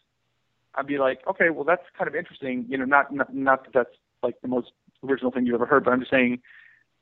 I'd 0.76 0.88
be 0.88 0.98
like, 0.98 1.20
okay, 1.28 1.50
well, 1.50 1.64
that's 1.64 1.84
kind 1.98 2.08
of 2.08 2.16
interesting. 2.16 2.66
You 2.68 2.78
know, 2.78 2.86
not 2.86 3.14
not, 3.14 3.34
not 3.34 3.64
that 3.66 3.74
that's 3.74 3.96
like 4.24 4.40
the 4.42 4.48
most 4.48 4.72
original 5.04 5.32
thing 5.32 5.46
you've 5.46 5.56
ever 5.56 5.66
heard, 5.66 5.86
but 5.86 5.92
I'm 5.92 6.00
just 6.00 6.12
saying, 6.12 6.42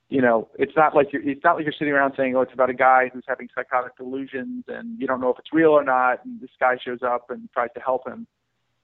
you 0.10 0.22
know, 0.22 0.48
it's 0.58 0.76
not 0.76 0.96
like 0.96 1.12
you're 1.12 1.28
it's 1.28 1.44
not 1.44 1.56
like 1.56 1.66
you're 1.66 1.74
sitting 1.78 1.94
around 1.94 2.14
saying, 2.16 2.36
oh, 2.36 2.42
it's 2.42 2.54
about 2.54 2.70
a 2.70 2.74
guy 2.76 3.10
who's 3.14 3.26
having 3.28 3.50
psychotic 3.54 3.98
delusions 3.98 4.66
and 4.68 5.00
you 5.00 5.08
don't 5.08 5.22
know 5.22 5.30
if 5.30 5.40
it's 5.40 5.54
real 5.54 5.72
or 5.72 5.84
not, 5.84 6.24
and 6.26 6.40
this 6.42 6.52
guy 6.60 6.78
shows 6.84 7.00
up 7.04 7.30
and 7.30 7.50
tries 7.54 7.70
to 7.76 7.80
help 7.80 8.08
him. 8.08 8.28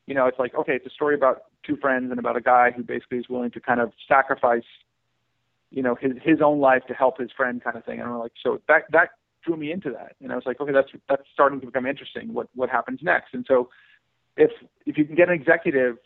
You 0.05 0.15
know, 0.15 0.25
it's 0.27 0.39
like, 0.39 0.53
okay, 0.53 0.73
it's 0.73 0.85
a 0.85 0.89
story 0.89 1.15
about 1.15 1.43
two 1.65 1.77
friends 1.77 2.11
and 2.11 2.19
about 2.19 2.35
a 2.35 2.41
guy 2.41 2.71
who 2.75 2.83
basically 2.83 3.19
is 3.19 3.29
willing 3.29 3.51
to 3.51 3.61
kind 3.61 3.79
of 3.79 3.93
sacrifice 4.07 4.63
you 5.73 5.81
know 5.81 5.95
his 5.95 6.11
his 6.21 6.39
own 6.41 6.59
life 6.59 6.83
to 6.87 6.93
help 6.93 7.17
his 7.19 7.31
friend 7.35 7.63
kind 7.63 7.75
of 7.75 7.83
thing 7.83 7.99
and 7.99 8.07
I'm 8.07 8.19
like 8.19 8.33
so 8.41 8.61
that 8.67 8.83
that 8.91 9.09
drew 9.43 9.57
me 9.57 9.71
into 9.71 9.89
that. 9.91 10.15
And 10.21 10.31
I 10.31 10.35
was 10.35 10.45
like 10.45 10.59
okay 10.59 10.71
that's 10.71 10.89
that's 11.09 11.23
starting 11.33 11.59
to 11.61 11.65
become 11.65 11.85
interesting. 11.85 12.33
What 12.33 12.47
what 12.55 12.69
happens 12.69 12.99
next? 13.01 13.33
And 13.33 13.45
so 13.47 13.69
if 14.37 14.51
if 14.85 14.97
you 14.97 15.05
can 15.05 15.15
get 15.15 15.29
an 15.29 15.35
executive 15.35 15.97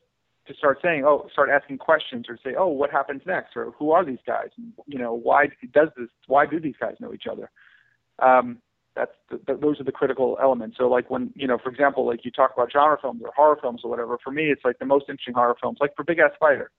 to 0.47 0.53
start 0.55 0.79
saying 0.81 1.03
oh 1.05 1.27
start 1.31 1.49
asking 1.49 1.77
questions 1.77 2.25
or 2.29 2.37
say 2.43 2.55
oh 2.57 2.67
what 2.67 2.91
happens 2.91 3.21
next? 3.25 3.55
Or 3.55 3.71
who 3.77 3.91
are 3.91 4.05
these 4.05 4.19
guys? 4.25 4.49
And, 4.57 4.73
you 4.85 4.99
know 4.99 5.13
why 5.13 5.47
does 5.73 5.89
this 5.97 6.09
why 6.27 6.45
do 6.45 6.59
these 6.59 6.75
guys 6.79 6.95
know 6.99 7.13
each 7.13 7.27
other? 7.31 7.49
Um 8.19 8.59
that's 8.95 9.11
the, 9.29 9.39
the, 9.45 9.59
those 9.59 9.79
are 9.79 9.83
the 9.83 9.91
critical 9.91 10.39
elements. 10.41 10.77
So 10.77 10.87
like 10.87 11.09
when 11.09 11.31
you 11.35 11.47
know 11.47 11.57
for 11.57 11.69
example 11.69 12.05
like 12.05 12.25
you 12.25 12.31
talk 12.31 12.51
about 12.53 12.71
genre 12.71 12.97
films 13.01 13.21
or 13.23 13.31
horror 13.35 13.57
films 13.61 13.81
or 13.83 13.89
whatever 13.89 14.17
for 14.23 14.31
me 14.31 14.45
it's 14.45 14.65
like 14.65 14.79
the 14.79 14.85
most 14.85 15.05
interesting 15.09 15.35
horror 15.35 15.55
films 15.61 15.77
like 15.79 15.95
for 15.95 16.03
big 16.03 16.19
ass 16.19 16.31
spider. 16.35 16.71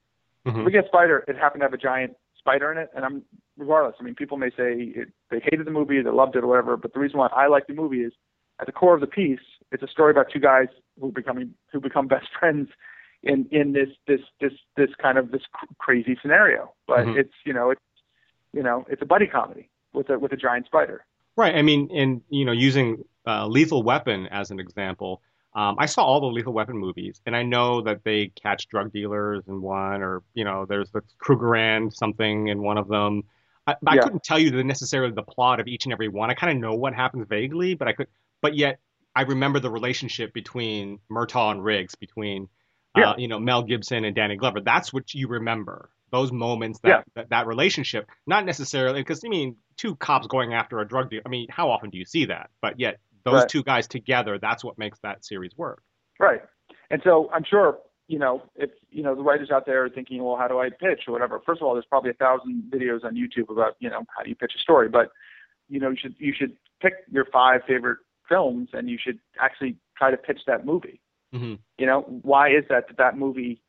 Mm-hmm. 0.47 0.65
big 0.65 0.75
ass 0.75 0.85
spider 0.87 1.25
it 1.27 1.35
happened 1.35 1.61
to 1.61 1.65
have 1.65 1.73
a 1.73 1.77
giant 1.77 2.15
spider 2.39 2.71
in 2.71 2.77
it, 2.77 2.89
and 2.95 3.05
I'm 3.05 3.21
regardless. 3.59 3.95
I 3.99 4.03
mean, 4.03 4.15
people 4.15 4.37
may 4.37 4.49
say 4.49 4.93
it, 4.95 5.09
they 5.29 5.39
hated 5.43 5.67
the 5.67 5.71
movie, 5.71 6.01
they 6.01 6.09
loved 6.09 6.35
it, 6.35 6.43
or 6.43 6.47
whatever. 6.47 6.77
But 6.77 6.93
the 6.93 6.99
reason 6.99 7.19
why 7.19 7.27
I 7.27 7.47
like 7.47 7.67
the 7.67 7.73
movie 7.73 8.01
is 8.01 8.13
at 8.59 8.65
the 8.65 8.71
core 8.71 8.95
of 8.95 9.01
the 9.01 9.07
piece, 9.07 9.39
it's 9.71 9.83
a 9.83 9.87
story 9.87 10.11
about 10.11 10.27
two 10.31 10.39
guys 10.39 10.67
who 10.99 11.11
becoming 11.11 11.53
who 11.71 11.79
become 11.79 12.07
best 12.15 12.27
friends 12.39 12.69
in 13.23 13.47
in 13.51 13.73
this 13.73 13.89
this 14.07 14.21
this 14.39 14.53
this 14.77 14.89
kind 15.01 15.17
of 15.17 15.31
this 15.31 15.43
cr- 15.53 15.65
crazy 15.77 16.17
scenario. 16.21 16.73
But 16.87 16.99
mm-hmm. 16.99 17.19
it's 17.19 17.33
you 17.45 17.53
know 17.53 17.71
it's 17.71 17.81
you 18.53 18.63
know 18.63 18.85
it's 18.89 19.01
a 19.01 19.05
buddy 19.05 19.27
comedy 19.27 19.69
with 19.93 20.09
a 20.09 20.17
with 20.17 20.31
a 20.31 20.37
giant 20.37 20.65
spider. 20.65 21.05
Right. 21.35 21.55
I 21.55 21.61
mean, 21.61 21.89
and 21.93 22.21
you 22.29 22.43
know, 22.43 22.51
using 22.51 23.05
uh, 23.25 23.47
Lethal 23.47 23.83
Weapon 23.83 24.27
as 24.27 24.51
an 24.51 24.59
example, 24.59 25.21
um, 25.53 25.77
I 25.79 25.85
saw 25.85 26.03
all 26.03 26.19
the 26.19 26.27
Lethal 26.27 26.53
Weapon 26.53 26.77
movies, 26.77 27.21
and 27.25 27.35
I 27.35 27.43
know 27.43 27.81
that 27.81 28.03
they 28.03 28.27
catch 28.27 28.67
drug 28.67 28.91
dealers 28.91 29.43
in 29.47 29.61
one, 29.61 30.01
or 30.01 30.21
you 30.33 30.43
know, 30.43 30.65
there's 30.65 30.91
the 30.91 31.01
Krugerrand 31.23 31.93
something 31.95 32.49
in 32.49 32.61
one 32.61 32.77
of 32.77 32.87
them. 32.87 33.23
I, 33.69 33.95
yeah. 33.95 34.01
I 34.01 34.03
couldn't 34.03 34.23
tell 34.23 34.39
you 34.39 34.51
the 34.51 34.63
necessarily 34.63 35.13
the 35.13 35.23
plot 35.23 35.59
of 35.59 35.67
each 35.67 35.85
and 35.85 35.93
every 35.93 36.07
one. 36.07 36.29
I 36.29 36.33
kind 36.33 36.51
of 36.51 36.61
know 36.61 36.75
what 36.75 36.93
happens 36.93 37.27
vaguely, 37.27 37.75
but 37.75 37.87
I 37.87 37.93
could, 37.93 38.07
but 38.41 38.55
yet 38.55 38.79
I 39.15 39.23
remember 39.23 39.59
the 39.59 39.69
relationship 39.69 40.33
between 40.33 40.99
Murtaugh 41.11 41.51
and 41.51 41.63
Riggs, 41.63 41.95
between 41.95 42.49
uh, 42.95 42.99
yeah. 42.99 43.09
uh, 43.11 43.15
you 43.17 43.27
know 43.27 43.39
Mel 43.39 43.63
Gibson 43.63 44.05
and 44.05 44.15
Danny 44.15 44.35
Glover. 44.35 44.61
That's 44.61 44.93
what 44.93 45.13
you 45.13 45.27
remember. 45.27 45.89
Those 46.11 46.31
moments, 46.31 46.79
that 46.79 46.89
yeah. 46.89 47.01
that, 47.15 47.29
that 47.29 47.47
relationship, 47.47 48.09
not 48.25 48.45
necessarily 48.45 49.01
because 49.01 49.23
I 49.23 49.29
mean, 49.29 49.57
two 49.77 49.95
cops 49.95 50.27
going 50.27 50.53
after 50.53 50.79
a 50.79 50.87
drug 50.87 51.09
dealer. 51.09 51.23
I 51.25 51.29
mean, 51.29 51.47
how 51.49 51.69
often 51.69 51.89
do 51.89 51.97
you 51.97 52.05
see 52.05 52.25
that? 52.25 52.49
But 52.61 52.79
yet 52.79 52.99
those 53.23 53.41
right. 53.41 53.49
two 53.49 53.63
guys 53.63 53.87
together, 53.87 54.39
that's 54.39 54.63
what 54.63 54.77
makes 54.77 54.99
that 54.99 55.25
series 55.25 55.51
work. 55.57 55.83
Right. 56.19 56.41
And 56.89 57.01
so 57.03 57.29
I'm 57.33 57.43
sure, 57.43 57.79
you 58.09 58.17
know, 58.17 58.41
if, 58.55 58.71
you 58.89 59.03
know, 59.03 59.13
the 59.13 59.21
writers 59.21 59.51
out 59.51 59.67
there 59.67 59.85
are 59.85 59.89
thinking, 59.89 60.23
well, 60.23 60.35
how 60.35 60.47
do 60.47 60.59
I 60.59 60.69
pitch 60.69 61.01
or 61.07 61.13
whatever? 61.13 61.39
First 61.45 61.61
of 61.61 61.67
all, 61.67 61.73
there's 61.73 61.85
probably 61.85 62.09
a 62.09 62.15
thousand 62.15 62.63
videos 62.73 63.05
on 63.05 63.13
YouTube 63.15 63.51
about, 63.51 63.75
you 63.79 63.87
know, 63.87 64.03
how 64.17 64.23
do 64.23 64.29
you 64.29 64.35
pitch 64.35 64.53
a 64.57 64.59
story, 64.59 64.89
but 64.89 65.11
you 65.69 65.79
know, 65.79 65.91
you 65.91 65.97
should, 66.01 66.15
you 66.17 66.33
should 66.35 66.57
pick 66.81 66.93
your 67.11 67.25
five 67.25 67.61
favorite 67.67 67.99
films 68.27 68.69
and 68.73 68.89
you 68.89 68.97
should 68.99 69.19
actually 69.39 69.75
try 69.95 70.09
to 70.09 70.17
pitch 70.17 70.39
that 70.47 70.65
movie. 70.65 70.99
Mm-hmm. 71.33 71.55
You 71.77 71.85
know, 71.85 72.01
why 72.23 72.49
is 72.49 72.63
that 72.69 72.87
that, 72.87 72.97
that 72.97 73.17
movie 73.17 73.61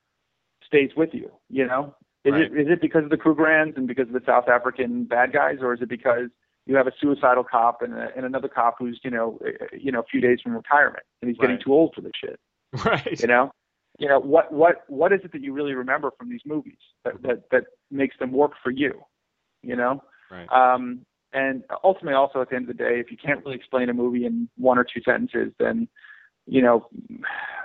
stays 0.65 0.93
with 0.97 1.11
you? 1.13 1.31
You 1.51 1.67
know, 1.67 1.95
is 2.25 2.33
right. 2.33 2.43
it 2.43 2.53
is 2.53 2.69
it 2.71 2.81
because 2.81 3.05
of 3.05 3.11
the 3.11 3.19
Krugerrands 3.19 3.77
and 3.77 3.87
because 3.87 4.07
of 4.07 4.15
the 4.15 4.23
South 4.25 4.49
African 4.49 5.05
bad 5.05 5.35
guys, 5.35 5.59
or 5.61 5.75
is 5.75 5.83
it 5.83 5.91
because 5.91 6.31
you 6.65 6.77
have 6.77 6.87
a 6.87 6.93
suicidal 6.99 7.45
cop 7.45 7.83
and, 7.83 7.93
a, 7.93 8.09
and 8.17 8.25
another 8.25 8.49
cop 8.49 8.77
who's 8.79 8.99
you 9.05 9.11
know 9.11 9.39
you 9.79 9.93
know 9.93 10.01
a 10.01 10.05
few 10.11 10.23
days 10.23 10.39
from 10.43 10.55
retirement 10.55 11.05
and 11.21 11.29
he's 11.29 11.39
getting 11.39 11.59
too 11.63 11.75
old 11.75 11.93
for 11.95 12.01
this 12.01 12.13
shit. 12.19 12.41
Right. 12.85 13.21
You 13.21 13.27
know, 13.27 13.51
you 14.01 14.09
know 14.09 14.19
what 14.19 14.53
what 14.53 14.85
what 14.89 15.13
is 15.13 15.21
it 15.23 15.33
that 15.33 15.43
you 15.43 15.53
really 15.53 15.75
remember 15.75 16.11
from 16.19 16.29
these 16.29 16.41
movies 16.45 16.79
that 17.05 17.23
that, 17.23 17.43
that 17.53 17.65
makes 17.91 18.17
them 18.19 18.33
work 18.33 18.53
for 18.63 18.71
you? 18.71 19.01
You 19.63 19.77
know. 19.77 20.03
Right. 20.31 20.49
Um, 20.51 21.07
and 21.33 21.63
ultimately, 21.85 22.15
also 22.15 22.41
at 22.41 22.51
the 22.51 22.57
end 22.57 22.69
of 22.69 22.77
the 22.77 22.83
day, 22.83 22.99
if 22.99 23.11
you 23.11 23.17
can't 23.17 23.45
really 23.45 23.57
explain 23.57 23.89
a 23.89 23.95
movie 23.95 24.27
in 24.27 24.49
one 24.57 24.79
or 24.79 24.85
two 24.85 25.01
sentences, 25.05 25.53
then 25.61 25.89
you 26.47 26.63
know, 26.63 26.89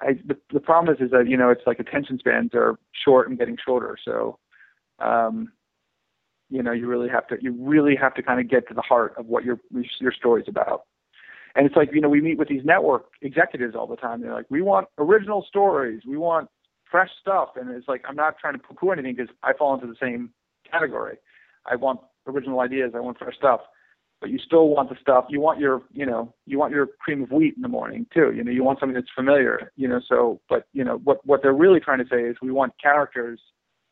I, 0.01 0.13
the, 0.25 0.37
the 0.53 0.59
problem 0.59 0.93
is, 0.93 1.01
is 1.01 1.11
that, 1.11 1.27
you 1.27 1.37
know, 1.37 1.49
it's 1.49 1.63
like 1.65 1.79
attention 1.79 2.19
spans 2.19 2.51
are 2.53 2.77
short 3.03 3.27
and 3.29 3.37
getting 3.37 3.57
shorter. 3.65 3.97
So, 4.03 4.37
um, 4.99 5.51
you 6.51 6.61
know, 6.61 6.71
you 6.71 6.87
really 6.87 7.09
have 7.09 7.27
to, 7.29 7.37
you 7.41 7.55
really 7.59 7.95
have 7.95 8.13
to 8.13 8.21
kind 8.21 8.39
of 8.39 8.47
get 8.47 8.67
to 8.67 8.75
the 8.75 8.83
heart 8.83 9.15
of 9.17 9.25
what 9.25 9.43
your, 9.43 9.59
your 9.99 10.11
story's 10.11 10.45
about. 10.47 10.83
And 11.55 11.65
it's 11.65 11.75
like, 11.75 11.89
you 11.93 12.01
know, 12.01 12.09
we 12.09 12.21
meet 12.21 12.37
with 12.37 12.49
these 12.49 12.65
network 12.65 13.05
executives 13.21 13.75
all 13.75 13.87
the 13.87 13.95
time. 13.95 14.21
They're 14.21 14.33
like, 14.33 14.47
we 14.49 14.61
want 14.61 14.87
original 14.97 15.45
stories. 15.47 16.01
We 16.05 16.17
want 16.17 16.49
fresh 16.89 17.09
stuff. 17.21 17.49
And 17.55 17.69
it's 17.71 17.87
like, 17.87 18.03
I'm 18.07 18.15
not 18.15 18.37
trying 18.39 18.53
to 18.53 18.59
poo 18.59 18.75
poo 18.75 18.91
anything 18.91 19.15
because 19.15 19.33
I 19.43 19.53
fall 19.53 19.73
into 19.73 19.87
the 19.87 19.95
same 20.01 20.31
category. 20.69 21.17
I 21.65 21.75
want 21.75 22.01
original 22.27 22.59
ideas. 22.59 22.91
I 22.95 22.99
want 22.99 23.17
fresh 23.17 23.35
stuff 23.37 23.61
but 24.21 24.29
you 24.29 24.39
still 24.39 24.69
want 24.69 24.89
the 24.89 24.95
stuff. 24.99 25.25
You 25.29 25.39
want 25.39 25.59
your, 25.59 25.83
you 25.91 26.05
know, 26.05 26.33
you 26.45 26.57
want 26.57 26.73
your 26.73 26.87
cream 26.99 27.21
of 27.21 27.31
wheat 27.31 27.53
in 27.55 27.61
the 27.61 27.67
morning 27.67 28.07
too. 28.13 28.33
You 28.35 28.43
know, 28.43 28.51
you 28.51 28.63
want 28.63 28.79
something 28.79 28.95
that's 28.95 29.11
familiar. 29.15 29.71
You 29.75 29.87
know, 29.87 30.01
so 30.07 30.41
but 30.49 30.67
you 30.73 30.83
know 30.83 30.97
what 31.03 31.25
what 31.25 31.41
they're 31.43 31.53
really 31.53 31.79
trying 31.79 31.99
to 31.99 32.07
say 32.09 32.21
is 32.21 32.35
we 32.41 32.51
want 32.51 32.73
characters 32.81 33.39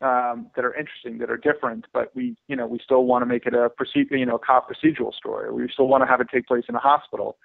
um, 0.00 0.50
that 0.56 0.64
are 0.64 0.74
interesting, 0.74 1.18
that 1.18 1.30
are 1.30 1.36
different, 1.36 1.86
but 1.92 2.10
we, 2.14 2.36
you 2.48 2.56
know, 2.56 2.66
we 2.66 2.78
still 2.82 3.04
want 3.04 3.22
to 3.22 3.26
make 3.26 3.46
it 3.46 3.54
a 3.54 3.70
proceed, 3.70 4.08
you 4.10 4.26
know, 4.26 4.38
cop 4.38 4.68
procedural 4.68 5.14
story. 5.14 5.52
We 5.52 5.68
still 5.72 5.86
want 5.86 6.02
to 6.02 6.06
have 6.06 6.20
it 6.20 6.26
take 6.32 6.46
place 6.46 6.64
in 6.68 6.74
a 6.74 6.80
hospital, 6.80 7.36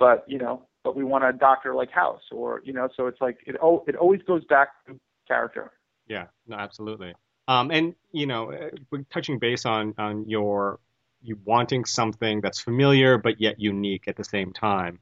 but 0.00 0.24
you 0.26 0.38
know, 0.38 0.66
but 0.82 0.96
we 0.96 1.04
want 1.04 1.22
a 1.22 1.32
doctor 1.32 1.74
like 1.74 1.92
House, 1.92 2.22
or 2.32 2.62
you 2.64 2.72
know, 2.72 2.88
so 2.96 3.06
it's 3.06 3.20
like 3.20 3.38
it. 3.46 3.54
Oh, 3.62 3.84
it 3.86 3.94
always 3.94 4.22
goes 4.22 4.44
back 4.46 4.70
to 4.86 4.98
character. 5.28 5.70
Yeah, 6.08 6.26
no, 6.48 6.56
absolutely. 6.56 7.14
Um, 7.46 7.70
and 7.70 7.94
you 8.10 8.26
know, 8.26 8.50
uh, 8.50 8.96
touching 9.12 9.38
base 9.38 9.64
on 9.64 9.94
on 9.98 10.28
your 10.28 10.80
you 11.22 11.38
wanting 11.44 11.84
something 11.84 12.40
that's 12.40 12.58
familiar 12.58 13.18
but 13.18 13.40
yet 13.40 13.60
unique 13.60 14.08
at 14.08 14.16
the 14.16 14.24
same 14.24 14.52
time. 14.52 14.98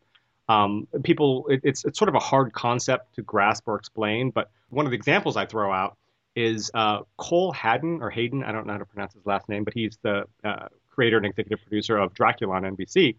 Um, 0.49 0.89
people, 1.05 1.47
it, 1.49 1.61
it's 1.63 1.85
it's 1.85 1.99
sort 1.99 2.09
of 2.09 2.15
a 2.15 2.21
hard 2.21 2.53
concept 2.53 3.15
to 3.15 3.23
grasp 3.23 3.69
or 3.69 3.77
explain. 3.77 4.31
But 4.31 4.51
one 4.71 4.85
of 4.85 4.91
the 4.91 4.97
examples 4.97 5.37
I 5.37 5.47
throw 5.47 5.73
out 5.73 5.97
is 6.35 6.71
uh, 6.75 7.01
Cole 7.17 7.53
Haddon 7.53 8.01
or 8.03 8.11
Hayden. 8.11 8.43
I 8.43 8.53
don't 8.53 8.67
know 8.67 8.73
how 8.73 8.79
to 8.79 8.85
pronounce 8.85 9.15
his 9.15 9.25
last 9.27 9.49
name, 9.49 9.65
but 9.65 9.75
he's 9.75 9.99
the 10.03 10.25
uh, 10.43 10.69
creator 10.91 11.19
and 11.19 11.27
executive 11.27 11.61
producer 11.61 11.99
of 11.99 12.15
Dracula 12.15 12.57
on 12.57 12.63
NBC. 12.63 13.17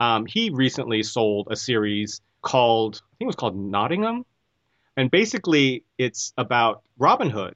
Um, 0.00 0.26
he 0.26 0.50
recently 0.50 1.02
sold 1.02 1.48
a 1.50 1.56
series 1.56 2.20
called 2.42 2.96
I 2.96 3.12
think 3.18 3.26
it 3.26 3.26
was 3.26 3.36
called 3.36 3.56
Nottingham, 3.56 4.24
and 4.96 5.10
basically 5.10 5.84
it's 5.98 6.32
about 6.36 6.82
Robin 6.98 7.30
Hood. 7.30 7.54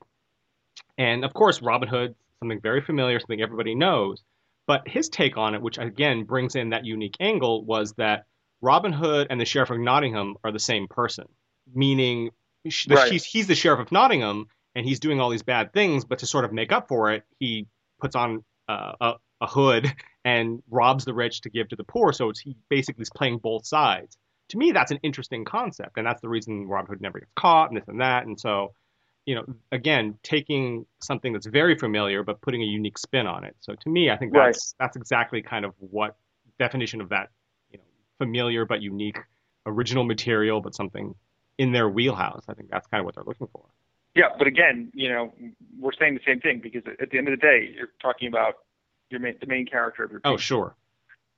And 0.99 1.24
of 1.24 1.34
course, 1.34 1.62
Robin 1.62 1.88
Hood, 1.88 2.14
something 2.38 2.61
very 2.61 2.82
familiar, 2.82 3.18
something 3.18 3.40
everybody 3.40 3.74
knows. 3.74 4.22
But 4.66 4.86
his 4.86 5.09
take 5.09 5.36
on 5.36 5.55
it, 5.55 5.62
which 5.62 5.78
again 5.78 6.24
brings 6.24 6.55
in 6.55 6.70
that 6.70 6.84
unique 6.84 7.16
angle, 7.20 7.64
was 7.64 7.92
that 7.95 8.26
Robin 8.61 8.92
Hood 8.92 9.26
and 9.30 9.40
the 9.40 9.45
Sheriff 9.45 9.70
of 9.70 9.78
Nottingham 9.78 10.36
are 10.42 10.53
the 10.53 10.59
same 10.59 10.88
person, 10.88 11.26
meaning 11.74 12.30
right. 12.88 13.12
he's, 13.12 13.24
he's 13.24 13.47
the 13.47 13.55
Sheriff 13.55 13.80
of 13.80 13.92
Nottingham 13.92 14.47
and 14.74 14.86
he's 14.86 15.01
doing 15.01 15.20
all 15.20 15.30
these 15.30 15.42
bad 15.42 15.72
things, 15.72 16.05
but 16.05 16.20
to 16.20 16.26
sort 16.26 16.45
of 16.45 16.53
make 16.53 16.72
up 16.72 16.88
for 16.88 17.12
it, 17.12 17.24
he 17.38 17.66
puts 18.01 18.16
on 18.16 18.42
uh, 18.68 18.92
a, 19.01 19.12
a 19.41 19.47
hood 19.47 19.93
and 20.24 20.62
robs 20.70 21.05
the 21.05 21.14
rich 21.14 21.43
to 21.43 21.51
give 21.51 21.68
to 21.68 21.76
the 21.76 21.85
poor. 21.85 22.12
So 22.12 22.30
it's, 22.30 22.41
he 22.41 22.57
basically 22.68 23.03
is 23.03 23.11
playing 23.11 23.39
both 23.39 23.66
sides. 23.66 24.16
To 24.51 24.59
me, 24.59 24.72
that's 24.72 24.91
an 24.91 25.01
interesting 25.03 25.45
concept, 25.45 25.97
and 25.97 26.07
that's 26.07 26.20
the 26.20 26.28
reason 26.28 26.66
Robin 26.66 26.91
Hood 26.91 27.01
never 27.01 27.18
gets 27.18 27.32
caught 27.35 27.70
and 27.70 27.80
this 27.80 27.89
and 27.89 28.01
that. 28.01 28.26
And 28.26 28.39
so 28.39 28.74
you 29.26 29.35
know, 29.35 29.45
again, 29.72 30.18
taking 30.22 30.87
something 31.01 31.32
that's 31.32 31.47
very 31.47 31.78
familiar 31.78 32.22
but 32.22 32.41
putting 32.41 32.62
a 32.62 32.66
unique 32.66 32.99
spin 32.99 33.26
on 33.26 33.45
it. 33.45 33.57
So 33.61 33.74
to 33.74 33.89
me, 33.89 34.11
I 34.11 34.16
think 34.16 34.32
that's 34.32 34.74
right. 34.78 34.85
that's 34.85 34.97
exactly 34.97 35.43
kind 35.43 35.64
of 35.64 35.72
what 35.78 36.16
definition 36.59 37.01
of 37.01 37.09
that, 37.09 37.30
you 37.70 37.78
know, 37.78 37.85
familiar 38.18 38.66
but 38.66 38.82
unique, 38.82 39.18
original 39.66 40.05
material 40.05 40.61
but 40.61 40.74
something 40.74 41.14
in 41.57 41.72
their 41.72 41.89
wheelhouse. 41.89 42.45
I 42.49 42.55
think 42.55 42.70
that's 42.70 42.87
kind 42.89 43.01
of 43.01 43.07
what 43.07 43.14
they're 43.14 43.24
looking 43.24 43.49
for. 43.51 43.64
Yeah, 44.14 44.28
but 44.39 44.47
again, 44.47 44.93
you 44.95 45.09
know, 45.09 45.32
we're 45.78 45.93
saying 45.99 46.14
the 46.14 46.20
same 46.26 46.41
thing 46.41 46.61
because 46.62 46.82
at 47.01 47.11
the 47.11 47.18
end 47.18 47.28
of 47.28 47.32
the 47.32 47.45
day, 47.45 47.72
you're 47.74 47.89
talking 48.01 48.28
about 48.28 48.55
your 49.11 49.20
main, 49.20 49.36
the 49.40 49.46
main 49.46 49.66
character 49.66 50.05
of 50.05 50.11
your. 50.11 50.20
Piece. 50.20 50.32
Oh, 50.32 50.36
sure. 50.36 50.74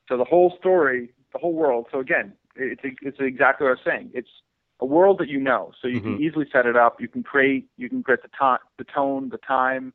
So 0.08 0.16
the 0.16 0.24
whole 0.24 0.54
story, 0.58 1.10
the 1.32 1.38
whole 1.38 1.52
world. 1.52 1.86
So 1.90 2.00
again, 2.00 2.32
it's 2.54 2.82
it's 3.02 3.18
exactly 3.20 3.64
what 3.64 3.70
I 3.70 3.72
was 3.72 3.80
saying. 3.84 4.10
It's 4.14 4.30
a 4.80 4.86
world 4.86 5.18
that 5.18 5.28
you 5.28 5.40
know, 5.40 5.72
so 5.80 5.88
you 5.88 6.00
mm-hmm. 6.00 6.14
can 6.16 6.22
easily 6.22 6.46
set 6.52 6.66
it 6.66 6.76
up. 6.76 7.00
You 7.00 7.08
can 7.08 7.22
create, 7.22 7.68
you 7.76 7.88
can 7.88 8.02
create 8.02 8.22
the 8.22 8.28
time, 8.38 8.58
the 8.78 8.84
tone, 8.84 9.30
the 9.30 9.38
time, 9.38 9.92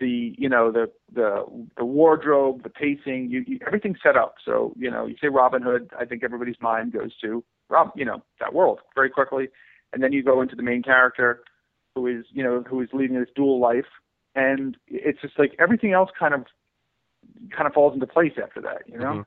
the 0.00 0.34
you 0.38 0.48
know 0.48 0.70
the 0.70 0.90
the 1.12 1.44
the 1.76 1.84
wardrobe, 1.84 2.62
the 2.62 2.68
pacing, 2.68 3.28
you, 3.30 3.44
you 3.46 3.58
everything's 3.66 3.98
set 4.02 4.16
up. 4.16 4.36
So 4.44 4.74
you 4.78 4.90
know, 4.90 5.06
you 5.06 5.16
say 5.20 5.28
Robin 5.28 5.62
Hood, 5.62 5.90
I 5.98 6.04
think 6.04 6.22
everybody's 6.22 6.60
mind 6.60 6.92
goes 6.92 7.16
to 7.22 7.42
Rob, 7.68 7.90
you 7.96 8.04
know, 8.04 8.22
that 8.40 8.54
world 8.54 8.80
very 8.94 9.10
quickly, 9.10 9.48
and 9.92 10.02
then 10.02 10.12
you 10.12 10.22
go 10.22 10.40
into 10.40 10.56
the 10.56 10.62
main 10.62 10.82
character, 10.82 11.42
who 11.94 12.06
is 12.06 12.24
you 12.30 12.42
know 12.42 12.62
who 12.68 12.80
is 12.80 12.88
leading 12.92 13.18
this 13.18 13.28
dual 13.34 13.60
life, 13.60 13.86
and 14.34 14.76
it's 14.86 15.20
just 15.20 15.38
like 15.38 15.54
everything 15.58 15.92
else 15.92 16.10
kind 16.18 16.34
of 16.34 16.46
kind 17.50 17.66
of 17.66 17.74
falls 17.74 17.94
into 17.94 18.06
place 18.06 18.32
after 18.42 18.60
that, 18.62 18.82
you 18.86 18.98
know. 18.98 19.04
Mm-hmm. 19.04 19.22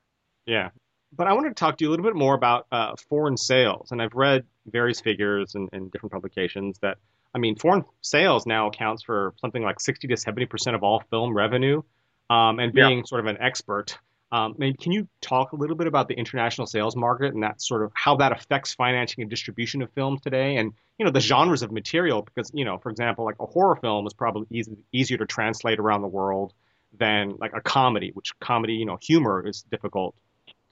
Yeah, 0.46 0.70
but 1.14 1.26
I 1.26 1.34
wanted 1.34 1.50
to 1.50 1.54
talk 1.54 1.76
to 1.78 1.84
you 1.84 1.90
a 1.90 1.92
little 1.92 2.04
bit 2.04 2.16
more 2.16 2.34
about 2.34 2.66
uh, 2.72 2.94
foreign 3.08 3.36
sales. 3.36 3.92
And 3.92 4.00
I've 4.00 4.14
read 4.14 4.44
various 4.66 5.00
figures 5.00 5.54
in, 5.54 5.68
in, 5.72 5.88
different 5.90 6.12
publications 6.12 6.78
that, 6.80 6.98
I 7.34 7.38
mean, 7.38 7.56
foreign 7.56 7.84
sales 8.00 8.46
now 8.46 8.68
accounts 8.68 9.02
for 9.02 9.34
something 9.40 9.62
like 9.62 9.78
60 9.78 10.08
to 10.08 10.14
70% 10.14 10.74
of 10.74 10.82
all 10.82 11.02
film 11.10 11.36
revenue. 11.36 11.82
Um, 12.30 12.60
and 12.60 12.72
being 12.72 12.98
yeah. 12.98 13.04
sort 13.04 13.20
of 13.20 13.26
an 13.26 13.42
expert, 13.42 13.98
um, 14.30 14.54
maybe 14.56 14.78
can 14.78 14.92
you 14.92 15.06
talk 15.20 15.52
a 15.52 15.56
little 15.56 15.76
bit 15.76 15.86
about 15.86 16.08
the 16.08 16.14
international 16.14 16.66
sales 16.66 16.96
market 16.96 17.34
and 17.34 17.42
that 17.42 17.60
sort 17.60 17.82
of 17.82 17.92
how 17.94 18.16
that 18.16 18.32
affects 18.32 18.72
financing 18.72 19.20
and 19.20 19.28
distribution 19.28 19.82
of 19.82 19.90
films 19.90 20.22
today, 20.22 20.56
and 20.56 20.72
you 20.98 21.04
know 21.04 21.10
the 21.10 21.20
genres 21.20 21.60
of 21.60 21.70
material? 21.70 22.22
Because 22.22 22.50
you 22.54 22.64
know, 22.64 22.78
for 22.78 22.88
example, 22.88 23.26
like 23.26 23.36
a 23.38 23.44
horror 23.44 23.76
film 23.76 24.06
is 24.06 24.14
probably 24.14 24.46
easy, 24.50 24.78
easier 24.92 25.18
to 25.18 25.26
translate 25.26 25.78
around 25.78 26.00
the 26.00 26.08
world 26.08 26.54
than 26.98 27.36
like 27.38 27.52
a 27.54 27.60
comedy, 27.60 28.10
which 28.14 28.32
comedy, 28.40 28.74
you 28.74 28.86
know, 28.86 28.98
humor 29.00 29.46
is 29.46 29.62
difficult 29.70 30.14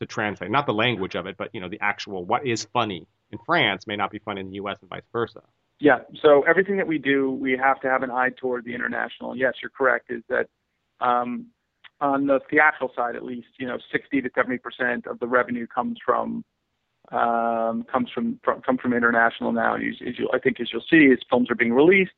to 0.00 0.06
translate. 0.06 0.50
Not 0.50 0.66
the 0.66 0.74
language 0.74 1.14
of 1.14 1.26
it, 1.26 1.36
but 1.36 1.50
you 1.54 1.60
know 1.60 1.68
the 1.68 1.80
actual 1.80 2.24
what 2.24 2.46
is 2.46 2.64
funny 2.72 3.06
in 3.30 3.38
France 3.46 3.86
may 3.86 3.96
not 3.96 4.10
be 4.10 4.18
funny 4.18 4.40
in 4.40 4.48
the 4.48 4.56
U.S. 4.56 4.78
and 4.80 4.90
vice 4.90 5.02
versa. 5.12 5.42
Yeah. 5.78 6.00
So 6.22 6.42
everything 6.42 6.76
that 6.76 6.86
we 6.86 6.98
do, 6.98 7.30
we 7.30 7.52
have 7.52 7.80
to 7.80 7.88
have 7.88 8.02
an 8.02 8.10
eye 8.10 8.30
toward 8.36 8.64
the 8.64 8.74
international. 8.74 9.36
Yes, 9.36 9.54
you're 9.62 9.70
correct. 9.70 10.10
Is 10.10 10.22
that 10.28 10.46
um, 11.00 11.46
on 12.00 12.26
the 12.26 12.40
theatrical 12.50 12.92
side, 12.94 13.16
at 13.16 13.24
least, 13.24 13.48
you 13.58 13.66
know, 13.66 13.78
60 13.92 14.20
to 14.20 14.30
70 14.34 14.58
percent 14.58 15.06
of 15.06 15.18
the 15.20 15.26
revenue 15.26 15.66
comes 15.66 15.98
from 16.04 16.44
um, 17.12 17.84
comes 17.90 18.08
from, 18.14 18.38
from 18.44 18.60
come 18.62 18.78
from 18.78 18.92
international 18.92 19.52
now. 19.52 19.74
As, 19.74 19.82
you, 20.00 20.28
I 20.32 20.38
think 20.38 20.60
as 20.60 20.68
you'll 20.72 20.84
see, 20.90 21.12
as 21.12 21.18
films 21.28 21.50
are 21.50 21.56
being 21.56 21.72
released, 21.72 22.12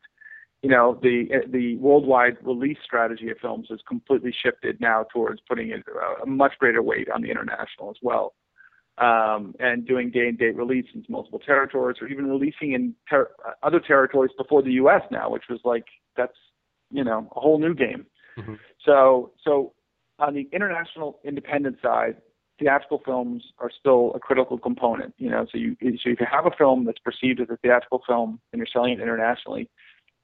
you 0.62 0.70
know, 0.70 0.98
the 1.02 1.24
the 1.48 1.76
worldwide 1.76 2.36
release 2.42 2.78
strategy 2.84 3.30
of 3.30 3.36
films 3.38 3.66
has 3.70 3.80
completely 3.86 4.32
shifted 4.32 4.80
now 4.80 5.04
towards 5.12 5.40
putting 5.48 5.72
a, 5.72 6.22
a 6.22 6.26
much 6.26 6.52
greater 6.58 6.82
weight 6.82 7.10
on 7.10 7.20
the 7.20 7.30
international 7.30 7.90
as 7.90 7.96
well, 8.00 8.34
um, 8.98 9.54
and 9.58 9.86
doing 9.86 10.12
day 10.12 10.28
and 10.28 10.38
date 10.38 10.56
release 10.56 10.86
in 10.94 11.04
multiple 11.08 11.40
territories, 11.40 11.96
or 12.00 12.06
even 12.06 12.26
releasing 12.26 12.72
in 12.72 12.94
ter- 13.10 13.30
other 13.64 13.80
territories 13.80 14.30
before 14.38 14.62
the 14.62 14.70
U.S. 14.74 15.02
now, 15.10 15.28
which 15.28 15.44
was 15.50 15.58
like 15.64 15.84
that's 16.16 16.36
you 16.92 17.02
know 17.02 17.28
a 17.34 17.40
whole 17.40 17.58
new 17.58 17.74
game. 17.74 18.06
Mm-hmm. 18.38 18.54
So 18.84 19.32
so 19.44 19.72
on 20.20 20.34
the 20.34 20.48
international 20.52 21.18
independent 21.24 21.78
side, 21.82 22.18
theatrical 22.60 23.02
films 23.04 23.42
are 23.58 23.70
still 23.80 24.12
a 24.14 24.20
critical 24.20 24.58
component. 24.58 25.12
You 25.18 25.30
know, 25.30 25.44
so 25.50 25.58
you 25.58 25.76
so 25.80 26.10
if 26.10 26.20
you 26.20 26.26
have 26.30 26.46
a 26.46 26.56
film 26.56 26.84
that's 26.84 27.00
perceived 27.00 27.40
as 27.40 27.50
a 27.50 27.56
theatrical 27.56 28.02
film 28.06 28.38
and 28.52 28.60
you're 28.60 28.68
selling 28.72 28.92
it 28.92 29.00
internationally 29.00 29.68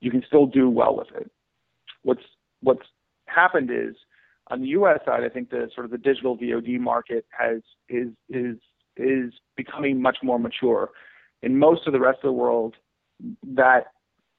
you 0.00 0.10
can 0.10 0.22
still 0.26 0.46
do 0.46 0.68
well 0.68 0.96
with 0.96 1.08
it. 1.14 1.30
What's 2.02 2.22
what's 2.60 2.86
happened 3.26 3.70
is 3.70 3.94
on 4.50 4.60
the 4.62 4.68
U.S. 4.68 5.00
side, 5.04 5.24
I 5.24 5.28
think 5.28 5.50
the 5.50 5.68
sort 5.74 5.84
of 5.84 5.90
the 5.90 5.98
digital 5.98 6.36
VOD 6.36 6.78
market 6.80 7.26
has 7.38 7.62
is 7.88 8.08
is 8.28 8.56
is 8.96 9.32
becoming 9.56 10.00
much 10.00 10.18
more 10.22 10.38
mature. 10.38 10.90
In 11.42 11.58
most 11.58 11.86
of 11.86 11.92
the 11.92 12.00
rest 12.00 12.18
of 12.18 12.28
the 12.28 12.32
world, 12.32 12.74
that 13.54 13.92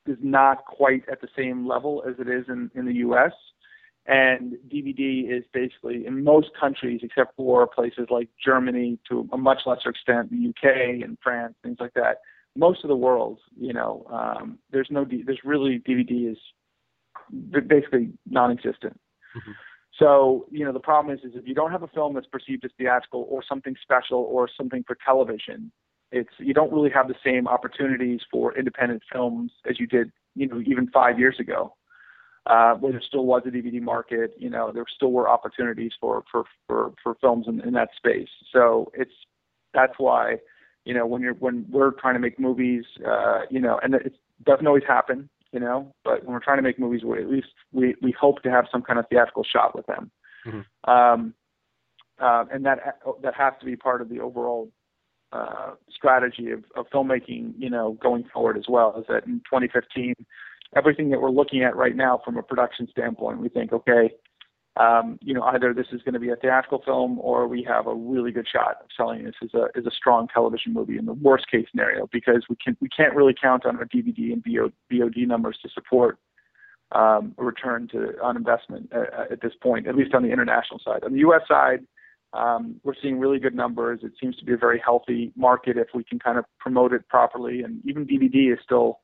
is 0.05 0.17
not 0.21 0.65
quite 0.65 1.03
at 1.09 1.21
the 1.21 1.27
same 1.37 1.67
level 1.67 2.03
as 2.07 2.15
it 2.19 2.27
is 2.27 2.45
in, 2.49 2.69
in 2.75 2.85
the 2.85 2.95
U.S. 2.95 3.31
And 4.05 4.53
DVD 4.73 5.31
is 5.31 5.43
basically 5.53 6.05
in 6.07 6.23
most 6.23 6.49
countries, 6.59 7.01
except 7.03 7.35
for 7.35 7.67
places 7.67 8.07
like 8.09 8.27
Germany, 8.43 8.97
to 9.09 9.29
a 9.31 9.37
much 9.37 9.59
lesser 9.65 9.89
extent, 9.89 10.31
the 10.31 10.49
UK 10.49 11.03
and 11.03 11.17
France, 11.21 11.53
things 11.63 11.77
like 11.79 11.93
that 11.93 12.17
most 12.59 12.83
of 12.83 12.89
the 12.89 12.95
world, 12.95 13.39
you 13.57 13.73
know, 13.73 14.05
um, 14.11 14.59
there's 14.71 14.89
no, 14.91 15.05
there's 15.05 15.39
really 15.45 15.81
DVD 15.87 16.31
is 16.31 16.37
basically 17.67 18.11
non-existent. 18.29 18.99
Mm-hmm. 19.35 19.51
So, 19.97 20.45
you 20.51 20.65
know, 20.65 20.73
the 20.73 20.79
problem 20.79 21.15
is, 21.15 21.23
is 21.23 21.31
if 21.35 21.47
you 21.47 21.55
don't 21.55 21.71
have 21.71 21.83
a 21.83 21.87
film 21.87 22.13
that's 22.13 22.27
perceived 22.27 22.65
as 22.65 22.71
theatrical 22.77 23.25
or 23.29 23.43
something 23.47 23.75
special 23.81 24.19
or 24.29 24.49
something 24.57 24.83
for 24.85 24.97
television, 25.05 25.71
it's 26.11 26.29
you 26.37 26.53
don't 26.53 26.71
really 26.71 26.89
have 26.89 27.07
the 27.07 27.15
same 27.23 27.47
opportunities 27.47 28.21
for 28.31 28.57
independent 28.57 29.03
films 29.11 29.51
as 29.69 29.79
you 29.79 29.87
did, 29.87 30.11
you 30.35 30.47
know, 30.47 30.61
even 30.65 30.87
five 30.87 31.19
years 31.19 31.35
ago, 31.39 31.75
uh, 32.45 32.73
where 32.75 32.91
there 32.91 33.01
still 33.05 33.25
was 33.25 33.43
a 33.45 33.49
DVD 33.49 33.81
market. 33.81 34.33
You 34.37 34.49
know, 34.49 34.71
there 34.73 34.85
still 34.95 35.11
were 35.11 35.29
opportunities 35.29 35.91
for 35.99 36.23
for 36.31 36.45
for 36.67 36.93
for 37.03 37.15
films 37.21 37.45
in, 37.47 37.61
in 37.61 37.73
that 37.73 37.89
space. 37.95 38.29
So 38.51 38.91
it's 38.95 39.13
that's 39.73 39.93
why 39.97 40.37
you 40.85 40.93
know, 40.93 41.05
when 41.05 41.21
you're 41.21 41.33
when 41.35 41.65
we're 41.69 41.91
trying 41.91 42.15
to 42.15 42.19
make 42.19 42.39
movies, 42.39 42.85
uh, 43.07 43.41
you 43.49 43.59
know, 43.59 43.79
and 43.83 43.93
it 43.95 44.13
doesn't 44.45 44.67
always 44.67 44.83
happen, 44.87 45.29
you 45.51 45.59
know, 45.59 45.93
but 46.03 46.23
when 46.23 46.33
we're 46.33 46.43
trying 46.43 46.57
to 46.57 46.63
make 46.63 46.79
movies, 46.79 47.03
we 47.03 47.19
at 47.19 47.29
least 47.29 47.47
we 47.71 47.95
we 48.01 48.13
hope 48.19 48.41
to 48.43 48.49
have 48.49 48.65
some 48.71 48.81
kind 48.81 48.99
of 48.99 49.05
theatrical 49.09 49.43
shot 49.43 49.75
with 49.75 49.85
them. 49.85 50.11
Mm-hmm. 50.45 50.89
Um, 50.89 51.33
uh, 52.19 52.45
and 52.51 52.65
that 52.65 52.99
that 53.23 53.33
has 53.35 53.53
to 53.59 53.65
be 53.65 53.75
part 53.75 54.01
of 54.01 54.09
the 54.09 54.19
overall 54.19 54.71
uh, 55.31 55.71
strategy 55.93 56.51
of, 56.51 56.63
of 56.75 56.87
filmmaking, 56.89 57.53
you 57.57 57.69
know, 57.69 57.97
going 58.01 58.23
forward 58.33 58.57
as 58.57 58.65
well. 58.67 58.95
Is 58.99 59.05
that 59.09 59.25
in 59.25 59.39
2015, 59.45 60.15
everything 60.75 61.09
that 61.09 61.21
we're 61.21 61.29
looking 61.29 61.63
at 61.63 61.75
right 61.75 61.95
now 61.95 62.19
from 62.23 62.37
a 62.37 62.43
production 62.43 62.87
standpoint, 62.89 63.39
we 63.39 63.49
think, 63.49 63.71
okay, 63.71 64.11
um, 64.77 65.19
you 65.21 65.33
know, 65.33 65.43
either 65.43 65.73
this 65.73 65.87
is 65.91 66.01
going 66.03 66.13
to 66.13 66.19
be 66.19 66.29
a 66.29 66.35
theatrical 66.35 66.81
film 66.85 67.19
or 67.19 67.47
we 67.47 67.63
have 67.67 67.87
a 67.87 67.93
really 67.93 68.31
good 68.31 68.47
shot 68.47 68.77
of 68.81 68.87
selling 68.95 69.25
this 69.25 69.35
as 69.43 69.49
a 69.53 69.67
as 69.77 69.85
a 69.85 69.91
strong 69.91 70.27
television 70.33 70.73
movie 70.73 70.97
in 70.97 71.05
the 71.05 71.13
worst 71.13 71.49
case 71.49 71.65
scenario 71.69 72.07
because 72.11 72.45
we 72.49 72.55
can 72.63 72.77
we 72.79 72.87
can't 72.87 73.15
really 73.15 73.35
count 73.39 73.65
on 73.65 73.77
our 73.77 73.85
DVD 73.85 74.31
and 74.31 74.43
VOD 74.43 75.27
numbers 75.27 75.57
to 75.63 75.69
support 75.69 76.17
um, 76.91 77.35
a 77.37 77.43
return 77.43 77.87
to 77.89 78.13
on 78.21 78.37
investment 78.37 78.91
at, 78.91 79.33
at 79.33 79.41
this 79.41 79.53
point, 79.61 79.87
at 79.87 79.95
least 79.95 80.13
on 80.13 80.23
the 80.23 80.29
international 80.29 80.79
side. 80.83 81.03
On 81.03 81.13
the 81.13 81.19
U.S. 81.19 81.41
side, 81.47 81.79
um, 82.33 82.79
we're 82.83 82.93
seeing 83.01 83.19
really 83.19 83.39
good 83.39 83.55
numbers. 83.55 83.99
It 84.03 84.13
seems 84.19 84.35
to 84.37 84.45
be 84.45 84.53
a 84.53 84.57
very 84.57 84.81
healthy 84.83 85.31
market 85.35 85.77
if 85.77 85.87
we 85.93 86.03
can 86.03 86.19
kind 86.19 86.37
of 86.37 86.45
promote 86.59 86.93
it 86.93 87.07
properly. 87.07 87.63
And 87.63 87.81
even 87.85 88.05
DVD 88.05 88.53
is 88.53 88.59
still 88.63 88.99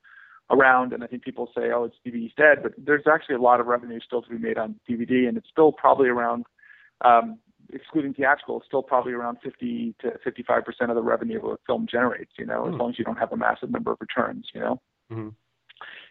around. 0.49 0.93
And 0.93 1.03
I 1.03 1.07
think 1.07 1.23
people 1.23 1.49
say, 1.55 1.71
oh, 1.73 1.85
it's 1.85 1.95
DVD's 2.05 2.33
dead, 2.35 2.63
but 2.63 2.73
there's 2.77 3.05
actually 3.11 3.35
a 3.35 3.41
lot 3.41 3.59
of 3.59 3.67
revenue 3.67 3.99
still 4.05 4.21
to 4.21 4.29
be 4.29 4.37
made 4.37 4.57
on 4.57 4.75
DVD, 4.89 5.27
and 5.27 5.37
it's 5.37 5.49
still 5.49 5.71
probably 5.71 6.09
around, 6.09 6.45
um, 7.03 7.39
excluding 7.73 8.13
theatrical, 8.13 8.57
it's 8.57 8.67
still 8.67 8.83
probably 8.83 9.13
around 9.13 9.37
50 9.43 9.95
to 10.01 10.11
55 10.23 10.63
percent 10.63 10.91
of 10.91 10.95
the 10.95 11.01
revenue 11.01 11.39
a 11.49 11.57
film 11.65 11.87
generates. 11.89 12.31
You 12.37 12.45
know, 12.45 12.61
mm-hmm. 12.61 12.69
as 12.69 12.73
hmm. 12.73 12.81
long 12.81 12.89
as 12.91 12.99
you 12.99 13.05
don't 13.05 13.17
have 13.17 13.31
a 13.31 13.37
massive 13.37 13.71
number 13.71 13.91
of 13.91 13.97
returns. 13.99 14.47
You 14.53 14.61
know. 14.61 14.81
Mm-hmm. 15.11 15.29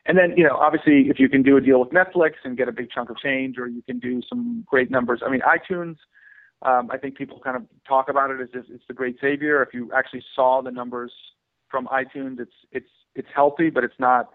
And 0.07 0.19
then, 0.19 0.37
you 0.37 0.45
know, 0.45 0.57
obviously, 0.57 1.09
if 1.09 1.19
you 1.19 1.31
can 1.31 1.43
do 1.43 1.57
a 1.57 1.61
deal 1.63 1.81
with 1.81 1.89
Netflix 1.89 2.33
and 2.45 2.59
get 2.59 2.69
a 2.69 2.73
big 2.73 2.91
chunk 2.91 3.09
of 3.09 3.17
change, 3.17 3.57
or 3.57 3.67
you 3.67 3.83
can 3.83 3.99
do 3.99 4.21
some 4.29 4.63
great 4.67 4.91
numbers. 4.91 5.23
I 5.25 5.31
mean, 5.31 5.41
iTunes 5.41 5.97
um, 6.65 6.91
I 6.91 6.99
think 6.99 7.17
people 7.17 7.41
kind 7.41 7.57
of 7.57 7.65
talk 7.87 8.09
about 8.09 8.31
it 8.31 8.41
as 8.41 8.49
if 8.55 8.65
it's 8.71 8.85
the 8.89 8.95
great 8.95 9.17
savior. 9.21 9.63
If 9.63 9.75
you 9.75 9.91
actually 9.95 10.25
saw 10.35 10.63
the 10.63 10.71
numbers 10.71 11.13
from 11.71 11.87
iTunes, 11.89 12.41
it's 12.41 12.55
it's 12.73 12.91
it's 13.15 13.29
healthy, 13.35 13.71
but 13.71 13.85
it's 13.85 13.99
not 13.99 14.31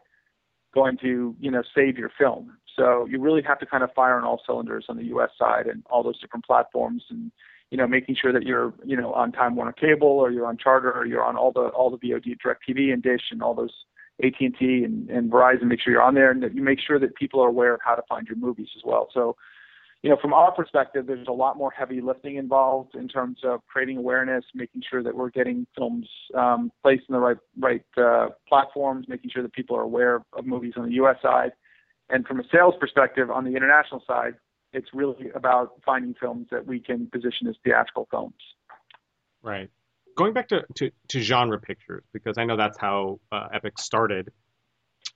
going 0.74 0.98
to 0.98 1.36
you 1.40 1.52
know 1.52 1.64
save 1.76 1.98
your 1.98 2.12
film. 2.18 2.58
So 2.76 3.06
you 3.10 3.20
really 3.20 3.42
have 3.42 3.60
to 3.60 3.66
kind 3.66 3.84
of 3.84 3.92
fire 3.94 4.18
on 4.18 4.24
all 4.24 4.42
cylinders 4.46 4.86
on 4.90 4.98
the 4.98 5.06
U.S. 5.06 5.30
side 5.38 5.68
and 5.68 5.84
all 5.90 6.04
those 6.04 6.20
different 6.20 6.46
platforms, 6.46 7.04
and 7.10 7.32
you 7.72 7.78
know 7.78 7.88
making 7.88 8.16
sure 8.22 8.32
that 8.32 8.44
you're 8.44 8.74
you 8.86 8.96
know 8.96 9.14
on 9.14 9.32
Time 9.32 9.56
Warner 9.56 9.74
Cable 9.74 10.08
or 10.08 10.32
you're 10.32 10.48
on 10.48 10.58
Charter 10.58 10.92
or 10.92 11.06
you're 11.06 11.24
on 11.24 11.36
all 11.36 11.52
the 11.52 11.68
all 11.70 11.90
the 11.90 11.98
VOD, 11.98 12.38
DirecTV, 12.46 12.94
and 12.94 13.04
Dish 13.04 13.24
and 13.32 13.42
all 13.42 13.54
those 13.54 13.74
AT&T 14.24 14.84
and, 14.84 15.10
and 15.10 15.32
Verizon. 15.32 15.64
Make 15.64 15.82
sure 15.82 15.94
you're 15.94 16.02
on 16.02 16.16
there, 16.16 16.32
and 16.32 16.44
that 16.44 16.56
you 16.56 16.62
make 16.62 16.80
sure 16.86 17.00
that 17.00 17.16
people 17.16 17.42
are 17.42 17.48
aware 17.48 17.74
of 17.74 17.82
how 17.84 17.96
to 17.96 18.04
find 18.08 18.28
your 18.28 18.38
movies 18.38 18.70
as 18.76 18.84
well. 18.86 19.10
So 19.14 19.36
you 20.02 20.10
know, 20.10 20.18
from 20.22 20.34
our 20.34 20.52
perspective, 20.52 21.08
there's 21.08 21.28
a 21.28 21.34
lot 21.34 21.58
more 21.58 21.72
heavy 21.72 22.00
lifting 22.00 22.38
involved 22.38 22.96
in 22.96 23.08
terms 23.08 23.40
of 23.44 23.60
creating 23.68 23.98
awareness, 23.98 24.46
making 24.56 24.82
sure 24.90 25.04
that 25.04 25.14
we're 25.14 25.30
getting 25.30 25.68
films 25.78 26.08
um, 26.36 26.72
placed 26.82 27.04
in 27.10 27.14
the 27.14 27.20
right 27.20 27.38
right 27.58 27.84
uh, 27.98 28.28
platforms, 28.48 29.08
making 29.10 29.30
sure 29.30 29.44
that 29.44 29.52
people 29.54 29.76
are 29.76 29.82
aware 29.82 30.22
of 30.34 30.46
movies 30.46 30.74
on 30.78 30.86
the 30.86 30.94
U.S. 30.94 31.18
side, 31.22 31.52
and 32.10 32.26
from 32.26 32.40
a 32.40 32.44
sales 32.52 32.76
perspective 32.80 33.30
on 33.30 33.44
the 33.44 33.56
international 33.56 34.02
side, 34.08 34.36
it's 34.72 34.88
really 34.94 35.32
about 35.36 35.74
finding 35.86 36.14
films 36.20 36.48
that 36.52 36.66
we 36.66 36.80
can 36.80 37.08
position 37.08 37.48
as 37.48 37.56
theatrical 37.64 38.08
films. 38.10 38.36
Right. 39.42 39.70
Going 40.16 40.34
back 40.34 40.50
to, 40.50 40.64
to, 40.76 40.92
to 41.10 41.22
genre 41.22 41.60
pictures, 41.60 42.04
because 42.14 42.38
I 42.38 42.46
know 42.46 42.58
that's 42.58 42.78
how 42.78 43.20
uh, 43.32 43.48
Epic 43.54 43.80
started. 43.80 44.32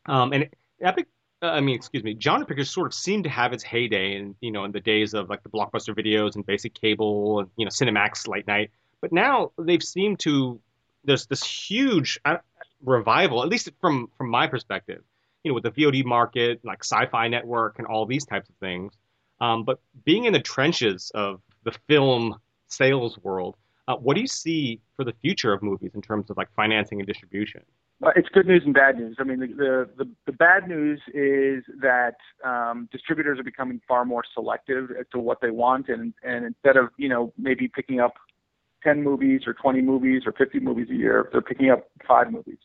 Um, 0.05 0.34
and 0.34 0.49
Epic 0.81 1.07
I 1.44 1.60
mean, 1.60 1.76
excuse 1.76 2.04
me, 2.04 2.16
genre 2.20 2.46
pictures 2.46 2.70
sort 2.70 2.88
of 2.88 2.94
seemed 2.94 3.26
to 3.26 3.30
have 3.30 3.52
its 3.52 3.64
heyday 3.64 4.16
in 4.16 4.36
you 4.39 4.52
know 4.52 4.64
in 4.64 4.72
the 4.72 4.80
days 4.80 5.14
of 5.14 5.30
like 5.30 5.44
the 5.44 5.50
blockbuster 5.50 5.94
videos 5.96 6.36
and 6.36 6.46
basic 6.46 6.74
cable 6.74 7.39
and 7.39 7.50
you 7.58 7.66
know 7.66 7.70
Cinemax 7.70 8.28
late 8.28 8.48
night. 8.48 8.72
But 9.02 9.12
now 9.12 9.52
they've 9.58 9.84
seemed 9.84 10.20
to 10.22 10.60
there's 11.04 11.26
this 11.26 11.44
huge 11.44 12.20
uh, 12.24 12.38
revival, 12.84 13.44
at 13.44 13.50
least 13.50 13.70
from 13.82 14.10
from 14.18 14.30
my 14.30 14.48
perspective. 14.48 15.04
You 15.44 15.52
know, 15.52 15.56
with 15.56 15.64
the 15.64 15.72
VOD 15.72 16.06
market, 16.06 16.62
like 16.64 16.84
Sci-Fi 16.84 17.28
Network, 17.28 17.78
and 17.78 17.88
all 17.88 18.06
these 18.06 18.26
types 18.26 18.48
of 18.48 18.56
things. 18.56 18.94
Um, 19.41 19.66
but 19.66 19.80
being 20.06 20.24
in 20.24 20.32
the 20.32 20.39
trenches 20.39 21.12
of 21.14 21.41
the 21.66 21.74
film 21.88 22.39
sales 22.68 23.18
world, 23.24 23.58
uh, 23.89 23.98
what 23.98 24.16
do 24.16 24.22
you 24.22 24.28
see 24.28 24.80
for 24.96 25.04
the 25.04 25.12
future 25.22 25.52
of 25.52 25.62
movies 25.62 25.91
in 25.96 26.02
terms 26.02 26.30
of 26.30 26.38
like 26.38 26.48
financing 26.56 27.00
and 27.00 27.08
distribution? 27.08 27.62
It's 28.16 28.30
good 28.30 28.47
news 28.47 28.64
and 28.66 28.74
bad 28.74 28.97
news. 28.97 29.18
I 29.20 29.24
mean, 29.24 29.39
the 29.39 29.89
the, 29.97 30.10
the 30.26 30.32
bad 30.32 30.68
news 30.68 31.01
is 31.14 31.64
that 31.82 32.16
um, 32.43 32.89
distributors 32.91 33.39
are 33.39 33.43
becoming 33.43 33.82
far 33.88 34.06
more 34.06 34.24
selective 34.34 34.91
as 34.91 35.06
to 35.12 35.20
what 35.20 35.41
they 35.41 35.51
want, 35.51 35.89
and 35.89 36.14
and 36.24 36.45
instead 36.45 36.78
of 36.78 36.89
you 36.97 37.10
know 37.10 37.34
maybe 37.38 37.68
picking 37.68 37.99
up 37.99 38.14
ten 38.84 39.04
movies 39.04 39.41
or 39.45 39.54
twenty 39.54 39.82
movies 39.82 40.24
or 40.26 40.32
fifty 40.34 40.60
movies 40.60 40.88
a 40.89 40.95
year, 40.95 41.30
they're 41.32 41.41
picking 41.41 41.70
up 41.70 41.89
five 42.08 42.32
movies. 42.32 42.60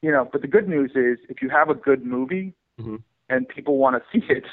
You 0.00 0.10
know, 0.10 0.28
but 0.30 0.42
the 0.42 0.48
good 0.48 0.68
news 0.68 0.90
is 0.94 1.18
if 1.28 1.42
you 1.42 1.48
have 1.48 1.68
a 1.68 1.74
good 1.74 2.04
movie 2.04 2.54
mm-hmm. 2.80 2.96
and 3.28 3.48
people 3.48 3.78
want 3.78 3.96
to 3.96 4.02
see 4.18 4.26
it, 4.28 4.44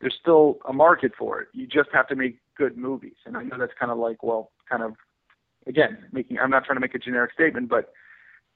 there's 0.00 0.16
still 0.20 0.58
a 0.68 0.72
market 0.72 1.12
for 1.18 1.40
it. 1.40 1.48
You 1.52 1.66
just 1.66 1.88
have 1.92 2.06
to 2.08 2.16
make 2.16 2.38
good 2.56 2.76
movies, 2.76 3.16
and 3.24 3.36
I 3.36 3.42
know 3.42 3.56
that's 3.58 3.72
kind 3.78 3.90
of 3.90 3.98
like 3.98 4.22
well, 4.22 4.50
kind 4.68 4.82
of 4.82 4.94
again 5.66 5.98
making. 6.12 6.38
I'm 6.38 6.50
not 6.50 6.64
trying 6.64 6.76
to 6.76 6.80
make 6.80 6.94
a 6.94 6.98
generic 6.98 7.32
statement, 7.32 7.68
but 7.68 7.92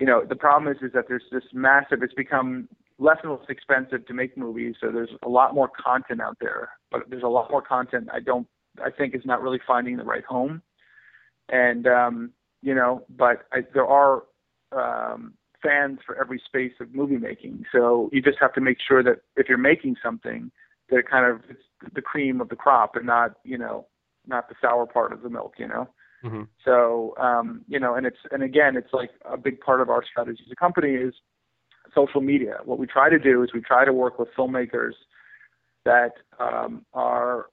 you 0.01 0.07
know, 0.07 0.25
the 0.29 0.37
problem 0.37 0.75
is 0.75 0.83
is 0.83 0.93
that 0.95 1.05
there's 1.09 1.25
this 1.31 1.45
massive. 1.53 2.03
It's 2.03 2.15
become 2.15 2.69
less 2.99 3.19
and 3.23 3.33
less 3.33 3.41
expensive 3.49 4.07
to 4.07 4.15
make 4.15 4.37
movies, 4.37 4.77
so 4.81 4.91
there's 4.91 5.11
a 5.25 5.29
lot 5.29 5.55
more 5.55 5.69
content 5.69 6.21
out 6.21 6.37
there. 6.41 6.71
But 6.91 7.03
there's 7.09 7.23
a 7.23 7.29
lot 7.29 7.51
more 7.51 7.63
content 7.63 8.09
I 8.13 8.21
don't. 8.21 8.47
I 8.83 8.91
think 8.91 9.15
is 9.15 9.23
not 9.25 9.43
really 9.43 9.61
finding 9.67 9.97
the 9.97 10.05
right 10.05 10.25
home. 10.25 10.63
And 11.49 11.87
um, 11.87 12.31
you 12.63 12.75
know, 12.75 13.05
but 13.11 13.47
I, 13.53 13.61
there 13.75 13.87
are 13.87 14.25
um, 14.73 15.35
fans 15.63 15.99
for 16.05 16.19
every 16.21 16.41
space 16.45 16.73
of 16.81 16.95
movie 16.95 17.19
making. 17.19 17.65
So 17.73 18.09
you 18.13 18.23
just 18.23 18.39
have 18.41 18.55
to 18.55 18.61
make 18.61 18.79
sure 18.87 19.03
that 19.03 19.21
if 19.37 19.49
you're 19.49 19.59
making 19.59 19.97
something, 20.03 20.51
that 20.89 20.99
it 20.99 21.09
kind 21.09 21.27
of 21.27 21.43
it's 21.49 21.63
the 21.95 22.03
cream 22.03 22.41
of 22.41 22.49
the 22.49 22.57
crop 22.57 22.97
and 22.97 23.07
not 23.07 23.35
you 23.45 23.59
know 23.59 23.87
not 24.27 24.49
the 24.49 24.55
sour 24.61 24.87
part 24.87 25.13
of 25.13 25.23
the 25.23 25.31
milk. 25.31 25.55
You 25.59 25.69
know. 25.69 25.89
Mm-hmm. 26.25 26.43
So 26.65 27.15
um, 27.19 27.63
you 27.69 27.81
know, 27.81 27.95
and 27.95 28.07
it's 28.07 28.19
and 28.31 28.43
again, 28.43 28.77
it's 28.77 28.93
like 28.93 29.11
a 29.25 29.37
big 29.37 29.61
part 29.61 29.81
of 29.81 29.91
our 29.91 30.05
strategy 30.05 30.43
as 30.47 30.53
a 30.53 30.57
company 30.57 30.91
is 30.91 31.15
social 31.95 32.21
media. 32.21 32.59
What 32.65 32.79
we 32.79 32.87
try 32.87 33.11
to 33.11 33.19
do 33.19 33.43
is 33.43 33.51
we 33.53 33.61
try 33.61 33.85
to 33.85 33.93
work 33.93 34.19
with 34.19 34.29
filmmakers 34.37 34.93
that 35.85 36.13
um, 36.39 36.85
are 36.95 37.47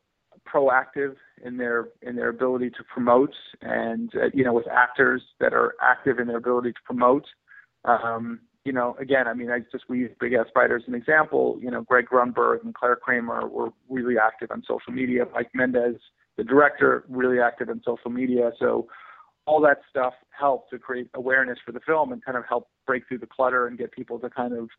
proactive 0.47 1.15
in 1.43 1.57
their 1.57 1.89
in 2.01 2.15
their 2.15 2.30
ability 2.30 2.70
to 2.72 2.84
promote, 2.84 3.34
and 3.61 4.11
uh, 4.15 4.30
you 4.34 4.43
know, 4.43 4.53
with 4.53 4.67
actors 4.67 5.22
that 5.39 5.53
are 5.53 5.76
active 5.82 6.20
in 6.20 6.28
their 6.28 6.38
ability 6.38 6.72
to 6.72 6.80
promote. 6.86 7.26
Um, 7.86 8.41
you 8.65 8.74
know, 8.74 8.95
again, 8.99 9.28
I 9.28 9.34
mean, 9.34 9.49
I 9.49 9.59
just 9.72 9.86
we 9.89 9.99
use 9.99 10.11
Big 10.20 10.34
Ass 10.34 10.47
Spider 10.49 10.76
as 10.76 10.84
an 10.88 10.95
example. 10.95 11.57
You 11.61 11.72
know, 11.72 11.82
Greg 11.82 12.07
Grunberg 12.11 12.63
and 12.63 12.74
Clare 12.74 12.95
Kramer 12.95 13.47
were 13.47 13.70
really 13.89 14.15
active 14.17 14.51
on 14.51 14.63
social 14.67 14.93
media. 14.93 15.26
Mike 15.34 15.49
Mendez 15.53 15.95
the 16.40 16.46
director 16.46 17.04
really 17.10 17.42
active 17.42 17.68
in 17.68 17.82
social 17.84 18.10
media. 18.10 18.52
So 18.58 18.88
all 19.46 19.60
that 19.60 19.80
stuff 19.90 20.14
helped 20.30 20.70
to 20.70 20.80
create 20.80 21.10
awareness 21.14 21.60
for 21.66 21.74
the 21.74 21.82
film 21.82 22.14
and 22.14 22.24
kind 22.24 22.38
of 22.38 22.46
help 22.48 22.70
break 22.88 23.06
through 23.10 23.18
the 23.18 23.28
clutter 23.28 23.68
and 23.68 23.78
get 23.78 23.92
people 23.92 24.18
to 24.20 24.30
kind 24.30 24.54
of 24.54 24.70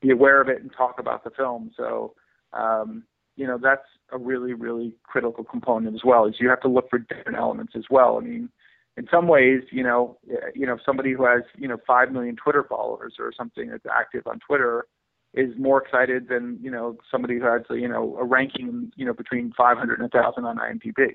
be 0.00 0.10
aware 0.10 0.40
of 0.40 0.48
it 0.48 0.62
and 0.62 0.70
talk 0.74 0.98
about 0.98 1.22
the 1.22 1.28
film. 1.28 1.70
So, 1.76 2.14
um, 2.54 3.04
you 3.36 3.46
know, 3.46 3.58
that's 3.62 3.84
a 4.10 4.16
really, 4.16 4.54
really 4.54 4.94
critical 5.02 5.44
component 5.44 5.94
as 5.94 6.00
well. 6.02 6.24
Is 6.24 6.36
you 6.40 6.48
have 6.48 6.62
to 6.62 6.68
look 6.68 6.88
for 6.88 6.98
different 6.98 7.36
elements 7.36 7.74
as 7.76 7.84
well. 7.90 8.16
I 8.16 8.20
mean, 8.20 8.48
in 8.96 9.06
some 9.10 9.28
ways, 9.28 9.60
you 9.70 9.82
know, 9.82 10.16
you 10.54 10.66
know, 10.66 10.78
somebody 10.84 11.12
who 11.12 11.26
has 11.26 11.42
you 11.58 11.68
know 11.68 11.76
five 11.86 12.10
million 12.10 12.36
Twitter 12.36 12.64
followers 12.66 13.16
or 13.18 13.32
something 13.36 13.68
that's 13.68 13.84
active 13.94 14.26
on 14.26 14.38
Twitter 14.46 14.86
is 15.34 15.50
more 15.58 15.82
excited 15.82 16.28
than 16.28 16.58
you 16.62 16.70
know 16.70 16.98
somebody 17.10 17.38
who 17.38 17.44
has 17.44 17.62
you 17.70 17.88
know 17.88 18.16
a 18.18 18.24
ranking 18.24 18.92
you 18.96 19.06
know 19.06 19.14
between 19.14 19.52
500 19.56 20.00
and 20.00 20.12
1,000 20.12 20.44
on 20.44 20.58
IMDb. 20.58 21.14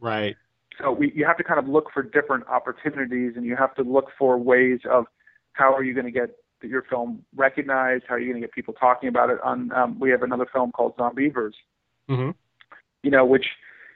Right. 0.00 0.36
So 0.80 0.92
we 0.92 1.12
you 1.14 1.26
have 1.26 1.36
to 1.38 1.44
kind 1.44 1.58
of 1.58 1.68
look 1.68 1.90
for 1.92 2.02
different 2.02 2.46
opportunities, 2.48 3.32
and 3.36 3.44
you 3.44 3.56
have 3.56 3.74
to 3.76 3.82
look 3.82 4.06
for 4.18 4.38
ways 4.38 4.80
of 4.90 5.06
how 5.52 5.74
are 5.74 5.82
you 5.82 5.92
going 5.92 6.06
to 6.06 6.12
get 6.12 6.30
your 6.62 6.82
film 6.82 7.24
recognized? 7.36 8.04
How 8.08 8.14
are 8.14 8.18
you 8.18 8.30
going 8.30 8.40
to 8.40 8.46
get 8.46 8.54
people 8.54 8.74
talking 8.74 9.08
about 9.08 9.30
it? 9.30 9.38
On 9.42 9.72
um, 9.72 9.98
we 10.00 10.10
have 10.10 10.22
another 10.22 10.46
film 10.52 10.72
called 10.72 10.96
Zombeavers. 10.96 11.52
Mm-hmm. 12.08 12.30
You 13.02 13.10
know, 13.10 13.24
which 13.24 13.46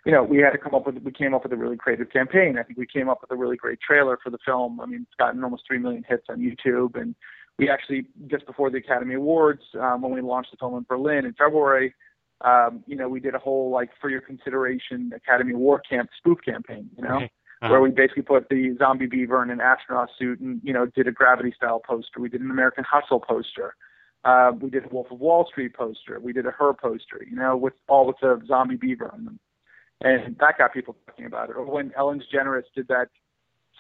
you 0.05 0.13
know 0.13 0.23
we 0.23 0.39
had 0.39 0.51
to 0.51 0.59
come 0.59 0.75
up 0.75 0.87
with. 0.87 0.99
We 1.03 1.13
came 1.13 1.35
up 1.35 1.45
with 1.45 1.53
a 1.53 1.57
really 1.57 1.77
creative 1.77 2.11
campaign. 2.11 2.59
I 2.59 2.63
think 2.63 2.79
we 2.79 2.87
came 2.87 3.09
up 3.09 3.21
with 3.21 3.31
a 3.31 3.37
really 3.37 3.57
great 3.57 3.81
trailer 3.81 4.19
for 4.23 4.31
the 4.31 4.39
film. 4.45 4.81
I 4.81 4.87
mean, 4.87 5.03
it's 5.03 5.17
gotten 5.19 5.43
almost 5.43 5.65
three 5.67 5.79
million 5.79 6.05
hits 6.09 6.25
on 6.29 6.39
YouTube, 6.39 7.01
and 7.01 7.15
we 7.59 7.69
actually 7.69 8.07
just 8.29 8.47
before 8.47 8.71
the 8.71 8.79
Academy 8.79 9.15
Awards 9.15 9.63
um, 9.81 10.03
when 10.03 10.13
we 10.13 10.21
launched 10.21 10.51
the 10.51 10.57
film 10.57 10.77
in 10.77 10.85
Berlin 10.89 11.25
in 11.25 11.35
February. 11.35 11.95
Um, 12.43 12.83
you 12.87 12.97
know, 12.97 13.09
we 13.09 13.21
did 13.21 13.35
a 13.35 13.39
whole 13.39 13.71
like 13.71 13.91
for 14.01 14.11
your 14.11 14.21
consideration 14.21 15.13
Academy 15.15 15.55
War 15.55 15.81
camp 15.81 16.11
spoof 16.19 16.39
campaign. 16.45 16.91
You 16.97 17.05
know, 17.05 17.19
uh-huh. 17.19 17.71
where 17.71 17.81
we 17.81 17.91
basically 17.91 18.23
put 18.23 18.49
the 18.49 18.75
zombie 18.79 19.07
beaver 19.07 19.43
in 19.43 19.51
an 19.51 19.61
astronaut 19.61 20.09
suit 20.19 20.41
and 20.41 20.61
you 20.65 20.73
know 20.73 20.87
did 20.87 21.07
a 21.07 21.13
gravity 21.13 21.53
style 21.57 21.81
poster. 21.81 22.21
We 22.21 22.29
did 22.29 22.41
an 22.41 22.51
American 22.51 22.85
Hustle 22.85 23.21
poster. 23.21 23.77
Uh, 24.25 24.53
we 24.61 24.71
did 24.71 24.85
a 24.85 24.89
Wolf 24.89 25.11
of 25.11 25.21
Wall 25.21 25.47
Street 25.51 25.75
poster. 25.75 26.19
We 26.21 26.33
did 26.33 26.47
a 26.47 26.51
Her 26.51 26.73
poster. 26.73 27.25
You 27.29 27.37
know, 27.37 27.57
with 27.57 27.75
all 27.89 28.07
with 28.07 28.17
the 28.21 28.41
zombie 28.47 28.77
beaver 28.77 29.11
on 29.13 29.25
them, 29.25 29.39
and 30.01 30.37
that 30.41 30.59
got 30.59 30.73
people 30.73 30.97
talking 31.07 31.27
about 31.27 31.51
it. 31.51 31.57
Or 31.57 31.65
when 31.65 31.93
Ellen 31.97 32.21
DeGeneres 32.21 32.65
did 32.75 32.89
that 32.89 33.09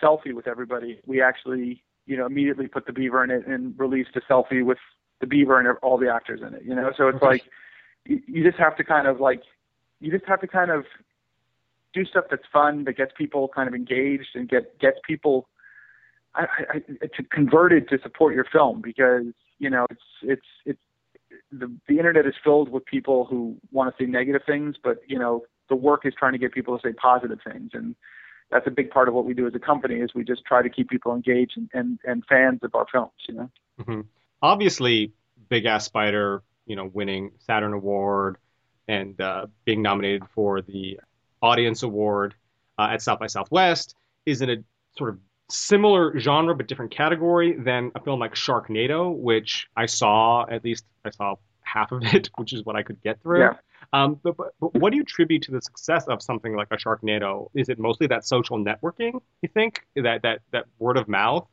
selfie 0.01 0.35
with 0.35 0.47
everybody, 0.47 1.01
we 1.07 1.21
actually 1.21 1.83
you 2.13 2.19
know 2.19 2.27
immediately 2.27 2.69
put 2.69 2.85
the 2.85 2.93
beaver 2.93 3.25
in 3.25 3.31
it 3.31 3.47
and 3.47 3.75
released 3.79 4.11
a 4.17 4.21
selfie 4.31 4.63
with 4.63 4.77
the 5.21 5.27
beaver 5.27 5.59
and 5.59 5.79
all 5.83 5.97
the 5.97 6.13
actors 6.13 6.41
in 6.47 6.53
it. 6.53 6.63
You 6.63 6.75
know, 6.75 6.93
so 6.95 7.09
it's 7.09 7.23
like 7.23 7.43
you, 8.05 8.45
just 8.45 8.59
have 8.59 8.77
to 8.77 8.85
kind 8.85 9.07
of 9.07 9.19
like 9.19 9.41
you 9.99 10.13
just 10.13 10.27
have 10.27 10.43
to 10.43 10.47
kind 10.47 10.71
of 10.71 10.85
do 11.95 12.05
stuff 12.05 12.25
that's 12.31 12.43
fun 12.53 12.85
that 12.85 12.99
gets 12.99 13.13
people 13.17 13.49
kind 13.49 13.67
of 13.67 13.75
engaged 13.75 14.35
and 14.35 14.47
get 14.47 14.79
gets 14.79 14.99
people 15.07 15.49
I, 16.35 16.45
I, 16.75 16.79
to 17.17 17.23
converted 17.31 17.89
to 17.89 17.99
support 18.03 18.35
your 18.35 18.45
film 18.45 18.83
because 18.83 19.33
you 19.59 19.71
know 19.71 19.87
it's 19.91 20.03
it's 20.23 20.47
it's 20.67 20.83
the 21.51 21.75
the 21.89 21.97
internet 21.97 22.27
is 22.27 22.35
filled 22.45 22.69
with 22.69 22.85
people 22.85 23.25
who 23.25 23.57
want 23.71 23.97
to 23.97 24.05
say 24.05 24.07
negative 24.07 24.43
things, 24.47 24.77
but 24.85 24.99
you 25.07 25.19
know 25.19 25.45
the 25.71 25.77
work 25.77 26.05
is 26.05 26.13
trying 26.19 26.33
to 26.33 26.39
get 26.39 26.53
people 26.53 26.79
to 26.79 26.87
say 26.87 26.93
positive 26.93 27.39
things, 27.51 27.71
and 27.73 27.95
that's 28.53 28.67
a 28.67 28.71
big 28.71 28.91
part 28.91 29.09
of 29.09 29.15
what 29.15 29.25
we 29.25 29.35
do 29.35 29.47
as 29.47 29.55
a 29.55 29.59
company 29.59 29.97
is 29.97 30.11
we 30.15 30.25
just 30.25 30.45
try 30.45 30.63
to 30.63 30.69
keep 30.69 30.89
people 30.89 31.15
engaged 31.15 31.57
and 31.57 31.71
and, 31.73 31.99
and 32.05 32.25
fans 32.29 32.61
of 32.63 32.75
our 32.75 32.87
films. 32.91 33.13
You 33.29 33.35
know. 33.35 33.51
Mm-hmm. 33.81 34.01
Obviously, 34.43 35.13
Big 35.49 35.65
Ass 35.65 35.87
Spider, 35.87 36.43
you 36.67 36.77
know, 36.77 36.89
winning 36.93 37.33
Saturn 37.39 37.73
Award 37.73 38.37
and 38.89 39.21
uh, 39.21 39.47
being 39.65 39.83
nominated 39.83 40.23
for 40.35 40.61
the 40.61 41.01
Audience 41.41 41.83
Award 41.83 42.35
uh, 42.79 42.89
at 42.93 43.03
South 43.03 43.19
by 43.19 43.27
Southwest 43.27 43.95
is 44.27 44.43
in 44.43 44.51
a 44.51 44.57
sort 44.97 45.11
of 45.11 45.19
similar 45.51 46.19
genre 46.19 46.55
but 46.55 46.67
different 46.67 46.91
category 46.91 47.57
than 47.57 47.93
a 47.95 48.01
film 48.01 48.21
like 48.21 48.35
Sharknado, 48.35 49.15
which 49.15 49.69
I 49.77 49.87
saw 49.87 50.47
at 50.49 50.65
least 50.65 50.85
I 51.05 51.11
saw 51.11 51.37
half 51.63 51.93
of 51.93 52.03
it, 52.03 52.31
which 52.37 52.53
is 52.53 52.65
what 52.65 52.77
I 52.77 52.83
could 52.83 53.03
get 53.03 53.21
through. 53.23 53.41
Yeah. 53.41 53.55
Um, 53.93 54.19
but, 54.23 54.37
but, 54.37 54.55
but 54.61 54.75
what 54.75 54.91
do 54.91 54.97
you 54.97 55.03
attribute 55.03 55.43
to 55.43 55.53
the 55.53 55.61
success 55.61 56.07
of 56.07 56.23
something 56.23 56.57
like 56.57 56.69
a 56.71 56.77
Sharknado? 56.77 57.51
Is 57.55 57.69
it 57.69 57.79
mostly 57.79 58.07
that 58.07 58.27
social 58.27 58.59
networking? 58.59 59.21
You 59.43 59.49
think 59.53 59.85
that 59.97 60.23
that 60.23 60.41
that 60.53 60.65
word 60.79 60.97
of 60.97 61.09
mouth? 61.09 61.47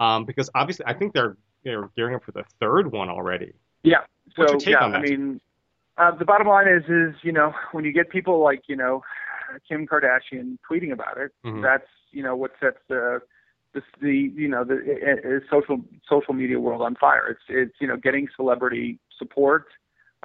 Um, 0.00 0.24
because 0.24 0.50
obviously, 0.54 0.84
I 0.86 0.94
think 0.94 1.14
they're 1.14 1.36
they're 1.64 1.88
gearing 1.96 2.16
up 2.16 2.24
for 2.24 2.32
the 2.32 2.44
third 2.60 2.90
one 2.90 3.08
already. 3.08 3.52
Yeah. 3.82 4.00
So 4.36 4.58
yeah, 4.66 4.78
I 4.78 5.00
mean, 5.00 5.40
uh, 5.96 6.10
the 6.16 6.24
bottom 6.24 6.48
line 6.48 6.66
is 6.66 6.82
is 6.84 7.14
you 7.22 7.32
know 7.32 7.54
when 7.72 7.84
you 7.84 7.92
get 7.92 8.10
people 8.10 8.42
like 8.42 8.62
you 8.66 8.76
know 8.76 9.02
Kim 9.68 9.86
Kardashian 9.86 10.58
tweeting 10.68 10.92
about 10.92 11.18
it, 11.18 11.32
mm-hmm. 11.44 11.62
that's 11.62 11.86
you 12.10 12.22
know 12.22 12.34
what 12.34 12.52
sets 12.60 12.78
the 12.88 13.20
the, 13.74 13.82
the 14.00 14.32
you 14.34 14.48
know 14.48 14.64
the 14.64 14.78
it, 14.78 15.24
it, 15.24 15.42
social 15.50 15.80
social 16.08 16.34
media 16.34 16.58
world 16.58 16.82
on 16.82 16.96
fire. 16.96 17.28
It's 17.28 17.42
it's 17.48 17.76
you 17.80 17.86
know 17.86 17.96
getting 17.96 18.28
celebrity 18.34 18.98
support, 19.18 19.66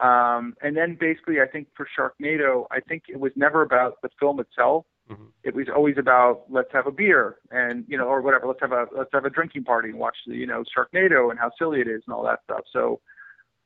um, 0.02 0.56
and 0.62 0.76
then 0.76 0.97
basically 1.00 1.41
I 1.41 1.47
think 1.47 1.68
for 1.76 1.88
Sharknado, 1.97 2.66
I 2.72 2.80
think 2.80 3.04
it 3.10 3.20
was 3.20 3.32
never 3.36 3.62
about 3.62 4.02
the 4.02 4.10
film 4.20 4.39
itself. 4.39 4.86
Mm-hmm. 5.10 5.26
It 5.43 5.56
was 5.56 5.68
always 5.76 5.97
about 5.97 6.43
let's 6.50 6.72
have 6.72 6.86
a 6.86 6.91
beer 6.91 7.38
and 7.52 7.84
you 7.88 7.97
know 7.97 8.06
or 8.06 8.22
whatever. 8.22 8.47
Let's 8.47 8.62
have 8.62 8.72
a 8.72 8.86
let's 8.95 9.10
have 9.14 9.26
a 9.26 9.30
drinking 9.30 9.64
party 9.64 9.89
and 9.89 9.97
watch 9.97 10.16
the 10.28 10.36
you 10.36 10.45
know 10.45 10.64
Sharknado 10.64 11.32
and 11.32 11.39
how 11.39 11.52
silly 11.58 11.82
it 11.82 11.88
is 11.88 12.04
and 12.06 12.14
all 12.14 12.24
that 12.24 12.39
stuff. 12.43 12.62
So, 12.72 13.02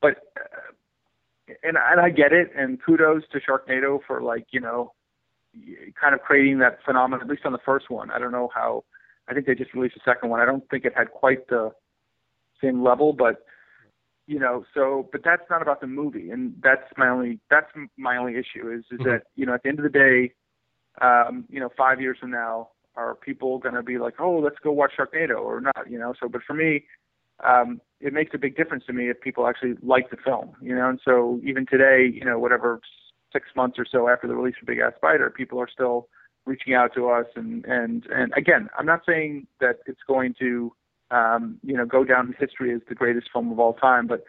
but 0.02 0.18
uh, 0.38 1.54
and 1.64 1.78
and 1.78 2.00
I 2.00 2.10
get 2.10 2.32
it 2.32 2.52
and 2.56 2.82
kudos 2.82 3.24
to 3.34 3.40
Sharknado 3.40 4.00
for 4.08 4.22
like 4.22 4.48
you 4.52 4.62
know 4.62 4.94
kind 6.00 6.16
of 6.16 6.22
creating 6.22 6.60
that 6.60 6.80
phenomenon, 6.86 7.22
at 7.22 7.30
least 7.30 7.46
on 7.46 7.52
the 7.52 7.60
first 7.66 7.90
one. 7.90 8.10
I 8.10 8.20
don't 8.20 8.32
know 8.32 8.50
how. 8.54 8.84
I 9.28 9.34
think 9.34 9.46
they 9.46 9.56
just 9.56 9.74
released 9.74 9.96
the 9.96 10.02
second 10.04 10.30
one. 10.30 10.40
I 10.40 10.46
don't 10.46 10.68
think 10.70 10.86
it 10.86 10.94
had 10.96 11.12
quite 11.12 11.48
the 11.48 11.72
same 12.62 12.84
level, 12.84 13.14
but 13.14 13.46
you 14.26 14.40
know, 14.40 14.66
so 14.74 15.10
but 15.12 15.22
that's 15.24 15.44
not 15.50 15.62
about 15.62 15.82
the 15.82 15.88
movie, 15.88 16.30
and 16.30 16.54
that's 16.64 16.84
my 16.98 17.10
only 17.10 17.40
that's 17.50 17.68
my 17.98 18.18
only 18.18 18.34
issue 18.34 18.72
is 18.72 18.86
is 18.92 19.00
mm-hmm. 19.00 19.10
that 19.10 19.24
you 19.36 19.46
know 19.46 19.54
at 19.54 19.64
the 19.64 19.70
end 19.70 19.80
of 19.80 19.84
the 19.84 19.90
day, 19.90 20.34
um, 21.02 21.46
you 21.50 21.60
know, 21.60 21.70
five 21.78 22.00
years 22.00 22.18
from 22.20 22.32
now, 22.32 22.70
are 22.96 23.16
people 23.16 23.58
going 23.60 23.76
to 23.76 23.84
be 23.84 23.98
like, 23.98 24.16
oh, 24.20 24.40
let's 24.40 24.58
go 24.64 24.72
watch 24.72 24.94
Sharknado 24.98 25.40
or 25.40 25.62
not? 25.62 25.90
You 25.90 26.00
know, 26.00 26.14
so 26.20 26.30
but 26.30 26.42
for 26.46 26.54
me, 26.54 26.86
um, 27.44 27.82
it 28.00 28.14
makes 28.14 28.32
a 28.34 28.38
big 28.38 28.56
difference 28.56 28.86
to 28.86 28.94
me 28.94 29.10
if 29.10 29.20
people 29.20 29.48
actually 29.48 29.76
like 29.82 30.10
the 30.10 30.18
film, 30.18 30.56
you 30.62 30.76
know, 30.76 30.90
and 30.90 31.00
so 31.04 31.40
even 31.44 31.66
today, 31.66 32.10
you 32.12 32.24
know, 32.24 32.40
whatever 32.40 32.80
six 33.32 33.48
months 33.56 33.78
or 33.80 33.86
so 33.90 34.08
after 34.08 34.28
the 34.28 34.36
release 34.36 34.56
of 34.62 34.68
Big 34.68 34.80
Ass 34.80 34.94
Spider, 34.96 35.30
people 35.30 35.60
are 35.60 35.70
still 35.70 36.08
reaching 36.46 36.74
out 36.74 36.94
to 36.96 37.10
us. 37.10 37.26
And 37.36 37.66
and 37.66 38.06
and 38.06 38.32
again, 38.38 38.70
I'm 38.78 38.86
not 38.86 39.02
saying 39.06 39.48
that 39.60 39.80
it's 39.86 40.02
going 40.08 40.36
to 40.40 40.74
um, 41.14 41.60
you 41.64 41.78
know 41.78 41.86
go 41.86 42.04
down 42.04 42.28
in 42.28 42.34
history 42.40 42.74
as 42.74 42.82
the 42.90 42.96
greatest 42.96 43.30
film 43.32 43.52
of 43.52 43.60
all 43.60 43.74
time, 43.74 44.08
but 44.08 44.24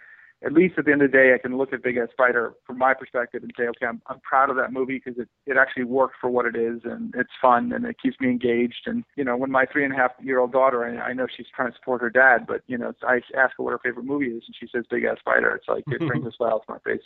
at 0.44 0.52
least 0.52 0.74
at 0.76 0.84
the 0.84 0.92
end 0.92 1.00
of 1.00 1.10
the 1.10 1.16
day, 1.16 1.32
I 1.34 1.38
can 1.38 1.56
look 1.56 1.72
at 1.72 1.82
Big 1.82 1.96
Ass 1.96 2.08
Spider 2.12 2.54
from 2.66 2.76
my 2.76 2.92
perspective 2.92 3.42
and 3.42 3.52
say, 3.56 3.64
okay, 3.64 3.86
I'm, 3.86 4.02
I'm 4.08 4.20
proud 4.20 4.50
of 4.50 4.56
that 4.56 4.72
movie 4.72 5.00
because 5.02 5.18
it, 5.18 5.28
it 5.46 5.56
actually 5.56 5.84
worked 5.84 6.16
for 6.20 6.28
what 6.28 6.44
it 6.44 6.54
is 6.54 6.80
and 6.84 7.14
it's 7.16 7.30
fun 7.40 7.72
and 7.72 7.86
it 7.86 7.96
keeps 8.02 8.20
me 8.20 8.28
engaged. 8.28 8.82
And, 8.86 9.04
you 9.16 9.24
know, 9.24 9.36
when 9.36 9.50
my 9.50 9.64
three 9.64 9.84
and 9.84 9.92
a 9.94 9.96
half 9.96 10.10
year 10.22 10.40
old 10.40 10.52
daughter, 10.52 10.84
I, 10.84 11.10
I 11.10 11.12
know 11.14 11.26
she's 11.34 11.46
trying 11.54 11.70
to 11.70 11.76
support 11.76 12.02
her 12.02 12.10
dad, 12.10 12.46
but, 12.46 12.60
you 12.66 12.76
know, 12.76 12.92
I 13.02 13.20
ask 13.36 13.56
her 13.56 13.64
what 13.64 13.70
her 13.70 13.80
favorite 13.82 14.04
movie 14.04 14.26
is 14.26 14.42
and 14.46 14.54
she 14.58 14.68
says 14.70 14.84
Big 14.90 15.04
Ass 15.04 15.18
Spider. 15.20 15.54
It's 15.54 15.68
like, 15.68 15.84
it 15.86 16.06
brings 16.06 16.26
a 16.26 16.32
smile 16.36 16.60
to 16.60 16.64
my 16.68 16.78
face. 16.84 17.04